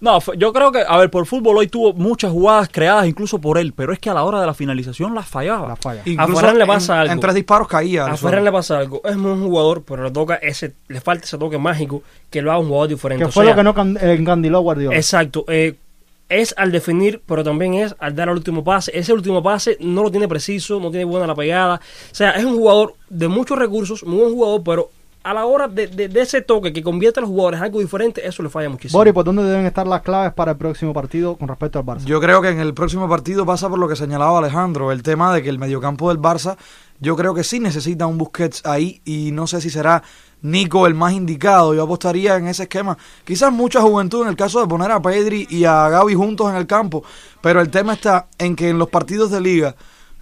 No, 0.00 0.18
yo 0.36 0.52
creo 0.52 0.70
que, 0.70 0.82
a 0.88 0.96
ver, 0.96 1.10
por 1.10 1.26
fútbol 1.26 1.56
hoy 1.58 1.66
tuvo 1.66 1.92
muchas 1.92 2.30
jugadas 2.30 2.68
creadas 2.72 3.06
incluso 3.06 3.40
por 3.40 3.58
él, 3.58 3.72
pero 3.74 3.92
es 3.92 3.98
que 3.98 4.08
a 4.08 4.14
la 4.14 4.22
hora 4.22 4.40
de 4.40 4.46
la 4.46 4.54
finalización 4.54 5.12
las 5.12 5.26
fallaba. 5.26 5.66
La 5.68 5.76
falla. 5.76 6.02
Incluso 6.04 6.36
Ferran 6.40 6.56
le 6.56 6.62
en- 6.64 6.68
pasa 6.68 7.00
algo. 7.00 7.12
En 7.12 7.20
tres 7.20 7.34
disparos 7.34 7.66
caía. 7.68 8.06
A. 8.06 8.16
Ferran 8.16 8.44
le 8.44 8.52
pasa 8.52 8.78
algo. 8.78 9.02
Es 9.04 9.16
un 9.16 9.44
jugador, 9.44 9.82
pero 9.82 10.04
le 10.04 10.10
toca 10.12 10.36
ese, 10.36 10.74
le 10.86 11.00
falta 11.00 11.24
ese 11.24 11.36
toque 11.36 11.58
mágico 11.58 12.02
que 12.30 12.40
lo 12.40 12.50
haga 12.52 12.60
un 12.60 12.68
jugador 12.68 12.88
diferente. 12.88 13.24
Que 13.24 13.28
O 13.28 13.32
fue 13.32 13.44
sea, 13.44 13.52
lo 13.52 13.56
que 13.58 13.64
no 13.64 13.74
can- 13.74 13.98
encandiló 14.00 14.58
a 14.58 14.60
Guardiola. 14.60 14.96
Exacto. 14.96 15.44
eh, 15.48 15.74
es 16.28 16.54
al 16.58 16.70
definir, 16.72 17.22
pero 17.26 17.42
también 17.42 17.74
es 17.74 17.94
al 17.98 18.14
dar 18.14 18.28
el 18.28 18.34
último 18.36 18.62
pase. 18.64 18.90
Ese 18.96 19.12
último 19.12 19.42
pase 19.42 19.76
no 19.80 20.02
lo 20.02 20.10
tiene 20.10 20.28
preciso, 20.28 20.78
no 20.80 20.90
tiene 20.90 21.04
buena 21.04 21.26
la 21.26 21.34
pegada. 21.34 21.76
O 21.76 22.14
sea, 22.14 22.32
es 22.32 22.44
un 22.44 22.54
jugador 22.56 22.94
de 23.08 23.28
muchos 23.28 23.58
recursos, 23.58 24.04
muy 24.04 24.18
buen 24.18 24.32
jugador, 24.34 24.62
pero 24.62 24.90
a 25.24 25.34
la 25.34 25.44
hora 25.46 25.68
de, 25.68 25.88
de- 25.88 26.08
de 26.08 26.20
ese 26.20 26.40
toque 26.42 26.72
que 26.72 26.82
convierte 26.82 27.20
a 27.20 27.22
los 27.22 27.28
jugadores 27.28 27.58
en 27.58 27.64
algo 27.64 27.80
diferente, 27.80 28.26
eso 28.26 28.42
le 28.42 28.48
falla 28.48 28.68
muchísimo. 28.68 28.98
Bori, 28.98 29.12
¿por 29.12 29.24
dónde 29.24 29.42
deben 29.42 29.66
estar 29.66 29.86
las 29.86 30.00
claves 30.02 30.32
para 30.32 30.52
el 30.52 30.56
próximo 30.56 30.92
partido 30.94 31.36
con 31.36 31.48
respecto 31.48 31.78
al 31.78 31.84
Barça? 31.84 32.04
Yo 32.04 32.20
creo 32.20 32.40
que 32.40 32.48
en 32.50 32.60
el 32.60 32.72
próximo 32.72 33.08
partido 33.08 33.44
pasa 33.44 33.68
por 33.68 33.78
lo 33.78 33.88
que 33.88 33.96
señalaba 33.96 34.38
Alejandro, 34.38 34.92
el 34.92 35.02
tema 35.02 35.34
de 35.34 35.42
que 35.42 35.48
el 35.48 35.58
mediocampo 35.58 36.08
del 36.08 36.18
Barça, 36.18 36.56
yo 37.00 37.14
creo 37.16 37.34
que 37.34 37.42
sí 37.44 37.58
necesita 37.60 38.06
un 38.06 38.16
Busquets 38.16 38.64
ahí 38.64 39.00
y 39.04 39.30
no 39.32 39.46
sé 39.46 39.60
si 39.60 39.70
será 39.70 40.02
Nico 40.42 40.86
el 40.86 40.94
más 40.94 41.12
indicado. 41.12 41.74
Yo 41.74 41.82
apostaría 41.82 42.36
en 42.36 42.46
ese 42.48 42.64
esquema. 42.64 42.96
Quizás 43.24 43.52
mucha 43.52 43.80
juventud 43.80 44.22
en 44.22 44.28
el 44.28 44.36
caso 44.36 44.60
de 44.60 44.66
poner 44.66 44.90
a 44.90 45.02
Pedri 45.02 45.46
y 45.50 45.64
a 45.64 45.88
Gaby 45.88 46.14
juntos 46.14 46.50
en 46.50 46.56
el 46.56 46.66
campo, 46.66 47.02
pero 47.40 47.60
el 47.60 47.70
tema 47.70 47.94
está 47.94 48.28
en 48.38 48.54
que 48.56 48.68
en 48.68 48.78
los 48.78 48.88
partidos 48.88 49.30
de 49.30 49.40
liga, 49.40 49.74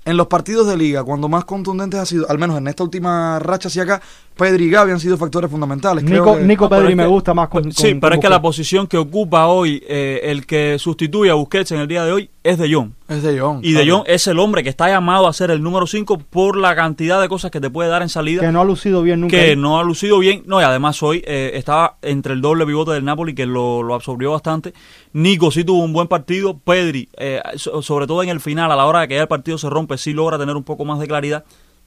en 0.04 0.16
los 0.16 0.28
partidos 0.28 0.68
de 0.68 0.76
liga, 0.76 1.02
cuando 1.02 1.28
más 1.28 1.44
contundentes 1.44 1.98
ha 1.98 2.06
sido, 2.06 2.30
al 2.30 2.38
menos 2.38 2.56
en 2.58 2.68
esta 2.68 2.84
última 2.84 3.38
racha 3.40 3.66
hacia 3.68 3.82
acá, 3.82 4.00
Pedri 4.36 4.66
y 4.66 4.70
Gaby 4.70 4.92
han 4.92 5.00
sido 5.00 5.16
factores 5.16 5.50
fundamentales. 5.50 6.04
Creo 6.04 6.24
Nico, 6.24 6.36
que- 6.38 6.44
Nico 6.44 6.68
pero 6.68 6.82
Pedri 6.82 6.94
me 6.94 7.02
que- 7.02 7.08
gusta 7.08 7.34
más 7.34 7.48
con, 7.48 7.72
Sí, 7.72 7.90
con- 7.92 8.00
pero 8.00 8.14
es 8.14 8.20
que 8.20 8.28
la 8.28 8.40
posición 8.40 8.86
que 8.86 8.98
ocupa 8.98 9.46
hoy 9.48 9.82
eh, 9.88 10.20
el 10.24 10.46
que 10.46 10.78
sustituye 10.78 11.30
a 11.30 11.34
Busquets 11.34 11.72
en 11.72 11.80
el 11.80 11.88
día 11.88 12.04
de 12.04 12.12
hoy 12.12 12.30
es 12.50 12.58
De 12.58 12.72
Jong. 12.72 12.92
es 13.08 13.22
de 13.22 13.38
Jong. 13.38 13.60
Y 13.62 13.72
De. 13.72 13.88
Jong 13.90 14.04
es 14.06 14.26
el 14.26 14.38
hombre 14.38 14.62
que 14.62 14.68
está 14.68 14.88
llamado 14.88 15.26
a 15.26 15.32
ser 15.32 15.50
el 15.50 15.62
número 15.62 15.86
5 15.86 16.18
por 16.18 16.56
la 16.56 16.74
cantidad 16.74 17.20
de 17.20 17.28
cosas 17.28 17.50
que 17.50 17.60
te 17.60 17.70
puede 17.70 17.88
dar 17.90 18.02
en 18.02 18.08
salida. 18.08 18.40
que 18.42 18.52
no 18.52 18.60
ha 18.60 18.64
lucido 18.64 19.02
bien 19.02 19.20
nunca. 19.20 19.36
que 19.36 19.56
no 19.56 19.78
ha 19.78 19.84
lucido 19.84 20.18
bien. 20.18 20.42
No, 20.46 20.60
y 20.60 20.64
además 20.64 21.02
hoy 21.02 21.22
eh, 21.26 21.52
estaba 21.54 21.98
entre 22.02 22.32
el 22.34 22.40
doble 22.40 22.64
pivote 22.66 22.92
del 22.92 23.04
Napoli 23.04 23.34
que 23.34 23.46
lo, 23.46 23.82
lo 23.82 23.94
absorbió 23.94 24.32
bastante. 24.32 24.74
Nico 25.12 25.50
sí 25.50 25.64
tuvo 25.64 25.82
un 25.82 25.92
buen 25.92 26.08
partido. 26.08 26.58
Pedri, 26.58 27.08
eh, 27.16 27.40
so- 27.56 27.82
sobre 27.82 28.06
todo 28.06 28.22
en 28.22 28.28
el 28.28 28.40
final, 28.40 28.70
a 28.72 28.76
la 28.76 28.86
hora 28.86 29.00
de 29.00 29.08
que 29.08 29.14
ya 29.14 29.22
el 29.22 29.28
partido 29.28 29.58
se 29.58 29.68
rompe, 29.70 29.98
sí 29.98 30.12
logra 30.12 30.38
tener 30.38 30.56
un 30.56 30.64
poco 30.64 30.84
más 30.84 30.98
de 30.98 31.06
claridad. 31.06 31.44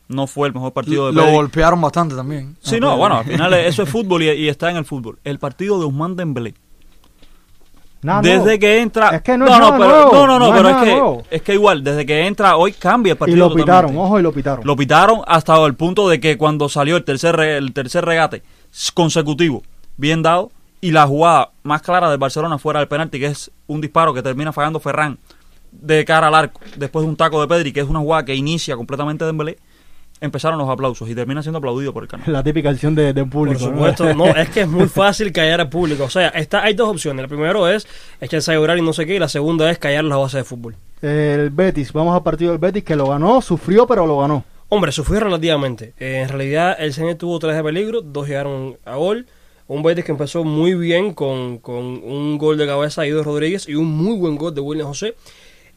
No 0.08 0.26
fue 0.26 0.48
el 0.48 0.56
mejor 0.56 0.74
partido 0.74 1.06
de 1.08 1.14
Lo 1.14 1.22
Pedri. 1.22 1.36
golpearon 1.36 1.80
bastante 1.82 2.16
también. 2.16 2.58
Sí, 2.62 2.80
no, 2.80 2.88
Pedri. 2.88 3.00
bueno, 3.00 3.18
al 3.20 3.26
final 3.26 3.54
eso 3.54 3.84
es 3.84 3.90
fútbol 3.90 4.24
y, 4.24 4.30
y 4.32 4.50
está 4.50 4.72
en 4.72 4.78
el 4.78 4.86
fútbol. 4.86 5.20
El 5.24 5.38
partido 5.38 5.80
de 5.80 5.86
Usman 5.86 6.16
Dembélé. 6.16 6.56
Nada 8.02 8.22
desde 8.22 8.38
nuevo. 8.46 8.60
que 8.60 8.82
entra... 8.82 9.10
Es 9.10 9.22
que 9.22 9.38
no 9.38 9.46
es 9.46 9.52
no, 9.52 9.72
pero, 9.74 9.78
nuevo, 9.90 10.12
no, 10.14 10.28
no, 10.28 10.28
no, 10.28 10.40
no 10.40 10.46
es 10.46 10.52
pero 10.54 10.64
nada 10.70 10.78
es, 10.84 10.84
que, 10.90 10.92
nuevo. 11.00 11.24
es 11.30 11.42
que 11.42 11.54
igual, 11.54 11.84
desde 11.84 12.06
que 12.06 12.28
entra 12.28 12.56
hoy 12.56 12.72
cambia 12.74 13.12
el 13.12 13.18
y 13.18 13.20
partido 13.20 13.50
lo 13.50 13.56
pitaron, 13.56 13.98
ojo, 13.98 14.20
y 14.20 14.24
lo 14.24 14.32
pitaron. 14.32 14.66
Lo 14.66 14.76
pitaron 14.76 15.22
hasta 15.28 15.64
el 15.66 15.76
punto 15.76 16.08
de 16.08 16.20
que 16.20 16.38
cuando 16.38 16.70
salió 16.70 16.96
el 16.98 17.04
tercer, 17.04 17.36
re- 17.36 17.58
el 17.58 17.74
tercer 17.74 18.06
regate 18.06 18.42
consecutivo, 18.94 19.64
bien 19.98 20.22
dado, 20.22 20.52
y 20.82 20.92
la 20.92 21.06
jugada 21.08 21.52
más 21.64 21.82
clara 21.82 22.10
del 22.10 22.18
Barcelona 22.20 22.58
fuera 22.58 22.80
del 22.80 22.88
penalti, 22.88 23.20
que 23.20 23.26
es 23.28 23.52
un 23.68 23.82
disparo 23.82 24.14
que 24.14 24.22
termina 24.22 24.54
fallando 24.54 24.80
Ferran 24.80 25.20
de 25.72 26.04
cara 26.06 26.28
al 26.28 26.36
arco, 26.36 26.62
después 26.78 27.04
de 27.04 27.10
un 27.10 27.16
taco 27.18 27.42
de 27.42 27.48
Pedri, 27.48 27.74
que 27.74 27.82
es 27.82 27.88
una 27.88 28.00
jugada 28.00 28.24
que 28.26 28.34
inicia 28.34 28.76
completamente 28.78 29.26
Dembélé, 29.26 29.58
empezaron 30.22 30.58
los 30.58 30.70
aplausos 30.70 31.10
y 31.10 31.16
termina 31.16 31.42
siendo 31.42 31.60
aplaudido 31.60 31.94
por 31.94 32.04
el 32.04 32.10
canal. 32.10 32.32
La 32.32 32.44
típica 32.44 32.70
acción 32.70 32.96
de, 32.96 33.14
de 33.14 33.26
público. 33.26 33.60
Por 33.60 33.70
¿no? 33.70 33.76
supuesto, 33.76 34.14
no, 34.14 34.26
es 34.36 34.50
que 34.50 34.62
es 34.62 34.68
muy 34.68 34.88
fácil 34.88 35.32
callar 35.32 35.62
al 35.62 35.70
público. 35.70 36.04
O 36.04 36.10
sea, 36.10 36.30
está, 36.30 36.64
hay 36.64 36.74
dos 36.74 36.90
opciones. 36.90 37.22
La 37.22 37.28
primera 37.28 37.74
es 37.74 37.88
echarse 38.22 38.52
a 38.52 38.56
llorar 38.56 38.78
y 38.78 38.82
no 38.82 38.94
sé 38.94 39.06
qué, 39.06 39.16
y 39.16 39.20
la 39.20 39.30
segunda 39.30 39.70
es 39.70 39.78
callar 39.80 40.04
las 40.04 40.18
bases 40.18 40.40
de 40.40 40.44
fútbol. 40.44 40.76
El 41.02 41.50
Betis, 41.50 41.94
vamos 41.94 42.16
al 42.16 42.24
partido 42.24 42.52
del 42.52 42.60
Betis 42.60 42.84
que 42.84 42.96
lo 42.96 43.08
ganó, 43.08 43.42
sufrió, 43.42 43.88
pero 43.88 44.06
lo 44.06 44.20
ganó. 44.20 44.44
Hombre, 44.68 44.92
sufrió 44.92 45.22
relativamente. 45.22 45.94
Eh, 45.98 46.22
en 46.22 46.30
realidad, 46.30 46.76
el 46.80 46.94
Zenit 46.94 47.18
tuvo 47.18 47.40
tres 47.40 47.56
de 47.56 47.64
peligro, 47.64 48.02
dos 48.02 48.28
llegaron 48.28 48.78
a 48.86 48.96
gol. 48.96 49.26
Un 49.68 49.84
Betis 49.84 50.04
que 50.04 50.12
empezó 50.12 50.44
muy 50.44 50.74
bien 50.74 51.14
con, 51.14 51.60
con 51.60 51.76
un 51.76 52.38
gol 52.38 52.58
de 52.58 52.66
cabeza 52.66 53.02
de 53.02 53.10
Ido 53.10 53.24
Rodríguez 53.24 53.68
y 53.68 53.76
un 53.76 53.88
muy 53.88 54.18
buen 54.18 54.36
gol 54.36 54.54
de 54.54 54.62
William 54.62 54.88
José. 54.88 55.16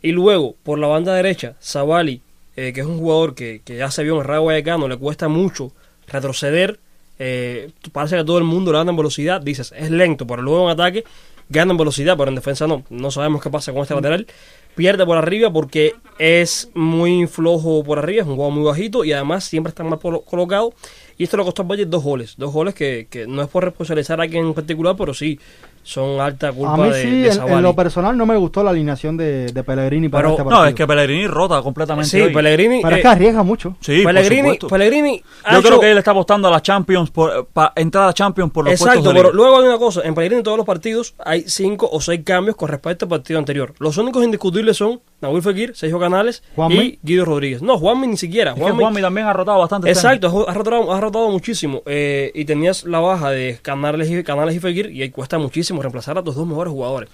Y 0.03 0.13
luego, 0.13 0.57
por 0.63 0.79
la 0.79 0.89
banda 0.89 1.15
derecha, 1.15 1.55
Zavali, 1.63 2.23
eh, 2.57 2.73
que 2.73 2.81
es 2.81 2.87
un 2.87 2.99
jugador 2.99 3.35
que, 3.35 3.63
que 3.65 3.77
ya 3.77 3.91
se 3.91 4.03
vio 4.03 4.15
en 4.15 4.21
el 4.21 4.27
Rayo 4.27 4.45
Vallecano, 4.45 4.89
le 4.89 4.97
cuesta 4.97 5.29
mucho 5.29 5.73
retroceder. 6.07 6.79
Eh, 7.19 7.71
parece 7.93 8.17
que 8.17 8.25
todo 8.25 8.39
el 8.39 8.45
mundo 8.45 8.73
le 8.73 8.79
anda 8.79 8.91
en 8.91 8.97
velocidad. 8.97 9.41
Dices, 9.41 9.73
es 9.77 9.91
lento, 9.91 10.27
pero 10.27 10.43
luego 10.43 10.65
en 10.65 10.71
ataque 10.71 11.05
gana 11.49 11.73
en 11.73 11.79
velocidad, 11.79 12.17
pero 12.17 12.31
en 12.31 12.35
defensa 12.35 12.67
no. 12.67 12.85
No 12.91 13.11
sabemos 13.11 13.43
qué 13.43 13.51
pasa 13.51 13.73
con 13.73 13.83
este 13.83 13.95
lateral. 13.95 14.27
Pierde 14.75 15.05
por 15.05 15.19
arriba 15.19 15.53
porque 15.53 15.95
es 16.19 16.71
muy 16.75 17.27
flojo 17.27 17.85
por 17.85 17.99
arriba, 17.99 18.23
es 18.23 18.29
un 18.29 18.37
jugador 18.37 18.55
muy 18.55 18.65
bajito 18.65 19.05
y 19.05 19.13
además 19.13 19.45
siempre 19.45 19.69
está 19.69 19.85
mal 19.85 19.99
colocado. 19.99 20.73
Y 21.19 21.25
esto 21.25 21.37
le 21.37 21.45
costó 21.45 21.63
al 21.63 21.69
Valle 21.69 21.85
dos 21.85 22.03
goles. 22.03 22.35
Dos 22.39 22.53
goles 22.53 22.75
que, 22.75 23.07
que 23.11 23.27
no 23.27 23.43
es 23.43 23.49
por 23.49 23.65
responsabilizar 23.65 24.19
a 24.19 24.23
alguien 24.23 24.47
en 24.47 24.55
particular, 24.55 24.97
pero 24.97 25.13
sí 25.13 25.39
son 25.85 26.21
alta 26.21 26.53
culpa 26.53 26.75
A 26.75 26.77
mí 26.77 26.89
de, 26.91 27.03
sí, 27.03 27.11
de 27.23 27.27
en, 27.29 27.33
Savali. 27.35 27.55
en 27.57 27.63
lo 27.63 27.75
personal 27.75 28.17
no 28.17 28.25
me 28.27 28.37
gustó 28.37 28.63
la 28.63 28.71
alineación 28.71 29.17
de, 29.17 29.47
de 29.53 29.65
Pellegrini 29.65 30.09
para 30.09 30.23
Pero- 30.23 30.31
este 30.33 30.45
partido. 30.45 30.63
No, 30.63 30.69
es 30.69 30.75
que 30.75 30.87
Pellegrini 30.87 31.27
rota 31.27 31.61
completamente. 31.63 32.09
Sí, 32.11 32.21
hoy. 32.21 32.33
Pellegrini. 32.33 32.81
Pero 32.83 32.95
es 32.95 32.99
eh, 32.99 33.03
que 33.03 33.09
arriesga 33.09 33.43
mucho. 33.43 33.77
Sí, 33.81 34.03
por 34.03 34.13
Pellegrini, 34.15 34.41
supuesto. 34.43 34.69
Pellegrini 34.69 35.23
ha 35.45 35.53
Yo 35.55 35.59
hecho- 35.59 35.69
creo 35.69 35.81
que 35.81 35.91
él 35.91 35.99
está 35.99 36.11
apostando 36.13 36.49
a 36.49 36.51
la 36.51 36.63
Champions, 36.63 37.11
por, 37.11 37.47
para 37.47 37.73
entrar 37.77 38.09
a 38.09 38.13
Champions 38.13 38.53
por 38.53 38.65
los 38.65 38.73
Exacto, 38.75 38.95
puestos 39.03 39.15
de 39.15 39.21
pero 39.21 39.33
luego 39.35 39.59
hay 39.59 39.67
una 39.67 39.79
cosa, 39.79 40.01
en 40.05 40.15
Pellegrini 40.15 40.39
en 40.39 40.45
todos 40.45 40.57
los 40.57 40.67
partidos 40.67 41.15
hay 41.25 41.45
cinco 41.49 41.89
o 41.91 42.01
seis 42.01 42.21
cambios 42.25 42.57
con 42.57 42.69
respecto 42.69 43.05
al 43.05 43.09
partido 43.09 43.39
anterior. 43.39 43.75
Los 43.79 43.97
únicos 43.99 44.23
indiscutibles 44.25 44.77
son 44.77 45.01
Nahuel 45.23 45.43
Fekir, 45.43 45.75
Sergio 45.75 45.99
Canales 45.99 46.43
Juanmi. 46.57 46.77
y 46.79 46.99
Guido 47.03 47.25
Rodríguez. 47.25 47.63
No, 47.63 47.79
Juanmi 47.79 48.07
ni 48.09 48.17
siquiera. 48.19 48.51
Es 48.51 48.57
que 48.59 48.63
Juanmi- 48.65 48.79
Juanmi 48.81 49.01
también 49.01 49.27
ha 49.29 49.33
rotado 49.33 49.59
bastante. 49.61 49.91
este. 49.91 50.07
Exacto, 50.07 50.45
ha 50.49 50.53
rotado, 50.53 50.93
ha 50.93 51.01
rotado 51.01 51.31
muchísimo. 51.31 51.83
eh, 51.87 52.31
y 52.35 52.45
tenías 52.45 52.85
la 52.85 53.01
baja 53.01 53.31
de 53.31 53.59
Canales 53.63 54.11
y, 54.11 54.23
Canales 54.23 54.55
y 54.55 54.61
Fekir 54.61 54.91
y 54.91 55.01
ahí 55.03 55.11
cuesta 55.11 55.39
muchísimo 55.39 55.81
reemplazar 55.81 56.19
a 56.19 56.23
tus 56.23 56.35
dos 56.35 56.47
mejores 56.47 56.73
jugadores. 56.73 57.09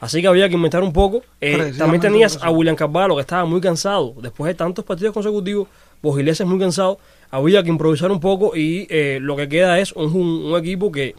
Así 0.00 0.22
que 0.22 0.28
había 0.28 0.48
que 0.48 0.54
inventar 0.54 0.82
un 0.82 0.94
poco. 0.94 1.22
Eh, 1.42 1.74
también 1.76 2.00
tenías 2.00 2.38
a. 2.42 2.50
William 2.50 2.74
Carvalho, 2.74 3.14
que 3.16 3.20
estaba 3.20 3.44
muy 3.44 3.60
cansado. 3.60 4.14
Después 4.22 4.48
de 4.48 4.54
tantos 4.54 4.82
partidos 4.82 5.12
consecutivos, 5.12 5.68
Bogilés 6.00 6.40
es 6.40 6.46
muy 6.46 6.58
cansado. 6.58 6.98
Había 7.30 7.62
que 7.62 7.68
improvisar 7.68 8.10
un 8.10 8.18
poco 8.18 8.56
y 8.56 8.86
eh, 8.88 9.18
lo 9.20 9.36
que 9.36 9.46
queda 9.48 9.78
es 9.78 9.92
un, 9.92 10.16
un 10.16 10.58
equipo 10.58 10.90
que, 10.90 11.14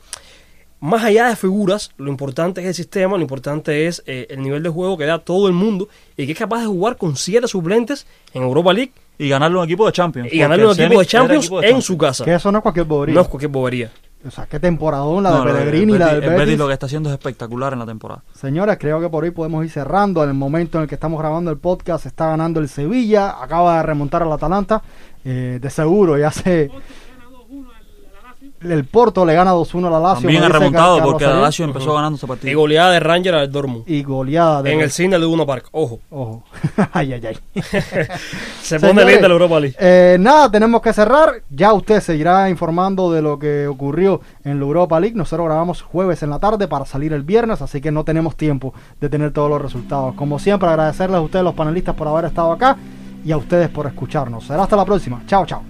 más 0.82 1.04
allá 1.04 1.28
de 1.28 1.36
figuras, 1.38 1.92
lo 1.98 2.10
importante 2.10 2.60
es 2.62 2.68
el 2.68 2.74
sistema, 2.74 3.16
lo 3.16 3.22
importante 3.22 3.88
es 3.88 4.04
eh, 4.06 4.28
el 4.30 4.42
nivel 4.42 4.62
de 4.64 4.70
juego 4.70 4.98
que 4.98 5.06
da 5.06 5.20
todo 5.20 5.48
el 5.48 5.54
mundo 5.54 5.88
y 6.18 6.26
que 6.26 6.34
es 6.34 6.38
capaz 6.38 6.60
de 6.62 6.66
jugar 6.68 6.98
con 6.98 7.16
siete 7.16 7.48
suplentes 7.48 8.06
en 8.34 8.44
Europa 8.44 8.74
League 8.74 8.92
Y 9.18 9.30
ganarle 9.30 9.58
un 9.60 9.64
equipo 9.64 9.86
de 9.86 9.92
Champions. 9.94 10.28
y 10.34 10.40
ganarle 10.40 10.66
un 10.66 10.72
equipo 10.80 11.00
de 11.00 11.06
Champions 11.06 11.46
equipo 11.46 11.62
de 11.62 11.68
en 11.68 11.70
Champions. 11.72 11.86
su 11.86 11.98
casa. 11.98 12.26
Que 12.26 12.34
eso 12.36 12.52
no 12.52 12.58
es 12.58 12.62
cualquier 12.64 12.86
bobería. 12.88 13.16
No 13.16 13.22
es 13.22 13.28
cualquier 13.28 13.52
bobería. 13.52 13.92
O 14.24 14.30
sea, 14.30 14.46
qué 14.46 14.60
temporadón 14.60 15.24
la 15.24 15.32
No, 15.32 15.46
de 15.46 15.52
Pellegrini 15.54 15.94
y 15.94 15.96
el 15.96 16.00
la 16.00 16.12
el 16.12 16.22
Betis. 16.22 16.38
Betis 16.38 16.58
lo 16.60 16.68
que 16.68 16.74
está 16.74 16.86
haciendo 16.86 17.10
es 17.10 17.14
espectacular 17.14 17.74
en 17.74 17.80
la 17.80 17.88
temporada. 17.88 18.24
Señores, 18.36 18.78
creo 18.80 19.00
que 19.02 19.10
por 19.10 19.24
hoy 19.24 19.32
podemos 19.32 19.64
ir 19.66 19.72
cerrando. 19.72 20.22
En 20.24 20.30
el 20.30 20.36
momento 20.36 20.78
en 20.78 20.84
el 20.84 20.88
que 20.88 20.94
estamos 20.96 21.20
grabando 21.20 21.50
el 21.50 21.58
podcast, 21.58 22.06
está 22.06 22.28
ganando 22.28 22.60
el 22.60 22.70
Sevilla, 22.70 23.42
acaba 23.42 23.78
de 23.78 23.84
remontar 23.84 24.22
al 24.22 24.32
Atalanta. 24.32 24.84
Eh, 25.26 25.58
de 25.60 25.70
seguro, 25.72 26.18
ya 26.20 26.30
se. 26.32 26.70
El 28.64 28.86
Porto 28.86 29.26
le 29.26 29.34
gana 29.34 29.54
2-1 29.54 29.88
al 29.88 30.04
Lazio. 30.04 30.22
También 30.22 30.44
ha 30.44 30.50
remontado 30.50 31.02
porque 31.02 31.24
el 31.24 31.30
Ariel. 31.32 31.44
Lazio 31.44 31.66
empezó 31.66 31.94
ganando 31.96 32.18
ese 32.18 32.26
Y 32.26 32.30
partido. 32.30 32.60
goleada 32.60 32.92
de 32.92 33.00
Ranger 33.00 33.34
al 33.36 33.52
Dortmund. 33.52 33.84
Y 33.88 34.04
goleada 34.04 34.62
de. 34.62 34.74
En 34.74 34.82
el 34.82 34.92
cine 34.92 35.18
de 35.18 35.22
Luna 35.24 35.46
Park. 35.46 35.70
Ojo. 35.72 36.00
Ojo. 36.12 36.44
ay, 36.94 37.14
ay, 37.14 37.26
ay. 37.26 37.38
Se 38.62 38.80
pone 38.80 39.04
linda 39.04 39.28
la 39.28 39.34
Europa 39.34 39.60
League. 39.60 39.76
eh, 39.80 40.18
nada, 40.20 40.50
tenemos 40.52 40.82
que 40.82 40.94
cerrar. 40.94 41.42
Ya 41.50 41.74
usted 41.74 42.00
seguirá 42.02 42.50
informando 42.50 43.12
de 43.12 43.22
lo 43.22 43.40
que 43.40 43.68
ocurrió 43.68 44.22
en 44.44 44.60
la 44.60 44.66
Europa 44.66 45.00
League. 45.00 45.16
Nosotros 45.16 45.46
grabamos 45.48 45.82
jueves 45.82 46.22
en 46.24 46.30
la 46.30 46.40
tarde 46.40 46.68
para 46.68 46.86
salir 46.86 47.14
el 47.14 47.24
viernes, 47.24 47.62
así 47.62 47.82
que 47.82 47.92
no 47.92 48.04
tenemos 48.04 48.36
tiempo 48.36 48.74
de 49.00 49.10
tener 49.10 49.34
todos 49.34 49.50
los 49.50 49.62
resultados. 49.62 50.14
Como 50.16 50.38
siempre, 50.40 50.70
agradecerles 50.70 51.18
a 51.18 51.22
ustedes, 51.22 51.44
los 51.44 51.56
panelistas, 51.56 51.96
por 51.96 52.08
haber 52.08 52.26
estado 52.26 52.52
acá 52.52 52.78
y 53.26 53.32
a 53.32 53.38
ustedes 53.38 53.70
por 53.70 53.88
escucharnos. 53.88 54.46
Será 54.46 54.64
hasta 54.64 54.76
la 54.76 54.86
próxima. 54.86 55.22
Chao, 55.26 55.46
chao. 55.46 55.64